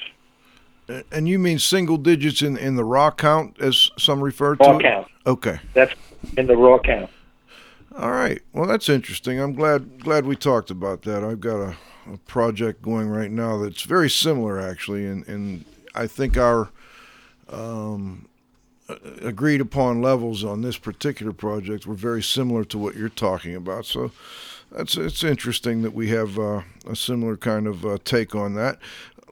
And 1.11 1.29
you 1.29 1.39
mean 1.39 1.59
single 1.59 1.97
digits 1.97 2.43
in, 2.43 2.57
in 2.57 2.77
the 2.77 2.85
raw 2.85 3.11
count, 3.11 3.59
as 3.61 3.91
some 3.99 4.23
refer 4.23 4.55
raw 4.55 4.79
to? 4.79 4.83
count. 4.83 5.09
Okay. 5.27 5.59
That's 5.73 5.95
in 6.37 6.47
the 6.47 6.57
raw 6.57 6.79
count. 6.79 7.11
All 7.97 8.11
right. 8.11 8.43
Well, 8.53 8.67
that's 8.67 8.89
interesting. 8.89 9.39
I'm 9.39 9.55
glad 9.55 10.03
glad 10.03 10.27
we 10.27 10.35
talked 10.35 10.71
about 10.71 11.03
that. 11.03 11.23
I've 11.23 11.41
got 11.41 11.61
a, 11.61 11.77
a 12.13 12.17
project 12.27 12.83
going 12.83 13.09
right 13.09 13.31
now 13.31 13.59
that's 13.59 13.83
very 13.83 14.11
similar, 14.11 14.61
actually, 14.61 15.07
and 15.07 15.27
and 15.29 15.65
I 15.95 16.09
think 16.09 16.37
our 16.37 16.71
um, 17.49 18.27
agreed 19.23 19.61
upon 19.61 20.03
levels 20.03 20.43
on 20.43 20.63
this 20.63 20.77
particular 20.77 21.33
project 21.33 21.87
were 21.87 21.95
very 21.95 22.23
similar 22.23 22.65
to 22.65 22.79
what 22.79 22.97
you're 22.97 23.09
talking 23.09 23.55
about. 23.55 23.87
So 23.87 24.11
that's 24.73 24.97
it's 24.97 25.23
interesting 25.23 25.83
that 25.83 25.95
we 25.95 26.09
have 26.09 26.37
uh, 26.37 26.63
a 26.89 26.97
similar 26.97 27.37
kind 27.37 27.69
of 27.69 27.87
uh, 27.87 27.99
take 28.05 28.35
on 28.35 28.55
that. 28.55 28.79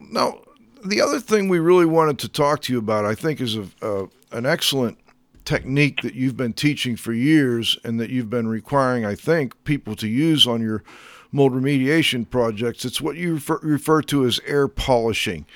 Now, 0.01 0.41
the 0.85 1.01
other 1.01 1.19
thing 1.19 1.49
we 1.49 1.59
really 1.59 1.87
wanted 1.87 2.21
to 2.21 2.29
talk 2.29 2.63
to 2.63 2.73
you 2.73 2.79
about, 2.79 3.05
I 3.05 3.17
think, 3.17 3.41
is 3.41 3.57
a, 3.57 3.67
a, 3.83 4.09
an 4.31 4.47
excellent 4.47 4.99
technique 5.45 6.03
that 6.03 6.15
you've 6.15 6.37
been 6.37 6.53
teaching 6.53 6.97
for 6.97 7.13
years 7.13 7.79
and 7.85 7.99
that 8.01 8.11
you've 8.11 8.31
been 8.31 8.49
requiring, 8.49 9.05
I 9.05 9.15
think, 9.15 9.63
people 9.65 9.97
to 9.97 10.09
use 10.09 10.47
on 10.47 10.61
your 10.61 10.83
mold 11.31 11.53
remediation 11.53 12.29
projects. 12.29 12.85
It's 12.85 13.01
what 13.01 13.17
you 13.17 13.35
refer, 13.35 13.59
refer 13.63 14.03
to 14.03 14.27
as 14.27 14.41
air 14.47 14.69
polishing. 14.69 15.47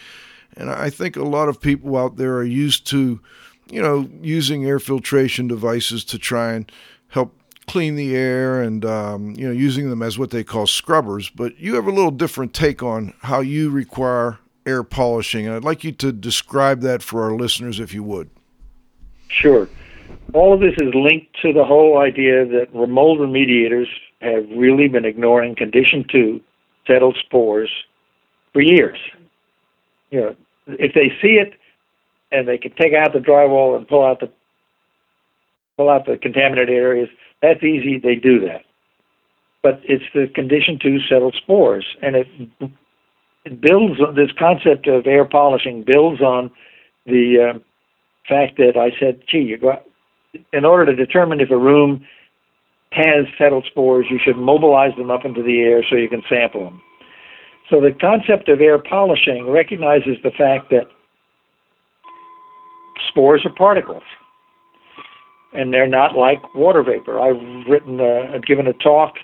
And 0.57 0.71
I 0.71 0.91
think 0.91 1.17
a 1.17 1.23
lot 1.23 1.49
of 1.49 1.61
people 1.61 1.97
out 1.97 2.17
there 2.17 2.37
are 2.37 2.45
used 2.45 2.87
to, 2.89 3.21
you 3.71 3.83
know, 3.83 4.09
using 4.23 4.65
air 4.65 4.79
filtration 4.79 5.49
devices 5.49 6.05
to 6.07 6.19
try 6.19 6.53
and 6.55 6.71
help 7.09 7.35
clean 7.67 7.97
the 7.97 8.17
air 8.17 8.63
and 8.63 8.85
um, 8.85 9.35
you 9.37 9.47
know 9.47 9.53
using 9.53 9.91
them 9.91 10.03
as 10.03 10.19
what 10.19 10.31
they 10.31 10.45
call 10.45 10.67
scrubbers. 10.67 11.29
But 11.29 11.59
you 11.59 11.75
have 11.75 11.87
a 11.87 11.93
little 11.93 12.11
different 12.11 12.55
take 12.55 12.83
on 12.83 13.13
how 13.23 13.41
you 13.41 13.71
require 13.71 14.39
air 14.65 14.83
polishing, 14.83 15.47
and 15.47 15.55
I'd 15.55 15.65
like 15.65 15.85
you 15.85 15.93
to 15.93 16.13
describe 16.13 16.81
that 16.81 17.03
for 17.03 17.25
our 17.25 17.37
listeners, 17.37 17.79
if 17.79 17.93
you 17.93 18.03
would. 18.03 18.31
Sure. 19.29 19.69
All 20.33 20.55
of 20.55 20.61
this 20.61 20.75
is 20.79 20.95
linked 20.95 21.41
to 21.43 21.53
the 21.53 21.65
whole 21.65 21.99
idea 21.99 22.45
that 22.47 22.75
mold 22.75 23.19
remediators 23.19 23.87
have 24.21 24.49
really 24.57 24.89
been 24.89 25.05
ignoring 25.05 25.55
condition 25.55 26.05
two 26.11 26.41
settled 26.87 27.17
spores 27.25 27.71
for 28.53 28.61
years. 28.61 28.99
You 30.11 30.21
know, 30.21 30.37
if 30.67 30.95
they 30.95 31.13
see 31.21 31.35
it 31.35 31.55
and 32.33 32.47
they 32.47 32.59
can 32.59 32.73
take 32.73 32.95
out 32.95 33.13
the 33.13 33.19
drywall 33.19 33.77
and 33.77 33.87
pull 33.87 34.05
out 34.05 34.21
the 34.21 34.31
pull 35.77 35.91
out 35.91 36.07
the 36.07 36.17
contaminated 36.17 36.71
areas, 36.71 37.09
that's 37.43 37.63
easy. 37.63 37.99
They 37.99 38.15
do 38.15 38.41
that. 38.41 38.65
But 39.63 39.81
it's 39.85 40.05
the 40.15 40.29
condition 40.29 40.79
two 40.81 41.01
settled 41.09 41.35
spores, 41.35 41.85
and 42.03 42.17
it 42.17 42.27
it 43.45 43.61
builds 43.61 44.01
this 44.15 44.31
concept 44.39 44.87
of 44.87 45.07
air 45.07 45.25
polishing 45.25 45.85
builds 45.85 46.21
on 46.21 46.51
the 47.05 47.55
uh, 47.55 47.59
fact 48.29 48.57
that 48.59 48.77
I 48.77 48.91
said, 48.99 49.21
gee, 49.31 49.39
you 49.39 49.59
go 49.59 49.81
in 50.53 50.65
order 50.65 50.87
to 50.87 50.95
determine 50.95 51.41
if 51.41 51.51
a 51.51 51.57
room 51.57 52.05
has 52.91 53.27
settled 53.39 53.67
spores, 53.71 54.07
you 54.11 54.19
should 54.23 54.37
mobilize 54.37 54.95
them 54.97 55.11
up 55.11 55.25
into 55.25 55.43
the 55.43 55.61
air 55.61 55.83
so 55.89 55.97
you 55.97 56.09
can 56.09 56.23
sample 56.29 56.65
them. 56.65 56.83
So 57.71 57.81
the 57.81 57.91
concept 58.01 58.49
of 58.49 58.61
air 58.61 58.79
polishing 58.79 59.49
recognizes 59.49 60.17
the 60.23 60.31
fact 60.31 60.71
that 60.71 60.87
spores 63.09 63.45
are 63.45 63.53
particles, 63.53 64.05
and 65.53 65.73
they're 65.73 65.89
not 65.89 66.17
like 66.17 66.55
water 66.55 66.83
vapor. 66.83 67.21
I've 67.21 67.67
written, 67.69 68.01
uh, 68.01 68.35
I've 68.35 68.45
given 68.45 68.67
a 68.67 68.73
talk, 68.73 69.15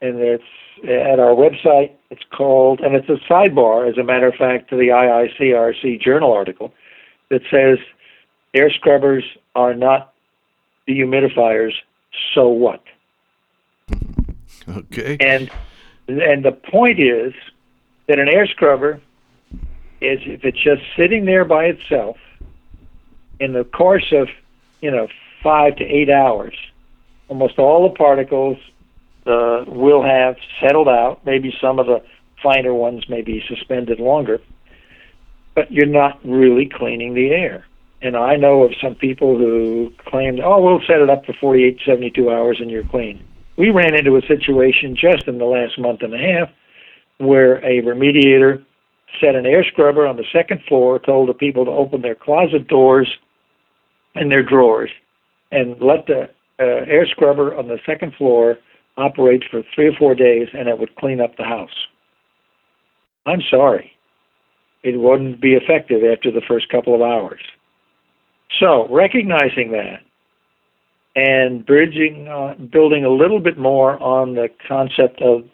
and 0.00 0.18
it's 0.18 0.42
at 0.84 1.20
our 1.20 1.34
website. 1.34 1.92
It's 2.10 2.22
called, 2.34 2.80
and 2.80 2.94
it's 2.94 3.08
a 3.08 3.18
sidebar, 3.30 3.88
as 3.88 3.98
a 3.98 4.04
matter 4.04 4.28
of 4.28 4.34
fact, 4.34 4.70
to 4.70 4.76
the 4.76 4.88
IICRC 4.88 6.00
journal 6.00 6.32
article 6.32 6.72
that 7.30 7.42
says 7.50 7.78
air 8.54 8.70
scrubbers 8.70 9.24
are 9.54 9.74
not 9.74 10.12
dehumidifiers. 10.88 11.72
So 12.34 12.48
what? 12.48 12.82
Okay. 14.68 15.16
And 15.18 15.50
and 16.06 16.44
the 16.44 16.52
point 16.52 17.00
is 17.00 17.34
that 18.06 18.20
an 18.20 18.28
air 18.28 18.46
scrubber 18.46 19.00
is 20.00 20.20
if 20.24 20.44
it's 20.44 20.62
just 20.62 20.82
sitting 20.96 21.24
there 21.24 21.44
by 21.44 21.64
itself 21.64 22.16
in 23.40 23.54
the 23.54 23.64
course 23.64 24.12
of 24.12 24.28
you 24.80 24.90
know 24.92 25.08
five 25.42 25.74
to 25.76 25.84
eight 25.84 26.10
hours, 26.10 26.54
almost 27.28 27.58
all 27.58 27.88
the 27.88 27.94
particles 27.96 28.56
uh, 29.26 29.64
will 29.66 30.02
have 30.02 30.36
settled 30.60 30.88
out. 30.88 31.24
Maybe 31.24 31.52
some 31.60 31.78
of 31.78 31.86
the 31.86 32.02
finer 32.42 32.74
ones 32.74 33.08
may 33.08 33.22
be 33.22 33.42
suspended 33.48 34.00
longer, 34.00 34.40
but 35.54 35.72
you're 35.72 35.86
not 35.86 36.20
really 36.24 36.66
cleaning 36.66 37.14
the 37.14 37.30
air. 37.30 37.64
And 38.02 38.16
I 38.16 38.36
know 38.36 38.64
of 38.64 38.72
some 38.82 38.96
people 38.96 39.38
who 39.38 39.92
claim, 40.06 40.40
oh, 40.44 40.60
we'll 40.60 40.80
set 40.86 41.00
it 41.00 41.08
up 41.08 41.24
for 41.24 41.34
48, 41.40 41.78
72 41.86 42.30
hours 42.30 42.58
and 42.60 42.70
you're 42.70 42.84
clean. 42.84 43.24
We 43.56 43.70
ran 43.70 43.94
into 43.94 44.16
a 44.16 44.22
situation 44.22 44.96
just 44.96 45.28
in 45.28 45.38
the 45.38 45.44
last 45.44 45.78
month 45.78 46.02
and 46.02 46.12
a 46.12 46.18
half 46.18 46.48
where 47.18 47.56
a 47.58 47.80
remediator 47.82 48.64
set 49.20 49.36
an 49.36 49.46
air 49.46 49.64
scrubber 49.64 50.06
on 50.06 50.16
the 50.16 50.24
second 50.32 50.62
floor, 50.68 50.98
told 50.98 51.28
the 51.28 51.34
people 51.34 51.64
to 51.64 51.70
open 51.70 52.02
their 52.02 52.14
closet 52.16 52.66
doors 52.66 53.08
and 54.14 54.30
their 54.30 54.42
drawers, 54.42 54.90
and 55.52 55.80
let 55.80 56.06
the 56.06 56.28
uh, 56.58 56.84
air 56.86 57.06
scrubber 57.06 57.56
on 57.56 57.68
the 57.68 57.78
second 57.86 58.14
floor 58.14 58.56
operate 58.96 59.44
for 59.50 59.62
three 59.74 59.88
or 59.88 59.92
four 59.98 60.14
days, 60.14 60.48
and 60.52 60.68
it 60.68 60.78
would 60.78 60.94
clean 60.96 61.20
up 61.20 61.36
the 61.36 61.44
house. 61.44 61.86
I'm 63.26 63.42
sorry. 63.50 63.92
It 64.82 64.98
wouldn't 64.98 65.40
be 65.40 65.54
effective 65.54 66.02
after 66.04 66.30
the 66.30 66.42
first 66.46 66.68
couple 66.68 66.94
of 66.94 67.02
hours. 67.02 67.40
So, 68.60 68.86
recognizing 68.88 69.72
that 69.72 70.00
and 71.14 71.64
bridging, 71.64 72.28
uh, 72.28 72.54
building 72.72 73.04
a 73.04 73.10
little 73.10 73.40
bit 73.40 73.58
more 73.58 74.02
on 74.02 74.34
the 74.34 74.48
concept 74.66 75.20
of 75.20 75.44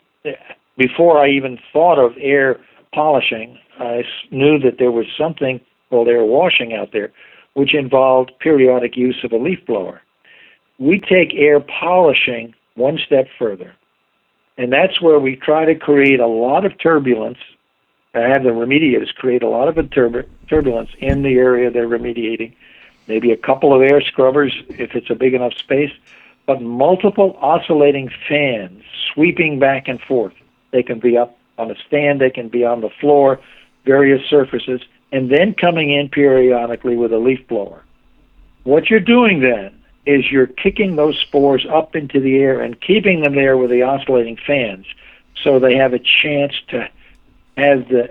before 0.76 1.18
I 1.18 1.28
even 1.30 1.58
thought 1.72 1.98
of 1.98 2.12
air 2.20 2.58
polishing, 2.92 3.58
I 3.78 4.04
knew 4.30 4.58
that 4.60 4.78
there 4.78 4.92
was 4.92 5.06
something 5.18 5.60
called 5.90 6.08
air 6.08 6.24
washing 6.24 6.74
out 6.74 6.90
there, 6.92 7.12
which 7.54 7.74
involved 7.74 8.32
periodic 8.38 8.96
use 8.96 9.18
of 9.24 9.32
a 9.32 9.36
leaf 9.36 9.58
blower. 9.66 10.00
We 10.78 11.00
take 11.00 11.34
air 11.34 11.60
polishing 11.60 12.54
one 12.76 12.98
step 13.04 13.26
further, 13.38 13.74
and 14.56 14.72
that's 14.72 15.00
where 15.00 15.18
we 15.18 15.34
try 15.34 15.64
to 15.64 15.74
create 15.74 16.20
a 16.20 16.26
lot 16.26 16.64
of 16.64 16.78
turbulence. 16.80 17.38
I 18.14 18.20
have 18.20 18.44
the 18.44 18.50
remediators 18.50 19.12
create 19.14 19.42
a 19.42 19.48
lot 19.48 19.68
of 19.68 19.90
turbulence 19.90 20.90
in 20.98 21.22
the 21.22 21.34
area 21.34 21.70
they're 21.70 21.88
remediating. 21.88 22.54
Maybe 23.08 23.32
a 23.32 23.36
couple 23.36 23.74
of 23.74 23.82
air 23.82 24.00
scrubbers 24.02 24.54
if 24.68 24.94
it's 24.94 25.10
a 25.10 25.14
big 25.14 25.34
enough 25.34 25.54
space, 25.54 25.92
but 26.46 26.62
multiple 26.62 27.36
oscillating 27.40 28.10
fans 28.28 28.82
sweeping 29.12 29.58
back 29.58 29.88
and 29.88 30.00
forth. 30.00 30.34
They 30.70 30.82
can 30.82 31.00
be 31.00 31.16
up 31.16 31.38
on 31.56 31.70
a 31.70 31.74
stand, 31.86 32.20
they 32.20 32.30
can 32.30 32.48
be 32.48 32.64
on 32.64 32.82
the 32.82 32.90
floor, 33.00 33.40
various 33.84 34.24
surfaces, 34.28 34.82
and 35.10 35.30
then 35.30 35.54
coming 35.54 35.90
in 35.90 36.08
periodically 36.08 36.96
with 36.96 37.12
a 37.12 37.18
leaf 37.18 37.46
blower. 37.48 37.82
What 38.64 38.90
you're 38.90 39.00
doing 39.00 39.40
then 39.40 39.74
is 40.06 40.30
you're 40.30 40.46
kicking 40.46 40.96
those 40.96 41.18
spores 41.18 41.66
up 41.70 41.96
into 41.96 42.20
the 42.20 42.36
air 42.36 42.60
and 42.60 42.80
keeping 42.80 43.22
them 43.22 43.34
there 43.34 43.56
with 43.56 43.70
the 43.70 43.82
oscillating 43.82 44.38
fans 44.46 44.86
so 45.42 45.58
they 45.58 45.76
have 45.76 45.94
a 45.94 45.98
chance 45.98 46.52
to 46.68 46.88
have 47.56 47.88
the 47.88 48.10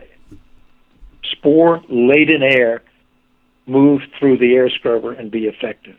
spore 1.23 1.81
laden 1.89 2.43
air 2.43 2.83
move 3.67 4.01
through 4.17 4.37
the 4.37 4.55
air 4.55 4.69
scrubber 4.69 5.11
and 5.11 5.29
be 5.29 5.45
effective. 5.45 5.97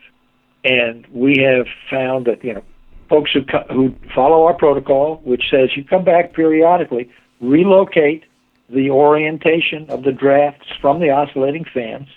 And 0.64 1.06
we 1.12 1.38
have 1.38 1.66
found 1.90 2.26
that, 2.26 2.42
you 2.42 2.54
know, 2.54 2.62
folks 3.08 3.30
who, 3.32 3.44
co- 3.44 3.66
who 3.70 3.94
follow 4.14 4.44
our 4.44 4.54
protocol, 4.54 5.20
which 5.24 5.44
says 5.50 5.70
you 5.76 5.84
come 5.84 6.04
back 6.04 6.32
periodically, 6.32 7.10
relocate 7.40 8.24
the 8.68 8.90
orientation 8.90 9.88
of 9.88 10.02
the 10.02 10.12
drafts 10.12 10.66
from 10.80 11.00
the 11.00 11.10
oscillating 11.10 11.64
fans, 11.72 12.08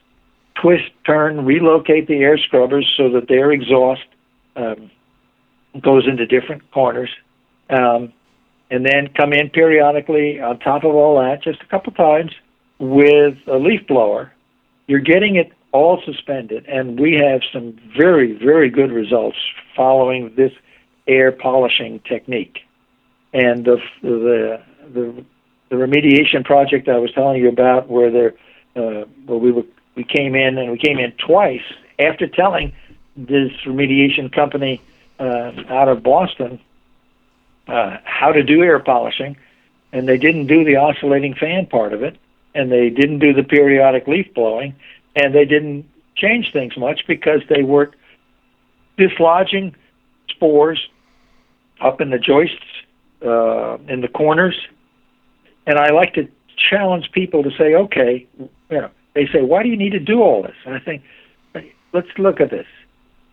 twist, 0.62 0.90
turn, 1.06 1.46
relocate 1.46 2.08
the 2.08 2.18
air 2.18 2.38
scrubbers 2.38 2.92
so 2.98 3.10
that 3.10 3.28
their 3.28 3.52
exhaust 3.52 4.06
um, 4.56 4.92
goes 5.80 6.08
into 6.08 6.26
different 6.26 6.70
corners, 6.72 7.10
um, 7.70 8.12
and 8.70 8.86
then 8.86 9.10
come 9.16 9.34
in 9.34 9.50
periodically 9.50 10.40
on 10.42 10.60
top 10.60 10.84
of 10.84 10.94
all 10.94 11.20
that, 11.20 11.42
just 11.42 11.62
a 11.62 11.66
couple 11.68 11.94
times, 11.94 12.32
with 12.80 13.38
a 13.48 13.58
leaf 13.58 13.86
blower. 13.88 14.34
You're 14.92 15.00
getting 15.00 15.38
it 15.38 15.54
all 15.72 16.02
suspended, 16.06 16.66
and 16.66 17.00
we 17.00 17.14
have 17.14 17.40
some 17.54 17.80
very, 17.98 18.34
very 18.34 18.70
good 18.70 18.92
results 18.92 19.38
following 19.74 20.36
this 20.36 20.52
air 21.08 21.32
polishing 21.32 22.02
technique. 22.02 22.60
And 23.32 23.64
the 23.64 23.78
the 24.02 24.62
the, 24.94 25.26
the 25.70 25.76
remediation 25.78 26.44
project 26.44 26.90
I 26.90 26.98
was 26.98 27.10
telling 27.14 27.42
you 27.42 27.48
about, 27.48 27.88
where 27.88 28.12
there, 28.12 28.34
uh, 28.76 29.06
where 29.28 29.38
we 29.38 29.54
were, 29.54 29.64
we 29.96 30.04
came 30.04 30.36
in 30.36 30.58
and 30.58 30.70
we 30.74 30.78
came 30.78 31.00
in 31.00 31.14
twice 31.14 31.64
after 31.98 32.28
telling 32.28 32.74
this 33.16 33.54
remediation 33.66 34.30
company 34.30 34.82
uh, 35.22 35.54
out 35.70 35.88
of 35.88 36.04
Boston 36.04 36.60
uh, 37.70 37.96
how 38.04 38.34
to 38.34 38.44
do 38.44 38.62
air 38.62 38.80
polishing, 38.80 39.38
and 39.94 40.06
they 40.06 40.18
didn't 40.18 40.48
do 40.48 40.66
the 40.66 40.76
oscillating 40.76 41.34
fan 41.34 41.66
part 41.66 41.94
of 41.94 42.04
it, 42.04 42.18
and 42.54 42.72
they 42.72 42.90
didn't 42.90 43.20
do 43.20 43.34
the 43.34 43.44
periodic 43.44 44.08
leaf 44.08 44.34
blowing, 44.34 44.76
and 45.16 45.34
they 45.34 45.46
didn't 45.46 45.86
change 46.16 46.52
things 46.52 46.78
much 46.78 47.02
because 47.08 47.42
they 47.50 47.64
weren't 47.64 47.94
dislodging 48.98 49.76
spores 50.30 50.90
up 51.80 52.02
in 52.02 52.10
the 52.10 52.20
joists, 52.20 52.58
uh, 53.26 53.78
in 53.88 54.02
the 54.02 54.08
corners. 54.08 54.56
And 55.66 55.78
I 55.78 55.92
like 55.92 56.14
to 56.16 56.28
challenge 56.70 57.12
people 57.12 57.44
to 57.44 57.52
say, 57.58 57.76
okay, 57.76 58.28
you 58.38 58.50
know, 58.70 58.90
they 59.14 59.28
say, 59.28 59.42
why 59.42 59.64
do 59.64 59.70
you 59.70 59.78
need 59.78 59.92
to 59.92 60.00
do 60.00 60.22
all 60.22 60.44
this? 60.44 60.56
And 60.66 60.76
I 60.76 60.80
think, 60.80 61.04
let's 61.94 62.08
look 62.18 62.40
at 62.40 62.50
this. 62.50 62.68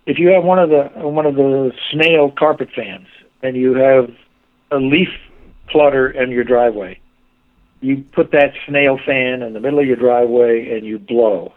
If 0.07 0.19
you 0.19 0.29
have 0.29 0.45
one 0.45 0.59
of 0.59 0.71
the 0.71 0.85
one 0.95 1.27
of 1.27 1.35
the 1.35 1.71
snail 1.91 2.31
carpet 2.31 2.71
fans 2.75 3.07
and 3.43 3.57
you 3.57 3.75
have 3.75 4.11
a 4.71 4.77
leaf 4.77 5.11
clutter 5.69 6.11
in 6.11 6.31
your 6.31 6.45
driveway, 6.45 6.99
you 7.81 8.05
put 8.13 8.33
that 8.33 8.55
snail 8.67 8.99
fan 8.99 9.43
in 9.43 9.53
the 9.53 9.61
middle 9.61 9.79
of 9.79 9.87
your 9.87 9.97
driveway 9.97 10.77
and 10.77 10.87
you 10.87 10.99
blow 10.99 11.53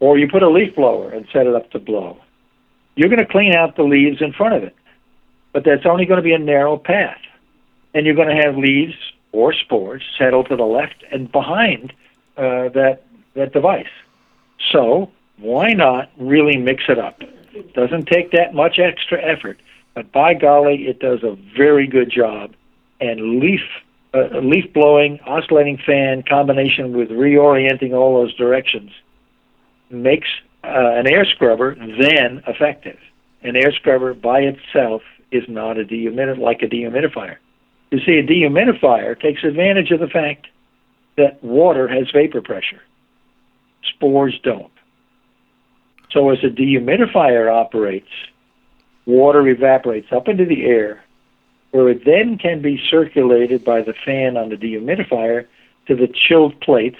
or 0.00 0.18
you 0.18 0.26
put 0.26 0.42
a 0.42 0.48
leaf 0.48 0.74
blower 0.74 1.10
and 1.10 1.26
set 1.32 1.46
it 1.46 1.54
up 1.54 1.70
to 1.70 1.78
blow. 1.78 2.18
You're 2.96 3.10
going 3.10 3.20
to 3.20 3.30
clean 3.30 3.54
out 3.54 3.76
the 3.76 3.82
leaves 3.84 4.20
in 4.20 4.32
front 4.32 4.54
of 4.54 4.64
it, 4.64 4.74
but 5.52 5.64
that's 5.64 5.86
only 5.86 6.06
going 6.06 6.16
to 6.16 6.22
be 6.22 6.32
a 6.32 6.38
narrow 6.38 6.76
path. 6.76 7.20
And 7.94 8.06
you're 8.06 8.14
going 8.14 8.34
to 8.34 8.42
have 8.42 8.56
leaves 8.56 8.94
or 9.32 9.52
spores 9.52 10.02
settle 10.18 10.44
to 10.44 10.56
the 10.56 10.64
left 10.64 11.04
and 11.12 11.30
behind 11.30 11.92
uh, 12.36 12.68
that, 12.70 13.02
that 13.34 13.52
device. 13.52 13.86
So 14.72 15.10
why 15.38 15.72
not 15.72 16.10
really 16.18 16.56
mix 16.56 16.84
it 16.88 16.98
up? 16.98 17.22
It 17.52 17.74
doesn't 17.74 18.06
take 18.06 18.32
that 18.32 18.54
much 18.54 18.78
extra 18.78 19.20
effort, 19.22 19.60
but 19.94 20.12
by 20.12 20.34
golly, 20.34 20.86
it 20.86 21.00
does 21.00 21.22
a 21.22 21.36
very 21.56 21.86
good 21.86 22.10
job. 22.10 22.54
And 23.00 23.40
leaf 23.40 23.62
uh, 24.12 24.38
leaf 24.42 24.72
blowing, 24.72 25.20
oscillating 25.26 25.78
fan 25.78 26.22
combination 26.22 26.96
with 26.96 27.10
reorienting 27.10 27.92
all 27.92 28.20
those 28.20 28.34
directions 28.34 28.90
makes 29.90 30.28
uh, 30.64 30.68
an 30.68 31.06
air 31.06 31.24
scrubber 31.24 31.74
then 31.74 32.42
effective. 32.46 32.98
An 33.42 33.56
air 33.56 33.72
scrubber 33.72 34.14
by 34.14 34.40
itself 34.40 35.02
is 35.30 35.44
not 35.48 35.78
a 35.78 35.84
dehumid 35.84 36.38
like 36.38 36.62
a 36.62 36.66
dehumidifier. 36.66 37.36
You 37.90 38.00
see, 38.00 38.18
a 38.18 38.26
dehumidifier 38.26 39.20
takes 39.20 39.42
advantage 39.42 39.90
of 39.90 40.00
the 40.00 40.08
fact 40.08 40.46
that 41.16 41.42
water 41.42 41.88
has 41.88 42.10
vapor 42.12 42.40
pressure. 42.40 42.80
Spores 43.82 44.38
don't. 44.42 44.72
So 46.10 46.30
as 46.30 46.38
a 46.42 46.48
dehumidifier 46.48 47.52
operates, 47.52 48.08
water 49.06 49.46
evaporates 49.46 50.12
up 50.12 50.28
into 50.28 50.44
the 50.44 50.64
air, 50.64 51.02
where 51.70 51.88
it 51.88 52.04
then 52.04 52.38
can 52.38 52.60
be 52.60 52.80
circulated 52.90 53.64
by 53.64 53.82
the 53.82 53.94
fan 54.04 54.36
on 54.36 54.48
the 54.48 54.56
dehumidifier 54.56 55.46
to 55.86 55.94
the 55.94 56.08
chilled 56.08 56.60
plates 56.60 56.98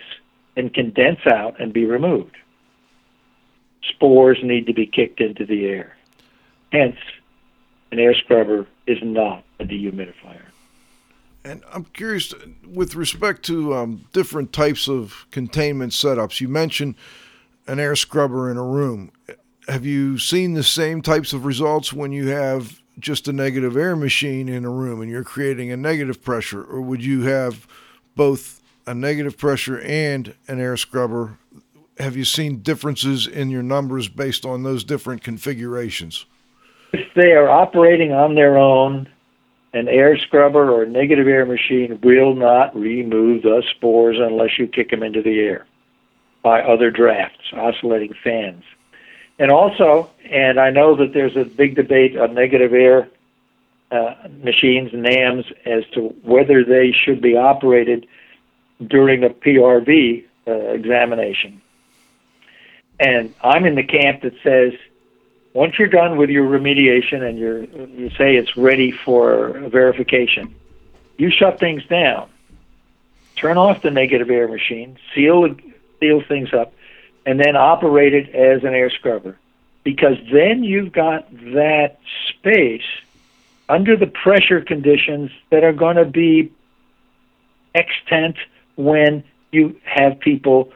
and 0.57 0.73
condense 0.73 1.27
out 1.27 1.61
and 1.61 1.73
be 1.73 1.85
removed 1.85 2.37
spores 4.01 4.39
need 4.43 4.67
to 4.67 4.73
be 4.73 4.87
kicked 4.87 5.21
into 5.21 5.45
the 5.45 5.67
air. 5.67 5.97
Hence, 6.73 6.97
an 7.93 7.99
air 7.99 8.15
scrubber 8.15 8.67
is 8.87 8.99
not 9.03 9.45
a 9.59 9.65
dehumidifier. 9.65 10.43
And 11.45 11.63
I'm 11.73 11.85
curious, 11.85 12.35
with 12.67 12.95
respect 12.95 13.43
to 13.45 13.75
um, 13.75 14.05
different 14.13 14.53
types 14.53 14.89
of 14.89 15.27
containment 15.31 15.93
setups, 15.93 16.41
you 16.41 16.49
mentioned 16.49 16.97
an 17.67 17.79
air 17.79 17.97
scrubber 17.97 18.51
in 18.51 18.57
a 18.57 18.63
room. 18.63 19.13
Have 19.69 19.87
you 19.87 20.19
seen 20.19 20.55
the 20.55 20.63
same 20.63 21.03
types 21.03 21.33
of 21.33 21.45
results 21.45 21.93
when 21.93 22.13
you 22.13 22.29
have 22.29 22.80
just 23.01 23.29
a 23.29 23.33
negative 23.33 23.77
air 23.77 23.97
machine 23.97 24.49
in 24.49 24.65
a 24.65 24.71
room 24.71 25.01
and 25.01 25.11
you're 25.11 25.25
creating 25.25 25.71
a 25.73 25.77
negative 25.77 26.23
pressure, 26.23 26.63
or 26.63 26.81
would 26.81 27.05
you 27.05 27.23
have 27.23 27.67
both 28.15 28.61
a 28.87 28.95
negative 28.95 29.37
pressure 29.37 29.81
and 29.81 30.35
an 30.49 30.61
air 30.61 30.77
scrubber 30.77 31.39
have 32.01 32.17
you 32.17 32.25
seen 32.25 32.63
differences 32.63 33.27
in 33.27 33.51
your 33.51 33.63
numbers 33.63 34.09
based 34.09 34.45
on 34.45 34.63
those 34.63 34.85
different 34.85 35.23
configurations? 35.23 36.25
If 36.93 37.13
they 37.15 37.33
are 37.33 37.49
operating 37.49 38.13
on 38.13 38.35
their 38.35 38.59
own, 38.59 39.09
an 39.73 39.87
air 39.89 40.19
scrubber 40.19 40.71
or 40.71 40.83
a 40.83 40.89
negative 40.89 41.29
air 41.29 41.47
machine 41.47 42.01
will 42.03 42.35
not 42.35 42.75
remove 42.75 43.43
the 43.43 43.63
spores 43.77 44.17
unless 44.19 44.59
you 44.59 44.67
kick 44.67 44.91
them 44.91 45.03
into 45.03 45.23
the 45.23 45.39
air 45.39 45.67
by 46.43 46.63
other 46.63 46.91
drafts, 46.91 47.53
oscillating 47.53 48.15
fans. 48.25 48.65
And 49.41 49.51
also, 49.51 50.11
and 50.31 50.61
I 50.61 50.69
know 50.71 50.95
that 50.97 51.15
there's 51.15 51.35
a 51.35 51.45
big 51.45 51.75
debate 51.75 52.15
on 52.15 52.35
negative 52.35 52.75
air 52.75 53.09
uh, 53.91 54.15
machines, 54.43 54.91
NAMs, 54.93 55.47
as 55.65 55.83
to 55.95 56.09
whether 56.23 56.63
they 56.63 56.93
should 56.93 57.23
be 57.23 57.39
operated 57.39 58.07
during 58.87 59.25
a 59.25 59.31
PRV 59.31 60.27
uh, 60.47 60.53
examination. 60.53 61.63
And 63.01 63.35
I'm 63.43 63.65
in 63.65 63.77
the 63.77 63.83
camp 63.83 64.21
that 64.23 64.35
says 64.43 64.75
once 65.55 65.79
you're 65.79 65.89
done 65.89 66.19
with 66.19 66.29
your 66.29 66.47
remediation 66.47 67.23
and 67.23 67.39
you 67.39 67.89
you 67.97 68.11
say 68.11 68.37
it's 68.37 68.59
ready 68.59 68.93
for 68.93 69.59
verification, 69.71 70.55
you 71.17 71.31
shut 71.31 71.59
things 71.59 71.83
down. 71.87 72.29
Turn 73.37 73.57
off 73.57 73.81
the 73.81 73.91
negative 73.91 74.29
air 74.29 74.49
machine, 74.49 74.99
seal 75.15 75.57
seal 75.99 76.23
things 76.29 76.53
up, 76.53 76.75
and 77.27 77.39
then 77.39 77.57
operate 77.57 78.15
it 78.15 78.35
as 78.35 78.65
an 78.65 78.75
air 78.75 78.91
scrubber. 78.91 79.37
Because 79.85 80.17
then 80.33 80.63
you've 80.63 80.93
got 80.93 81.31
that 81.55 81.99
space 82.29 82.87
under 83.69 83.97
the 83.97 84.07
pressure 84.07 84.61
conditions 84.61 85.31
that 85.51 85.65
are 85.65 85.73
going 85.73 85.97
to 85.97 86.05
be 86.05 86.53
extant 87.75 88.37
when 88.77 89.25
you 89.53 89.81
have 89.85 90.21
people 90.21 90.73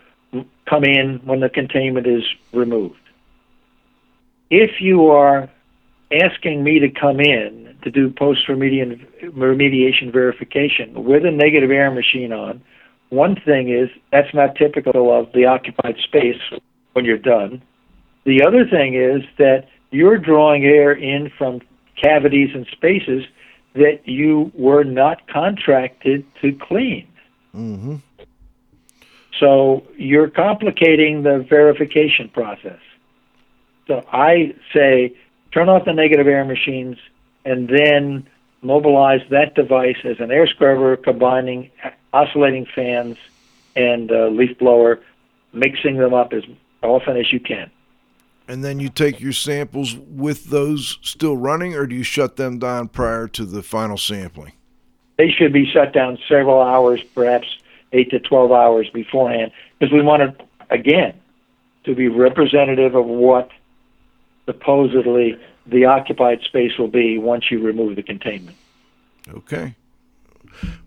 come 0.66 0.84
in 0.84 1.20
when 1.24 1.40
the 1.40 1.48
containment 1.48 2.06
is 2.06 2.24
removed. 2.52 2.96
If 4.50 4.80
you 4.80 5.08
are 5.08 5.50
asking 6.12 6.62
me 6.62 6.78
to 6.80 6.88
come 6.88 7.20
in 7.20 7.76
to 7.82 7.90
do 7.90 8.10
post 8.10 8.46
remediation 8.46 10.12
verification 10.12 11.04
with 11.04 11.24
a 11.24 11.30
negative 11.30 11.70
air 11.70 11.90
machine 11.90 12.32
on, 12.32 12.62
one 13.14 13.36
thing 13.36 13.68
is 13.70 13.88
that's 14.10 14.32
not 14.34 14.56
typical 14.56 15.16
of 15.18 15.32
the 15.32 15.46
occupied 15.46 15.96
space 16.02 16.40
when 16.92 17.04
you're 17.04 17.18
done. 17.18 17.62
The 18.24 18.42
other 18.42 18.66
thing 18.66 18.94
is 18.94 19.22
that 19.38 19.68
you're 19.90 20.18
drawing 20.18 20.64
air 20.64 20.92
in 20.92 21.30
from 21.36 21.60
cavities 22.02 22.50
and 22.54 22.66
spaces 22.72 23.24
that 23.74 24.00
you 24.06 24.50
were 24.54 24.84
not 24.84 25.26
contracted 25.28 26.24
to 26.40 26.52
clean. 26.52 27.06
Mm-hmm. 27.54 27.96
So 29.38 29.84
you're 29.96 30.30
complicating 30.30 31.22
the 31.22 31.44
verification 31.48 32.28
process. 32.28 32.78
So 33.86 34.04
I 34.12 34.54
say 34.72 35.14
turn 35.52 35.68
off 35.68 35.84
the 35.84 35.92
negative 35.92 36.26
air 36.26 36.44
machines 36.44 36.96
and 37.44 37.68
then 37.68 38.26
mobilize 38.62 39.20
that 39.30 39.54
device 39.54 39.98
as 40.04 40.16
an 40.20 40.30
air 40.30 40.46
scrubber 40.46 40.96
combining 40.96 41.70
oscillating 42.14 42.66
fans 42.74 43.18
and 43.76 44.10
uh, 44.10 44.28
leaf 44.28 44.56
blower, 44.58 45.00
mixing 45.52 45.96
them 45.96 46.14
up 46.14 46.32
as 46.32 46.44
often 46.82 47.16
as 47.16 47.32
you 47.32 47.40
can. 47.40 47.70
And 48.46 48.62
then 48.62 48.78
you 48.78 48.88
take 48.88 49.20
your 49.20 49.32
samples 49.32 49.96
with 49.96 50.44
those 50.46 50.98
still 51.02 51.36
running, 51.36 51.74
or 51.74 51.86
do 51.86 51.96
you 51.96 52.02
shut 52.02 52.36
them 52.36 52.58
down 52.58 52.88
prior 52.88 53.26
to 53.28 53.44
the 53.44 53.62
final 53.62 53.96
sampling? 53.96 54.52
They 55.16 55.30
should 55.30 55.52
be 55.52 55.64
shut 55.64 55.92
down 55.92 56.18
several 56.28 56.60
hours, 56.60 57.02
perhaps 57.14 57.46
eight 57.92 58.10
to 58.10 58.18
12 58.18 58.52
hours 58.52 58.90
beforehand 58.90 59.52
because 59.78 59.92
we 59.92 60.02
wanted, 60.02 60.42
again, 60.70 61.14
to 61.84 61.94
be 61.94 62.08
representative 62.08 62.94
of 62.94 63.06
what 63.06 63.50
supposedly 64.46 65.38
the 65.66 65.86
occupied 65.86 66.42
space 66.42 66.76
will 66.78 66.88
be 66.88 67.18
once 67.18 67.50
you 67.50 67.60
remove 67.62 67.96
the 67.96 68.02
containment. 68.02 68.56
Okay. 69.28 69.74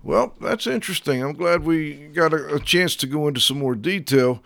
Well, 0.04 0.36
that's 0.42 0.68
interesting. 0.68 1.24
I'm 1.24 1.34
glad 1.34 1.64
we 1.64 2.08
got 2.08 2.34
a, 2.34 2.56
a 2.56 2.60
chance 2.60 2.96
to 2.98 3.08
go 3.08 3.28
into 3.28 3.40
some 3.40 3.60
more 3.60 3.76
detail 3.76 4.44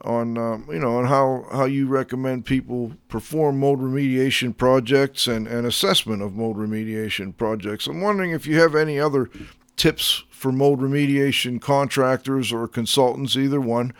on 0.00 0.36
um, 0.36 0.66
you 0.70 0.78
know 0.78 0.98
on 0.98 1.06
how, 1.06 1.46
how 1.50 1.64
you 1.64 1.86
recommend 1.86 2.44
people 2.44 2.92
perform 3.08 3.58
mold 3.58 3.80
remediation 3.80 4.56
projects 4.56 5.26
and, 5.26 5.46
and 5.46 5.66
assessment 5.66 6.22
of 6.22 6.34
mold 6.34 6.56
remediation 6.56 7.36
projects. 7.36 7.86
I'm 7.86 8.00
wondering 8.00 8.32
if 8.32 8.46
you 8.46 8.60
have 8.60 8.74
any 8.74 9.00
other 9.00 9.30
tips 9.76 10.24
for 10.30 10.52
mold 10.52 10.80
remediation 10.80 11.60
contractors 11.60 12.52
or 12.52 12.68
consultants, 12.68 13.36
either 13.36 13.60
one, 13.60 13.92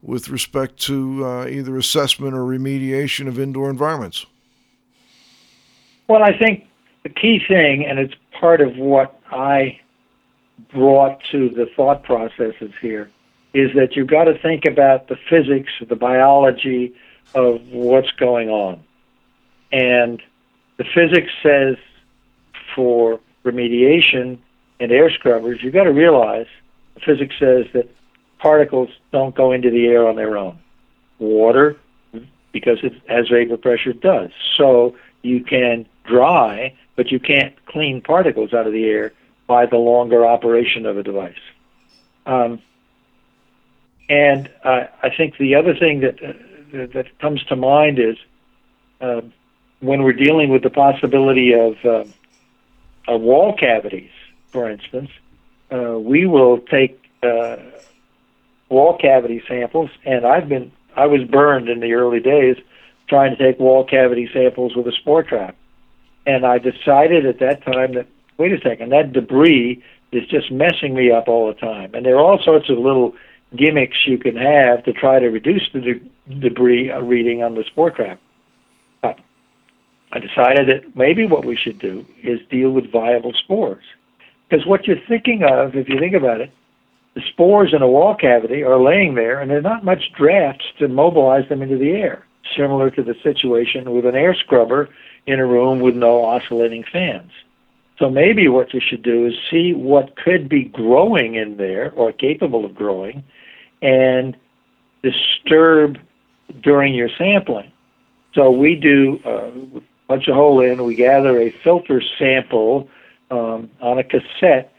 with 0.00 0.28
respect 0.28 0.78
to 0.78 1.24
uh, 1.24 1.46
either 1.46 1.76
assessment 1.76 2.34
or 2.34 2.42
remediation 2.42 3.26
of 3.26 3.38
indoor 3.38 3.68
environments. 3.68 4.26
Well, 6.08 6.22
I 6.22 6.38
think 6.38 6.64
the 7.02 7.10
key 7.10 7.40
thing, 7.46 7.84
and 7.84 7.98
it's 7.98 8.14
part 8.40 8.60
of 8.60 8.76
what 8.76 9.20
I 9.30 9.78
brought 10.72 11.22
to 11.32 11.48
the 11.48 11.66
thought 11.76 12.02
processes 12.02 12.72
here, 12.80 13.10
is 13.54 13.74
that 13.74 13.96
you've 13.96 14.08
got 14.08 14.24
to 14.24 14.38
think 14.38 14.64
about 14.64 15.08
the 15.08 15.16
physics, 15.28 15.72
the 15.86 15.96
biology 15.96 16.94
of 17.34 17.60
what's 17.68 18.10
going 18.12 18.50
on. 18.50 18.82
And 19.72 20.22
the 20.76 20.84
physics 20.84 21.32
says 21.42 21.76
for 22.74 23.20
remediation 23.44 24.38
and 24.80 24.92
air 24.92 25.10
scrubbers, 25.10 25.62
you've 25.62 25.74
got 25.74 25.84
to 25.84 25.92
realize 25.92 26.46
the 26.94 27.00
physics 27.00 27.34
says 27.38 27.66
that 27.72 27.88
particles 28.38 28.90
don't 29.12 29.34
go 29.34 29.52
into 29.52 29.70
the 29.70 29.86
air 29.86 30.06
on 30.08 30.16
their 30.16 30.36
own. 30.36 30.58
Water, 31.18 31.76
because 32.52 32.78
it 32.82 32.92
has 33.08 33.28
vapor 33.28 33.56
pressure, 33.56 33.92
does. 33.92 34.30
So 34.56 34.96
you 35.22 35.42
can 35.42 35.86
dry, 36.04 36.74
but 36.96 37.10
you 37.10 37.18
can't 37.18 37.54
clean 37.66 38.00
particles 38.00 38.54
out 38.54 38.66
of 38.66 38.72
the 38.72 38.84
air 38.84 39.12
by 39.48 39.66
the 39.66 39.78
longer 39.78 40.24
operation 40.24 40.86
of 40.86 40.96
a 40.96 41.02
device. 41.02 41.40
Um, 42.26 42.62
and 44.08 44.48
uh, 44.62 44.84
I 45.02 45.10
think 45.10 45.38
the 45.38 45.56
other 45.56 45.74
thing 45.74 46.00
that 46.00 46.22
uh, 46.22 46.86
that 46.94 47.18
comes 47.18 47.42
to 47.44 47.56
mind 47.56 47.98
is 47.98 48.16
uh, 49.00 49.22
when 49.80 50.02
we're 50.02 50.12
dealing 50.12 50.50
with 50.50 50.62
the 50.62 50.70
possibility 50.70 51.54
of, 51.54 51.76
uh, 51.84 52.04
of 53.06 53.20
wall 53.20 53.56
cavities, 53.56 54.10
for 54.50 54.70
instance, 54.70 55.10
uh, 55.72 55.98
we 55.98 56.26
will 56.26 56.58
take 56.58 57.02
uh, 57.22 57.56
wall 58.68 58.98
cavity 58.98 59.42
samples, 59.48 59.90
and 60.04 60.26
I've 60.26 60.48
been 60.48 60.72
I 60.96 61.06
was 61.06 61.24
burned 61.24 61.68
in 61.68 61.80
the 61.80 61.92
early 61.94 62.20
days 62.20 62.56
trying 63.08 63.34
to 63.34 63.42
take 63.42 63.58
wall 63.58 63.84
cavity 63.84 64.28
samples 64.32 64.76
with 64.76 64.86
a 64.86 64.92
spore 64.92 65.22
trap, 65.22 65.56
and 66.26 66.44
I 66.44 66.58
decided 66.58 67.24
at 67.24 67.38
that 67.38 67.64
time 67.64 67.94
that 67.94 68.06
wait 68.38 68.52
a 68.52 68.60
second, 68.60 68.90
that 68.90 69.12
debris 69.12 69.82
is 70.12 70.26
just 70.28 70.50
messing 70.50 70.94
me 70.94 71.10
up 71.10 71.28
all 71.28 71.48
the 71.48 71.60
time, 71.60 71.94
and 71.94 72.06
there 72.06 72.16
are 72.16 72.24
all 72.24 72.42
sorts 72.42 72.70
of 72.70 72.78
little 72.78 73.14
gimmicks 73.56 74.06
you 74.06 74.18
can 74.18 74.36
have 74.36 74.84
to 74.84 74.92
try 74.92 75.18
to 75.18 75.28
reduce 75.28 75.68
the 75.72 75.80
de- 75.80 76.40
debris 76.40 76.90
uh, 76.90 77.00
reading 77.00 77.42
on 77.42 77.54
the 77.54 77.64
spore 77.64 77.90
trap. 77.90 78.20
But 79.02 79.18
I 80.12 80.18
decided 80.18 80.68
that 80.68 80.96
maybe 80.96 81.26
what 81.26 81.44
we 81.44 81.56
should 81.56 81.78
do 81.78 82.06
is 82.22 82.40
deal 82.50 82.70
with 82.70 82.90
viable 82.90 83.32
spores. 83.32 83.84
Because 84.48 84.66
what 84.66 84.86
you're 84.86 84.96
thinking 85.08 85.42
of, 85.42 85.74
if 85.74 85.88
you 85.88 85.98
think 85.98 86.14
about 86.14 86.40
it, 86.40 86.50
the 87.14 87.22
spores 87.32 87.74
in 87.74 87.82
a 87.82 87.88
wall 87.88 88.14
cavity 88.14 88.62
are 88.62 88.80
laying 88.80 89.14
there 89.14 89.40
and 89.40 89.50
there's 89.50 89.64
not 89.64 89.84
much 89.84 90.12
draft 90.16 90.62
to 90.78 90.88
mobilize 90.88 91.48
them 91.48 91.62
into 91.62 91.76
the 91.76 91.90
air, 91.90 92.24
similar 92.56 92.90
to 92.90 93.02
the 93.02 93.14
situation 93.22 93.92
with 93.92 94.06
an 94.06 94.14
air 94.14 94.34
scrubber 94.34 94.88
in 95.26 95.40
a 95.40 95.46
room 95.46 95.80
with 95.80 95.94
no 95.94 96.24
oscillating 96.24 96.84
fans. 96.90 97.30
So 97.98 98.08
maybe 98.08 98.46
what 98.48 98.72
you 98.72 98.80
should 98.80 99.02
do 99.02 99.26
is 99.26 99.34
see 99.50 99.74
what 99.74 100.16
could 100.16 100.48
be 100.48 100.64
growing 100.64 101.34
in 101.34 101.56
there 101.56 101.92
or 101.92 102.12
capable 102.12 102.64
of 102.64 102.74
growing 102.74 103.24
and 103.82 104.36
disturb 105.02 105.98
during 106.62 106.94
your 106.94 107.08
sampling. 107.18 107.72
So 108.34 108.50
we 108.50 108.76
do 108.76 109.20
uh, 109.24 109.80
punch 110.06 110.28
a 110.28 110.34
hole 110.34 110.60
in, 110.60 110.84
we 110.84 110.94
gather 110.94 111.40
a 111.40 111.50
filter 111.50 112.00
sample 112.18 112.88
um, 113.30 113.70
on 113.80 113.98
a 113.98 114.04
cassette 114.04 114.72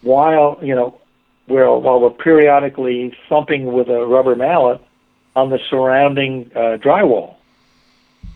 while, 0.00 0.58
you 0.62 0.74
know, 0.74 0.98
where, 1.46 1.70
while 1.70 2.00
we're 2.00 2.10
periodically 2.10 3.14
thumping 3.28 3.72
with 3.72 3.88
a 3.88 4.06
rubber 4.06 4.34
mallet 4.34 4.80
on 5.36 5.50
the 5.50 5.58
surrounding 5.68 6.50
uh, 6.54 6.78
drywall. 6.78 7.34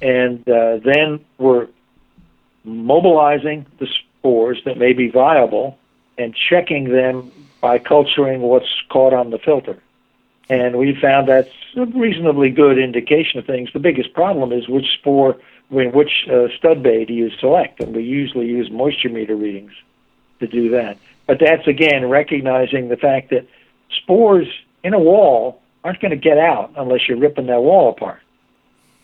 And 0.02 0.46
uh, 0.48 0.78
then 0.84 1.24
we're 1.38 1.68
mobilizing 2.64 3.64
the 3.78 3.86
spores 4.26 4.60
that 4.64 4.78
may 4.78 4.92
be 4.92 5.08
viable 5.08 5.78
and 6.18 6.34
checking 6.34 6.90
them 6.90 7.30
by 7.60 7.78
culturing 7.78 8.42
what's 8.42 8.82
caught 8.88 9.12
on 9.12 9.30
the 9.30 9.38
filter 9.38 9.80
and 10.48 10.76
we 10.76 10.94
found 10.94 11.28
that's 11.28 11.50
a 11.76 11.86
reasonably 11.86 12.50
good 12.50 12.78
indication 12.78 13.38
of 13.38 13.46
things. 13.46 13.70
The 13.72 13.80
biggest 13.80 14.12
problem 14.12 14.52
is 14.52 14.68
which 14.68 14.86
spore, 14.98 15.36
I 15.70 15.74
mean, 15.74 15.92
which 15.92 16.28
uh, 16.30 16.48
stud 16.56 16.82
bay 16.82 17.04
do 17.04 17.12
you 17.12 17.30
select, 17.30 17.80
and 17.80 17.94
we 17.94 18.04
usually 18.04 18.46
use 18.46 18.70
moisture 18.70 19.08
meter 19.08 19.34
readings 19.34 19.72
to 20.40 20.46
do 20.46 20.70
that. 20.70 20.98
But 21.26 21.40
that's 21.40 21.66
again 21.66 22.08
recognizing 22.08 22.88
the 22.88 22.96
fact 22.96 23.30
that 23.30 23.46
spores 23.90 24.46
in 24.84 24.94
a 24.94 24.98
wall 24.98 25.60
aren't 25.82 26.00
going 26.00 26.10
to 26.10 26.16
get 26.16 26.38
out 26.38 26.72
unless 26.76 27.08
you're 27.08 27.18
ripping 27.18 27.46
that 27.46 27.62
wall 27.62 27.90
apart. 27.90 28.20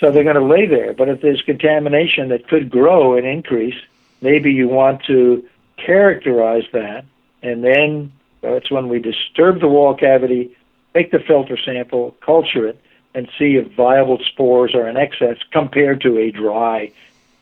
So 0.01 0.11
they're 0.11 0.25
going 0.25 0.37
to 0.37 0.45
lay 0.45 0.67
there. 0.67 0.95
But 0.95 1.09
if 1.09 1.21
there's 1.21 1.43
contamination 1.43 2.29
that 2.29 2.49
could 2.49 2.71
grow 2.71 3.17
and 3.17 3.27
increase, 3.27 3.81
maybe 4.23 4.53
you 4.53 4.69
want 4.69 5.05
to 5.05 5.45
characterize 5.77 6.65
that, 6.73 7.05
and 7.43 7.63
then 7.63 8.13
that's 8.41 8.71
when 8.71 8.89
we 8.89 8.99
disturb 8.99 9.61
the 9.61 9.69
wall 9.69 9.95
cavity 9.95 10.57
take 10.95 11.11
the 11.11 11.19
filter 11.19 11.57
sample, 11.57 12.17
culture 12.21 12.67
it, 12.67 12.81
and 13.15 13.29
see 13.39 13.57
if 13.57 13.73
viable 13.73 14.19
spores 14.19 14.75
are 14.75 14.89
in 14.89 14.97
excess 14.97 15.37
compared 15.51 16.01
to 16.03 16.19
a 16.19 16.31
dry 16.31 16.91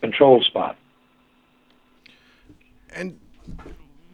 control 0.00 0.42
spot. 0.42 0.76
And 2.92 3.18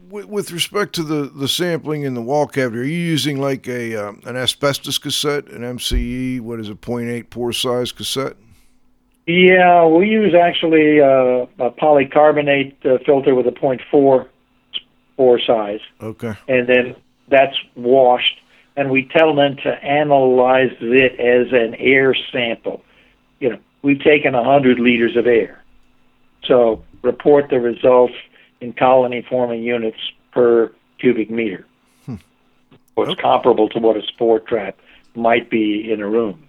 with 0.09 0.51
respect 0.51 0.95
to 0.95 1.03
the, 1.03 1.31
the 1.35 1.49
sampling 1.49 2.03
in 2.03 2.15
the 2.15 2.23
wall 2.23 2.47
cavity, 2.47 2.81
are 2.81 2.85
you 2.85 2.99
using 2.99 3.41
like 3.41 3.67
a 3.67 3.97
uh, 3.97 4.13
an 4.25 4.37
asbestos 4.37 4.99
cassette, 4.99 5.47
an 5.49 5.63
MCE? 5.63 6.41
What 6.41 6.61
is 6.61 6.69
it, 6.69 6.81
0.8 6.81 7.31
pore 7.31 7.53
size 7.53 7.91
cassette? 7.91 8.37
Yeah, 9.27 9.87
we 9.87 10.09
use 10.09 10.35
actually 10.35 11.01
uh, 11.01 11.47
a 11.59 11.71
polycarbonate 11.71 12.75
uh, 12.87 12.99
filter 13.05 13.35
with 13.35 13.47
a 13.47 13.51
0.4 13.51 14.29
pore 15.17 15.41
size. 15.41 15.81
Okay. 16.01 16.35
And 16.49 16.69
then 16.69 16.97
that's 17.29 17.57
washed 17.75 18.39
and 18.77 18.91
we 18.91 19.05
tell 19.05 19.35
them 19.35 19.57
to 19.57 19.71
analyze 19.85 20.77
it 20.81 21.19
as 21.19 21.53
an 21.53 21.75
air 21.77 22.15
sample. 22.31 22.83
You 23.41 23.51
know, 23.51 23.59
we've 23.83 24.01
taken 24.01 24.35
100 24.35 24.79
liters 24.79 25.17
of 25.17 25.27
air. 25.27 25.63
So 26.45 26.85
report 27.03 27.49
the 27.49 27.59
results 27.59 28.15
in 28.61 28.75
colony 28.75 29.25
forming 29.29 29.63
units 29.63 29.99
per 30.31 30.73
cubic 30.99 31.31
meter. 31.31 31.67
Hmm. 32.05 32.17
What's 32.95 33.13
okay. 33.13 33.23
comparable 33.23 33.69
to 33.71 33.79
what 33.79 33.97
a 33.97 34.03
spore 34.03 34.41
trap 34.41 34.79
might 35.15 35.49
be 35.51 35.91
in 35.91 36.03
a 36.03 36.09
room. 36.09 36.46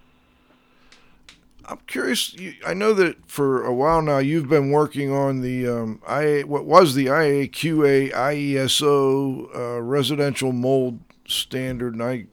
I'm 1.67 1.79
curious. 1.87 2.35
I 2.65 2.73
know 2.73 2.93
that 2.93 3.29
for 3.29 3.63
a 3.65 3.73
while 3.73 4.01
now 4.01 4.19
you've 4.19 4.47
been 4.47 4.71
working 4.71 5.11
on 5.11 5.41
the 5.41 5.67
um, 5.67 6.01
IA, 6.09 6.47
what 6.47 6.65
was 6.65 6.95
the 6.95 7.07
IAQA 7.07 8.13
IESO 8.13 9.55
uh, 9.55 9.81
residential 9.81 10.53
mold 10.53 10.99
standard, 11.27 11.93
and 11.93 12.01
I 12.03 12.25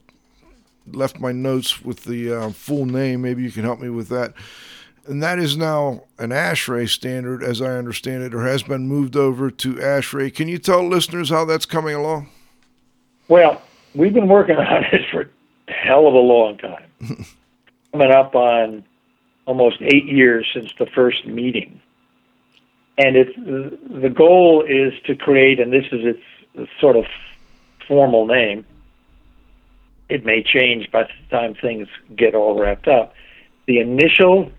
left 0.86 1.18
my 1.18 1.32
notes 1.32 1.82
with 1.82 2.04
the 2.04 2.32
uh, 2.32 2.50
full 2.50 2.86
name. 2.86 3.22
Maybe 3.22 3.42
you 3.42 3.50
can 3.50 3.64
help 3.64 3.80
me 3.80 3.90
with 3.90 4.08
that. 4.08 4.34
And 5.06 5.22
that 5.22 5.38
is 5.38 5.56
now 5.56 6.04
an 6.18 6.30
ASHRAE 6.30 6.88
standard, 6.88 7.42
as 7.42 7.60
I 7.60 7.76
understand 7.76 8.22
it, 8.22 8.34
or 8.34 8.44
has 8.44 8.62
been 8.62 8.86
moved 8.86 9.16
over 9.16 9.50
to 9.50 9.74
ASHRAE. 9.74 10.34
Can 10.34 10.48
you 10.48 10.58
tell 10.58 10.86
listeners 10.86 11.28
how 11.28 11.44
that's 11.44 11.66
coming 11.66 11.94
along? 11.94 12.28
Well, 13.28 13.60
we've 13.94 14.14
been 14.14 14.28
working 14.28 14.56
on 14.58 14.84
it 14.84 15.02
for 15.10 15.28
a 15.68 15.72
hell 15.72 16.06
of 16.06 16.14
a 16.14 16.18
long 16.18 16.56
time. 16.58 16.86
Coming 17.92 18.10
up 18.10 18.34
on 18.34 18.84
almost 19.46 19.76
eight 19.80 20.06
years 20.06 20.48
since 20.52 20.70
the 20.78 20.86
first 20.86 21.26
meeting. 21.26 21.80
And 22.96 23.16
it's 23.16 23.36
the 23.36 24.08
goal 24.08 24.64
is 24.66 24.92
to 25.06 25.16
create, 25.16 25.58
and 25.58 25.72
this 25.72 25.86
is 25.90 26.16
its 26.54 26.70
sort 26.80 26.96
of 26.96 27.06
formal 27.88 28.26
name. 28.26 28.64
It 30.08 30.24
may 30.24 30.42
change 30.42 30.90
by 30.90 31.04
the 31.04 31.36
time 31.36 31.54
things 31.54 31.88
get 32.14 32.34
all 32.34 32.58
wrapped 32.58 32.86
up. 32.86 33.14
The 33.66 33.80
initial 33.80 34.52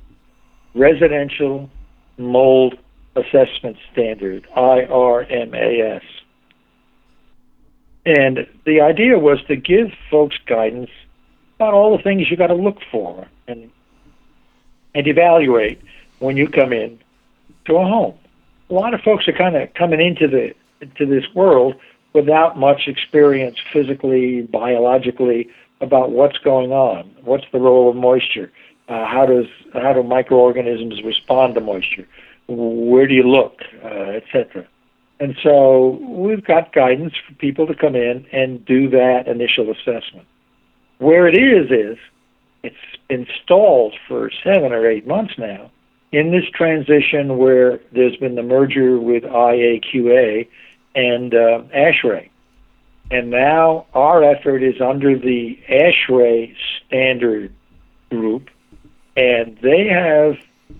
residential 0.73 1.69
mold 2.17 2.77
assessment 3.15 3.77
standard, 3.91 4.47
IRMAS. 4.55 6.01
And 8.05 8.47
the 8.65 8.81
idea 8.81 9.17
was 9.17 9.41
to 9.47 9.55
give 9.55 9.91
folks 10.11 10.37
guidance 10.45 10.89
about 11.55 11.73
all 11.73 11.95
the 11.95 12.03
things 12.03 12.29
you 12.29 12.37
got 12.37 12.47
to 12.47 12.55
look 12.55 12.79
for 12.91 13.27
and 13.47 13.71
and 14.95 15.05
evaluate 15.07 15.79
when 16.19 16.37
you 16.37 16.47
come 16.47 16.73
in 16.73 16.97
to 17.65 17.75
a 17.75 17.85
home. 17.85 18.17
A 18.69 18.73
lot 18.73 18.93
of 18.95 19.01
folks 19.01 19.27
are 19.27 19.33
kind 19.33 19.55
of 19.55 19.71
coming 19.75 20.01
into 20.01 20.27
the 20.27 20.55
into 20.81 21.05
this 21.05 21.25
world 21.35 21.75
without 22.13 22.57
much 22.57 22.87
experience 22.87 23.57
physically, 23.71 24.41
biologically 24.41 25.49
about 25.81 26.11
what's 26.11 26.37
going 26.39 26.71
on. 26.71 27.03
What's 27.23 27.45
the 27.51 27.59
role 27.59 27.89
of 27.89 27.95
moisture? 27.95 28.51
Uh, 28.87 29.05
how 29.05 29.25
does 29.25 29.45
how 29.73 29.93
do 29.93 30.01
microorganisms 30.01 31.03
respond 31.03 31.55
to 31.55 31.61
moisture? 31.61 32.07
Where 32.47 33.07
do 33.07 33.13
you 33.13 33.23
look, 33.23 33.61
uh, 33.83 34.19
etc. 34.19 34.67
And 35.19 35.35
so 35.41 35.99
we've 36.01 36.43
got 36.43 36.73
guidance 36.73 37.13
for 37.27 37.33
people 37.35 37.67
to 37.67 37.75
come 37.75 37.95
in 37.95 38.25
and 38.31 38.63
do 38.65 38.89
that 38.89 39.27
initial 39.27 39.71
assessment. 39.71 40.27
Where 40.99 41.27
it 41.27 41.37
is 41.37 41.71
is 41.71 41.97
it's 42.65 42.75
been 43.07 43.27
stalled 43.43 43.95
for 44.07 44.29
seven 44.43 44.71
or 44.71 44.87
eight 44.89 45.07
months 45.07 45.33
now 45.37 45.71
in 46.11 46.31
this 46.31 46.45
transition 46.53 47.37
where 47.37 47.79
there's 47.91 48.15
been 48.17 48.35
the 48.35 48.43
merger 48.43 48.99
with 48.99 49.23
IAQA 49.23 50.47
and 50.95 51.33
uh, 51.33 51.63
ASHRAE. 51.75 52.29
And 53.11 53.29
now 53.29 53.85
our 53.93 54.23
effort 54.23 54.63
is 54.63 54.81
under 54.81 55.17
the 55.17 55.59
ASHRAE 55.69 56.55
standard 56.87 57.53
group, 58.09 58.49
and 59.15 59.57
they 59.61 59.87
have 59.87 60.37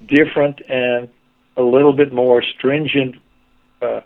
different 0.08 0.62
and 0.70 1.10
a 1.58 1.62
little 1.62 1.94
bit 1.94 2.14
more 2.14 2.42
stringent 2.42 3.16
uh, 3.82 4.02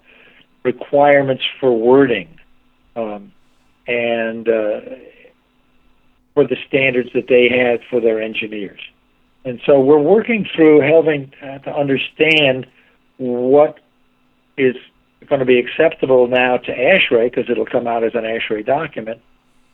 requirements 0.63 1.43
for 1.59 1.75
wording 1.75 2.39
um, 2.95 3.31
and 3.87 4.47
uh, 4.47 4.79
for 6.33 6.45
the 6.45 6.57
standards 6.67 7.09
that 7.13 7.27
they 7.27 7.49
had 7.49 7.81
for 7.89 7.99
their 7.99 8.21
engineers. 8.21 8.79
And 9.45 9.59
so 9.65 9.79
we're 9.79 9.99
working 10.01 10.47
through 10.55 10.81
having 10.81 11.31
to 11.41 11.73
understand 11.73 12.67
what 13.17 13.79
is 14.57 14.75
going 15.27 15.39
to 15.39 15.45
be 15.45 15.59
acceptable 15.59 16.27
now 16.27 16.57
to 16.57 16.71
ASHRAE 16.71 17.29
because 17.29 17.49
it'll 17.49 17.65
come 17.65 17.87
out 17.87 18.03
as 18.03 18.15
an 18.15 18.23
ASHRAE 18.23 18.65
document, 18.65 19.21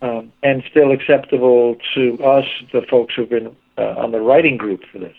um, 0.02 0.32
and 0.44 0.64
still 0.70 0.92
acceptable 0.92 1.78
to 1.96 2.24
us, 2.24 2.46
the 2.72 2.82
folks 2.90 3.16
who've 3.16 3.30
been 3.30 3.56
uh, 3.78 3.96
on 3.98 4.12
the 4.12 4.20
writing 4.20 4.58
group 4.58 4.82
for 4.92 5.00
this. 5.00 5.16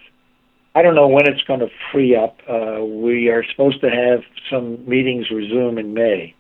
I 0.75 0.83
don't 0.83 0.95
know 0.95 1.09
when 1.09 1.27
it's 1.27 1.43
going 1.43 1.61
to 1.61 1.71
free 1.91 2.15
up. 2.15 2.39
Uh, 2.49 2.85
we 2.85 3.31
are 3.31 3.43
supposed 3.51 3.81
to 3.81 3.91
have 3.91 4.23
some 4.51 4.87
meetings 4.87 5.31
resume 5.31 5.79
in 5.79 5.95
May, 5.95 6.35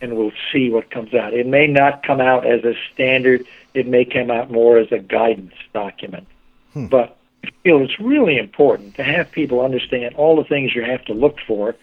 and 0.00 0.16
we'll 0.16 0.32
see 0.52 0.70
what 0.70 0.90
comes 0.90 1.14
out. 1.14 1.34
It 1.34 1.46
may 1.46 1.66
not 1.66 2.02
come 2.02 2.20
out 2.20 2.46
as 2.46 2.64
a 2.64 2.74
standard. 2.92 3.46
It 3.74 3.86
may 3.86 4.04
come 4.04 4.30
out 4.30 4.50
more 4.50 4.78
as 4.78 4.90
a 4.92 4.98
guidance 4.98 5.54
document. 5.72 6.26
Hmm. 6.72 6.86
But 6.86 7.16
I 7.44 7.50
feel 7.62 7.82
it's 7.82 7.98
really 8.00 8.38
important 8.38 8.94
to 8.96 9.02
have 9.02 9.30
people 9.30 9.64
understand 9.64 10.14
all 10.14 10.36
the 10.36 10.44
things 10.44 10.74
you 10.74 10.82
have 10.82 11.04
to 11.06 11.12
look 11.12 11.36
for 11.46 11.74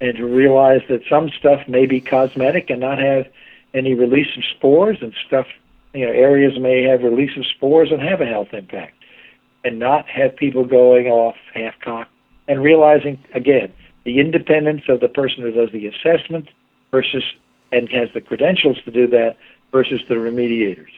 and 0.00 0.16
to 0.16 0.26
realize 0.26 0.82
that 0.88 1.02
some 1.08 1.30
stuff 1.30 1.68
may 1.68 1.86
be 1.86 2.00
cosmetic 2.00 2.70
and 2.70 2.80
not 2.80 2.98
have 2.98 3.26
any 3.74 3.94
release 3.94 4.36
of 4.36 4.44
spores 4.56 4.98
and 5.00 5.14
stuff 5.26 5.46
you 5.94 6.04
know 6.04 6.12
areas 6.12 6.58
may 6.58 6.82
have 6.82 7.02
release 7.02 7.36
of 7.36 7.46
spores 7.46 7.90
and 7.90 8.02
have 8.02 8.20
a 8.20 8.26
health 8.26 8.52
impact 8.52 8.94
and 9.64 9.78
not 9.78 10.06
have 10.08 10.34
people 10.36 10.64
going 10.64 11.06
off 11.06 11.36
half 11.54 11.78
cocked 11.80 12.10
and 12.48 12.62
realizing 12.62 13.18
again 13.34 13.72
the 14.04 14.18
independence 14.18 14.82
of 14.88 15.00
the 15.00 15.08
person 15.08 15.42
who 15.42 15.52
does 15.52 15.70
the 15.72 15.86
assessment 15.86 16.48
versus 16.90 17.22
and 17.72 17.88
has 17.88 18.08
the 18.14 18.20
credentials 18.20 18.78
to 18.84 18.90
do 18.90 19.06
that 19.08 19.36
versus 19.72 20.00
the 20.08 20.14
remediators. 20.14 20.90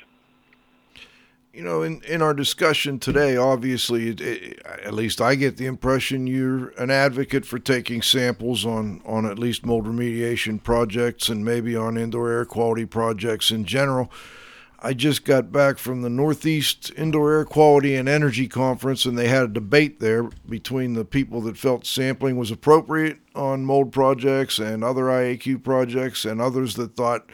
You 1.52 1.62
know, 1.62 1.82
in, 1.82 2.02
in 2.02 2.20
our 2.20 2.34
discussion 2.34 2.98
today, 2.98 3.36
obviously, 3.36 4.08
it, 4.08 4.20
it, 4.20 4.62
at 4.66 4.92
least 4.92 5.20
I 5.20 5.36
get 5.36 5.56
the 5.56 5.66
impression 5.66 6.26
you're 6.26 6.70
an 6.70 6.90
advocate 6.90 7.46
for 7.46 7.60
taking 7.60 8.02
samples 8.02 8.66
on, 8.66 9.00
on 9.06 9.24
at 9.24 9.38
least 9.38 9.64
mold 9.64 9.86
remediation 9.86 10.60
projects 10.60 11.28
and 11.28 11.44
maybe 11.44 11.76
on 11.76 11.96
indoor 11.96 12.28
air 12.28 12.44
quality 12.44 12.86
projects 12.86 13.52
in 13.52 13.64
general. 13.64 14.10
I 14.84 14.92
just 14.92 15.24
got 15.24 15.50
back 15.50 15.78
from 15.78 16.02
the 16.02 16.10
Northeast 16.10 16.92
Indoor 16.94 17.32
Air 17.32 17.44
Quality 17.46 17.94
and 17.94 18.06
Energy 18.06 18.46
Conference, 18.46 19.06
and 19.06 19.16
they 19.16 19.28
had 19.28 19.44
a 19.44 19.48
debate 19.48 19.98
there 19.98 20.24
between 20.46 20.92
the 20.92 21.06
people 21.06 21.40
that 21.40 21.56
felt 21.56 21.86
sampling 21.86 22.36
was 22.36 22.50
appropriate 22.50 23.16
on 23.34 23.64
mold 23.64 23.92
projects 23.92 24.58
and 24.58 24.84
other 24.84 25.04
IAQ 25.04 25.64
projects, 25.64 26.26
and 26.26 26.38
others 26.38 26.74
that 26.74 26.96
thought 26.96 27.30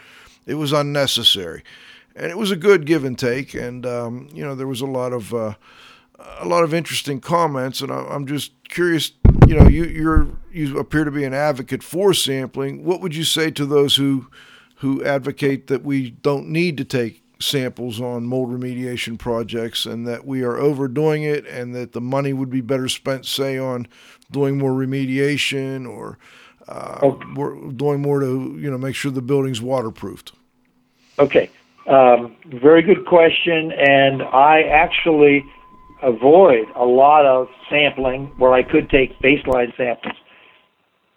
it 0.46 0.54
was 0.54 0.72
unnecessary. 0.72 1.64
And 2.14 2.30
it 2.30 2.38
was 2.38 2.52
a 2.52 2.56
good 2.56 2.86
give 2.86 3.02
and 3.02 3.18
take, 3.18 3.52
and 3.52 3.84
um, 3.84 4.28
you 4.32 4.44
know 4.44 4.54
there 4.54 4.68
was 4.68 4.80
a 4.80 4.86
lot 4.86 5.12
of 5.12 5.34
uh, 5.34 5.54
a 6.38 6.46
lot 6.46 6.62
of 6.62 6.72
interesting 6.72 7.18
comments, 7.18 7.80
and 7.80 7.90
I'm 7.90 8.28
just 8.28 8.52
curious. 8.68 9.10
You 9.48 9.56
know, 9.56 9.66
you 9.66 9.86
you're 9.86 10.28
you 10.52 10.78
appear 10.78 11.02
to 11.02 11.10
be 11.10 11.24
an 11.24 11.34
advocate 11.34 11.82
for 11.82 12.14
sampling. 12.14 12.84
What 12.84 13.00
would 13.00 13.16
you 13.16 13.24
say 13.24 13.50
to 13.50 13.66
those 13.66 13.96
who 13.96 14.28
who 14.76 15.04
advocate 15.04 15.66
that 15.66 15.82
we 15.82 16.10
don't 16.10 16.46
need 16.46 16.76
to 16.76 16.84
take 16.84 17.19
samples 17.40 18.00
on 18.00 18.26
mold 18.26 18.50
remediation 18.50 19.18
projects 19.18 19.86
and 19.86 20.06
that 20.06 20.26
we 20.26 20.42
are 20.42 20.58
overdoing 20.58 21.22
it 21.22 21.46
and 21.46 21.74
that 21.74 21.92
the 21.92 22.00
money 22.00 22.32
would 22.32 22.50
be 22.50 22.60
better 22.60 22.88
spent, 22.88 23.26
say, 23.26 23.58
on 23.58 23.86
doing 24.30 24.58
more 24.58 24.72
remediation 24.72 25.88
or 25.88 26.18
uh, 26.68 26.98
okay. 27.02 27.74
doing 27.76 28.00
more 28.00 28.20
to 28.20 28.56
you 28.58 28.70
know 28.70 28.78
make 28.78 28.94
sure 28.94 29.10
the 29.10 29.22
building's 29.22 29.60
waterproofed. 29.60 30.32
Okay, 31.18 31.50
um, 31.86 32.36
very 32.46 32.82
good 32.82 33.06
question, 33.06 33.72
and 33.72 34.22
I 34.22 34.62
actually 34.62 35.44
avoid 36.02 36.66
a 36.76 36.84
lot 36.84 37.26
of 37.26 37.48
sampling 37.68 38.26
where 38.38 38.52
I 38.52 38.62
could 38.62 38.88
take 38.88 39.18
baseline 39.20 39.76
samples. 39.76 40.14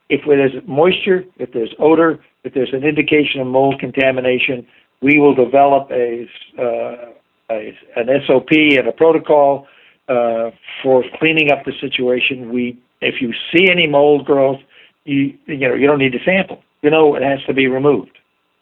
If 0.09 0.21
there's 0.27 0.53
moisture, 0.67 1.23
if 1.37 1.53
there's 1.53 1.73
odor, 1.79 2.19
if 2.43 2.53
there's 2.53 2.73
an 2.73 2.83
indication 2.83 3.39
of 3.39 3.47
mold 3.47 3.79
contamination, 3.79 4.67
we 5.03 5.19
will 5.19 5.35
develop 5.35 5.91
a, 5.91 6.27
uh, 6.57 7.11
a 7.51 7.77
an 7.97 8.07
SOP 8.25 8.51
and 8.51 8.87
a 8.87 8.93
protocol 8.93 9.67
uh, 10.07 10.51
for 10.81 11.03
cleaning 11.19 11.51
up 11.51 11.65
the 11.65 11.73
situation. 11.79 12.51
We, 12.51 12.79
if 13.01 13.21
you 13.21 13.33
see 13.53 13.69
any 13.69 13.85
mold 13.85 14.25
growth, 14.25 14.61
you 15.03 15.37
you 15.45 15.67
know 15.67 15.75
you 15.75 15.85
don't 15.85 15.99
need 15.99 16.13
to 16.13 16.23
sample. 16.23 16.63
You 16.81 16.89
know 16.89 17.15
it 17.15 17.21
has 17.21 17.39
to 17.47 17.53
be 17.53 17.67
removed, 17.67 18.17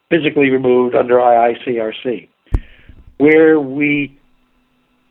physically 0.10 0.50
removed 0.50 0.96
under 0.96 1.16
IICRC. 1.18 2.28
Where 3.18 3.60
we 3.60 4.20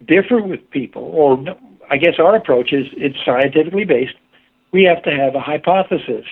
differ 0.06 0.42
with 0.42 0.68
people, 0.70 1.02
or 1.02 1.44
I 1.90 1.96
guess 1.96 2.14
our 2.18 2.34
approach 2.34 2.72
is 2.72 2.86
it's 2.96 3.18
scientifically 3.24 3.84
based. 3.84 4.16
We 4.72 4.82
have 4.84 5.02
to 5.04 5.10
have 5.10 5.36
a 5.36 5.40
hypothesis 5.40 6.26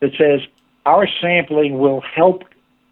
that 0.00 0.10
says 0.16 0.40
our 0.86 1.08
sampling 1.20 1.78
will 1.78 2.00
help 2.00 2.42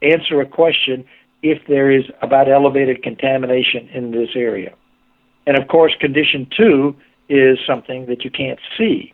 answer 0.02 0.40
a 0.40 0.46
question 0.46 1.04
if 1.42 1.66
there 1.66 1.90
is 1.90 2.04
about 2.20 2.48
elevated 2.48 3.02
contamination 3.02 3.88
in 3.88 4.12
this 4.12 4.30
area. 4.34 4.74
And 5.46 5.56
of 5.56 5.68
course, 5.68 5.94
condition 5.98 6.46
two 6.56 6.96
is 7.28 7.58
something 7.66 8.06
that 8.06 8.24
you 8.24 8.30
can't 8.30 8.60
see. 8.78 9.12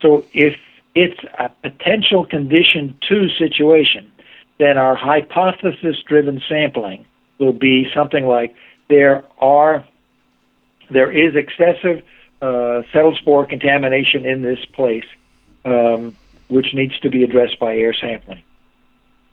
So 0.00 0.24
if 0.32 0.56
it's 0.94 1.18
a 1.38 1.48
potential 1.62 2.26
condition 2.26 2.96
two 3.08 3.28
situation, 3.30 4.12
then 4.58 4.76
our 4.76 4.94
hypothesis 4.94 5.96
driven 6.06 6.42
sampling 6.48 7.06
will 7.38 7.52
be 7.52 7.90
something 7.94 8.26
like 8.26 8.54
there 8.88 9.24
are 9.38 9.84
there 10.90 11.10
is 11.10 11.34
excessive 11.34 12.02
uh, 12.42 12.82
settled 12.92 13.16
spore 13.16 13.46
contamination 13.46 14.26
in 14.26 14.42
this 14.42 14.58
place, 14.72 15.06
um, 15.64 16.14
which 16.48 16.74
needs 16.74 16.98
to 17.00 17.08
be 17.08 17.22
addressed 17.22 17.58
by 17.58 17.74
air 17.76 17.94
sampling. 17.94 18.42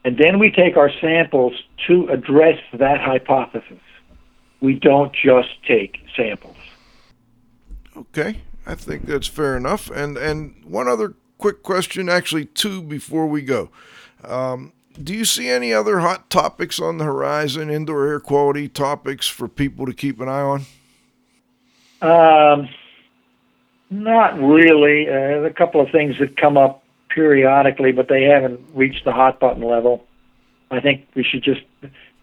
And 0.04 0.16
then 0.16 0.38
we 0.38 0.50
take 0.50 0.76
our 0.76 0.90
samples 1.00 1.52
to 1.86 2.08
address 2.08 2.58
that 2.72 3.00
hypothesis. 3.00 3.80
We 4.60 4.74
don't 4.74 5.12
just 5.12 5.50
take 5.66 5.98
samples. 6.16 6.56
Okay, 7.96 8.40
I 8.66 8.74
think 8.74 9.06
that's 9.06 9.26
fair 9.26 9.56
enough. 9.56 9.90
And 9.90 10.16
and 10.16 10.64
one 10.64 10.88
other 10.88 11.14
quick 11.38 11.62
question, 11.62 12.08
actually 12.08 12.46
two 12.46 12.82
before 12.82 13.26
we 13.26 13.42
go. 13.42 13.70
Um, 14.24 14.72
do 15.02 15.14
you 15.14 15.24
see 15.24 15.48
any 15.48 15.72
other 15.72 16.00
hot 16.00 16.30
topics 16.30 16.78
on 16.80 16.98
the 16.98 17.04
horizon, 17.04 17.70
indoor 17.70 18.06
air 18.06 18.20
quality 18.20 18.68
topics 18.68 19.26
for 19.26 19.48
people 19.48 19.86
to 19.86 19.92
keep 19.92 20.20
an 20.20 20.28
eye 20.28 20.42
on? 20.42 20.66
Um, 22.02 22.68
not 23.88 24.38
really. 24.38 25.08
Uh, 25.08 25.42
a 25.42 25.52
couple 25.52 25.80
of 25.80 25.90
things 25.90 26.18
that 26.18 26.36
come 26.36 26.56
up 26.56 26.82
periodically, 27.14 27.92
but 27.92 28.08
they 28.08 28.22
haven't 28.22 28.60
reached 28.74 29.04
the 29.04 29.12
hot 29.12 29.40
button 29.40 29.62
level. 29.62 30.06
I 30.70 30.80
think 30.80 31.06
we 31.14 31.24
should 31.24 31.42
just 31.42 31.62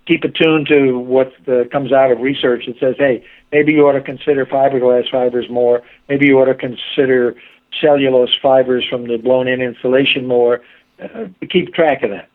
keep 0.08 0.24
attuned 0.24 0.68
to 0.68 0.98
what 0.98 1.34
the, 1.46 1.68
comes 1.72 1.92
out 1.92 2.12
of 2.12 2.20
research 2.20 2.66
that 2.66 2.80
says, 2.80 2.96
hey, 2.98 3.24
maybe 3.52 3.74
you 3.74 3.88
ought 3.88 3.94
to 3.94 4.02
consider 4.02 4.46
fiberglass 4.46 5.12
fibers 5.12 5.50
more. 5.50 5.82
Maybe 6.08 6.28
you 6.28 6.40
ought 6.40 6.46
to 6.46 6.56
consider 6.56 7.36
cellulose 7.82 8.36
fibers 8.42 8.86
from 8.90 9.08
the 9.08 9.18
blown-in 9.18 9.62
insulation 9.62 10.26
more. 10.26 10.62
Uh, 11.02 11.26
keep 11.50 11.74
track 11.74 12.04
of 12.04 12.10
that. 12.10 12.30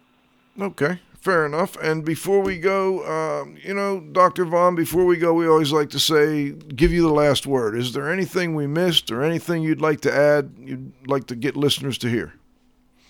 Okay, 0.60 1.00
fair 1.18 1.46
enough. 1.46 1.76
And 1.82 2.04
before 2.04 2.40
we 2.40 2.58
go, 2.58 3.04
um, 3.06 3.56
you 3.62 3.72
know, 3.72 4.00
Dr. 4.00 4.44
Vaughn, 4.44 4.74
before 4.74 5.06
we 5.06 5.16
go, 5.16 5.32
we 5.32 5.48
always 5.48 5.72
like 5.72 5.88
to 5.90 5.98
say, 5.98 6.50
give 6.50 6.92
you 6.92 7.02
the 7.02 7.12
last 7.12 7.46
word. 7.46 7.74
Is 7.76 7.94
there 7.94 8.12
anything 8.12 8.54
we 8.54 8.66
missed 8.66 9.10
or 9.10 9.22
anything 9.22 9.62
you'd 9.62 9.80
like 9.80 10.02
to 10.02 10.14
add, 10.14 10.52
you'd 10.58 10.92
like 11.06 11.26
to 11.28 11.34
get 11.34 11.56
listeners 11.56 11.96
to 11.98 12.10
hear? 12.10 12.34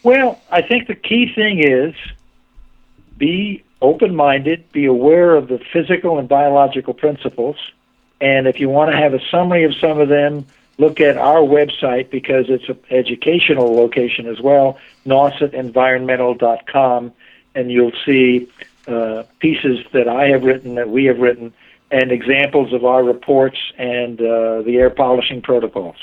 Well, 0.03 0.40
I 0.50 0.62
think 0.62 0.88
the 0.88 0.94
key 0.94 1.32
thing 1.32 1.61
is 1.61 1.94
be 3.16 3.62
open 3.80 4.16
minded, 4.16 4.70
be 4.72 4.86
aware 4.86 5.34
of 5.34 5.48
the 5.48 5.59
physical 5.72 6.18
and 6.18 6.28
biological 6.28 6.94
principles. 6.94 7.57
And 8.20 8.46
if 8.46 8.61
you 8.61 8.68
want 8.68 8.92
to 8.92 8.96
have 8.96 9.14
a 9.14 9.20
summary 9.30 9.64
of 9.64 9.74
some 9.76 10.00
of 10.00 10.09
them, 10.09 10.46
look 10.78 11.00
at 11.00 11.16
our 11.16 11.40
website 11.40 12.11
because 12.11 12.46
it's 12.48 12.68
an 12.68 12.78
educational 12.90 13.74
location 13.74 14.26
as 14.26 14.40
well, 14.40 14.78
nausetenvironmental.com, 15.07 17.12
and 17.55 17.70
you'll 17.70 17.92
see 18.05 18.48
uh, 18.88 19.22
pieces 19.38 19.84
that 19.92 20.09
I 20.09 20.28
have 20.28 20.44
written, 20.44 20.76
that 20.76 20.88
we 20.88 21.05
have 21.05 21.18
written, 21.18 21.53
and 21.90 22.11
examples 22.11 22.72
of 22.72 22.84
our 22.84 23.05
reports 23.05 23.59
and 23.76 24.20
uh, 24.20 24.62
the 24.62 24.78
air 24.78 24.90
polishing 24.90 25.42
protocols. 25.42 25.96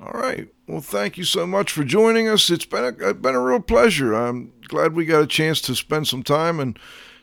All 0.00 0.12
right. 0.12 0.48
Well, 0.66 0.80
thank 0.80 1.16
you 1.16 1.24
so 1.24 1.46
much 1.46 1.70
for 1.70 1.84
joining 1.84 2.28
us. 2.28 2.50
It's 2.50 2.64
been 2.64 2.84
a, 2.84 3.14
been 3.14 3.34
a 3.34 3.40
real 3.40 3.60
pleasure. 3.60 4.12
I'm 4.12 4.52
glad 4.68 4.94
we 4.94 5.04
got 5.04 5.22
a 5.22 5.26
chance 5.26 5.60
to 5.62 5.74
spend 5.74 6.08
some 6.08 6.22
time 6.22 6.58
and 6.58 6.78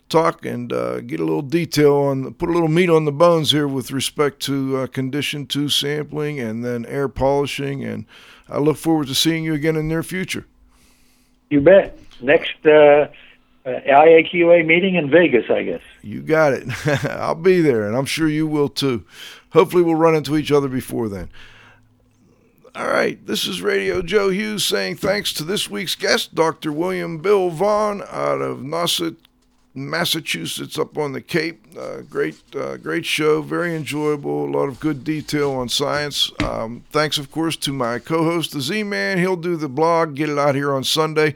talk 0.10 0.46
and 0.46 0.72
uh, 0.72 1.02
get 1.02 1.20
a 1.20 1.26
little 1.26 1.42
detail 1.42 1.96
on, 1.96 2.34
put 2.36 2.50
a 2.50 2.52
little 2.54 2.68
meat 2.68 2.90
on 2.90 3.06
the 3.06 3.12
bones 3.12 3.52
here 3.52 3.68
with 3.68 3.92
respect 3.92 4.40
to 4.42 4.78
uh, 4.78 4.88
condition 4.88 5.48
two 5.48 5.70
sampling 5.70 6.40
and 6.40 6.64
then 6.64 6.86
air 6.86 7.08
polishing. 7.08 7.84
And 7.84 8.06
I 8.48 8.60
look 8.60 8.78
forward 8.78 9.08
to 9.08 9.16
seeing 9.16 9.44
you 9.44 9.54
again 9.54 9.76
in 9.76 9.88
the 9.88 9.94
near 9.94 10.04
future. 10.04 10.46
You 11.50 11.62
bet. 11.62 11.98
Next 12.22 12.66
uh, 12.66 12.70
uh 12.70 13.10
IAQA 13.66 14.66
meeting 14.66 14.96
in 14.96 15.10
Vegas, 15.10 15.50
I 15.50 15.64
guess. 15.64 15.82
You 16.02 16.22
got 16.22 16.54
it. 16.54 16.68
I'll 17.06 17.36
be 17.36 17.62
there, 17.62 17.88
and 17.88 17.98
I'm 17.98 18.06
sure 18.06 18.28
you 18.28 18.48
will 18.48 18.70
too. 18.70 19.06
Hopefully, 19.52 19.84
we'll 19.84 19.96
run 19.96 20.16
into 20.16 20.38
each 20.38 20.52
other 20.52 20.68
before 20.68 21.10
then. 21.10 21.30
All 22.74 22.88
right, 22.88 23.26
this 23.28 23.48
is 23.48 23.62
Radio 23.62 24.02
Joe 24.02 24.30
Hughes 24.30 24.64
saying 24.64 24.96
thanks 24.96 25.34
to 25.34 25.44
this 25.44 25.70
week's 25.70 25.96
guest, 25.96 26.34
Dr. 26.34 26.72
William 26.72 27.18
Bill 27.18 27.50
Vaughn 27.50 28.02
out 28.10 28.42
of 28.42 28.60
Nauset, 28.60 29.18
Massachusetts, 29.74 30.80
up 30.80 30.98
on 30.98 31.12
the 31.12 31.20
Cape. 31.20 31.66
Uh, 31.78 31.98
great, 32.10 32.38
uh, 32.56 32.78
great 32.78 33.06
show, 33.06 33.42
very 33.42 33.76
enjoyable. 33.76 34.46
A 34.46 34.52
lot 34.52 34.70
of 34.70 34.80
good 34.80 35.04
detail 35.04 35.52
on 35.52 35.68
science. 35.68 36.32
Um, 36.42 36.86
thanks, 36.92 37.18
of 37.18 37.30
course, 37.30 37.58
to 37.58 37.74
my 37.74 38.00
co-host, 38.00 38.54
the 38.54 38.62
Z-Man. 38.62 39.18
He'll 39.18 39.36
do 39.36 39.58
the 39.58 39.68
blog, 39.68 40.16
get 40.16 40.30
it 40.30 40.40
out 40.40 40.56
here 40.56 40.74
on 40.74 40.86
Sunday. 40.86 41.36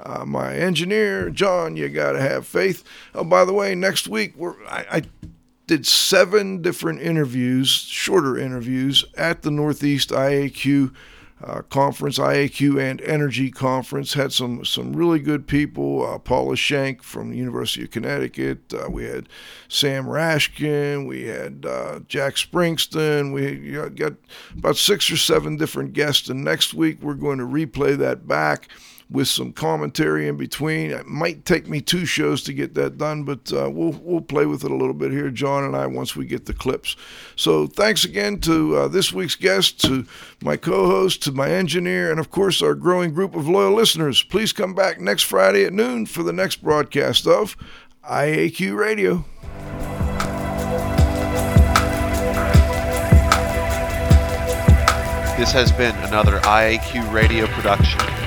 Uh, 0.00 0.24
my 0.24 0.54
engineer, 0.54 1.30
John, 1.30 1.76
you 1.76 1.88
gotta 1.88 2.20
have 2.20 2.46
faith. 2.46 2.84
Oh, 3.12 3.24
by 3.24 3.44
the 3.44 3.52
way, 3.52 3.74
next 3.74 4.06
week 4.06 4.34
we're 4.36 4.54
I, 4.66 4.86
I 4.92 5.02
did 5.66 5.86
seven 5.86 6.62
different 6.62 7.00
interviews, 7.00 7.68
shorter 7.68 8.38
interviews, 8.38 9.04
at 9.16 9.42
the 9.42 9.50
Northeast 9.50 10.10
IAQ 10.10 10.94
uh, 11.44 11.60
conference, 11.62 12.18
IAQ 12.18 12.80
and 12.80 13.00
Energy 13.02 13.50
conference. 13.50 14.14
Had 14.14 14.32
some 14.32 14.64
some 14.64 14.94
really 14.94 15.18
good 15.18 15.46
people. 15.46 16.06
Uh, 16.06 16.18
Paula 16.18 16.56
Schenck 16.56 17.02
from 17.02 17.30
the 17.30 17.36
University 17.36 17.84
of 17.84 17.90
Connecticut. 17.90 18.72
Uh, 18.72 18.88
we 18.90 19.04
had 19.04 19.28
Sam 19.68 20.06
Rashkin. 20.06 21.06
We 21.06 21.24
had 21.24 21.66
uh, 21.66 22.00
Jack 22.08 22.34
Springston. 22.34 23.34
We 23.34 23.72
got 23.90 24.14
about 24.56 24.76
six 24.76 25.10
or 25.10 25.16
seven 25.16 25.56
different 25.56 25.92
guests. 25.92 26.30
And 26.30 26.42
next 26.42 26.72
week 26.72 27.02
we're 27.02 27.14
going 27.14 27.38
to 27.38 27.44
replay 27.44 27.98
that 27.98 28.26
back 28.26 28.68
with 29.08 29.28
some 29.28 29.52
commentary 29.52 30.26
in 30.26 30.36
between. 30.36 30.90
It 30.90 31.06
might 31.06 31.44
take 31.44 31.68
me 31.68 31.80
two 31.80 32.04
shows 32.04 32.42
to 32.44 32.52
get 32.52 32.74
that 32.74 32.98
done, 32.98 33.24
but 33.24 33.52
uh, 33.52 33.70
we'll 33.70 33.98
we'll 34.02 34.20
play 34.20 34.46
with 34.46 34.64
it 34.64 34.70
a 34.70 34.76
little 34.76 34.94
bit 34.94 35.12
here, 35.12 35.30
John 35.30 35.64
and 35.64 35.76
I, 35.76 35.86
once 35.86 36.16
we 36.16 36.26
get 36.26 36.46
the 36.46 36.54
clips. 36.54 36.96
So 37.36 37.66
thanks 37.66 38.04
again 38.04 38.40
to 38.40 38.76
uh, 38.76 38.88
this 38.88 39.12
week's 39.12 39.36
guest, 39.36 39.80
to 39.82 40.06
my 40.42 40.56
co-host, 40.56 41.22
to 41.24 41.32
my 41.32 41.50
engineer, 41.50 42.10
and 42.10 42.18
of 42.18 42.30
course 42.30 42.62
our 42.62 42.74
growing 42.74 43.14
group 43.14 43.34
of 43.36 43.48
loyal 43.48 43.74
listeners. 43.74 44.22
Please 44.22 44.52
come 44.52 44.74
back 44.74 45.00
next 45.00 45.22
Friday 45.22 45.64
at 45.64 45.72
noon 45.72 46.06
for 46.06 46.22
the 46.22 46.32
next 46.32 46.62
broadcast 46.62 47.26
of 47.26 47.56
IAQ 48.04 48.76
Radio. 48.76 49.24
This 55.36 55.52
has 55.52 55.70
been 55.70 55.94
another 55.96 56.38
IAQ 56.38 57.12
radio 57.12 57.46
production. 57.48 58.25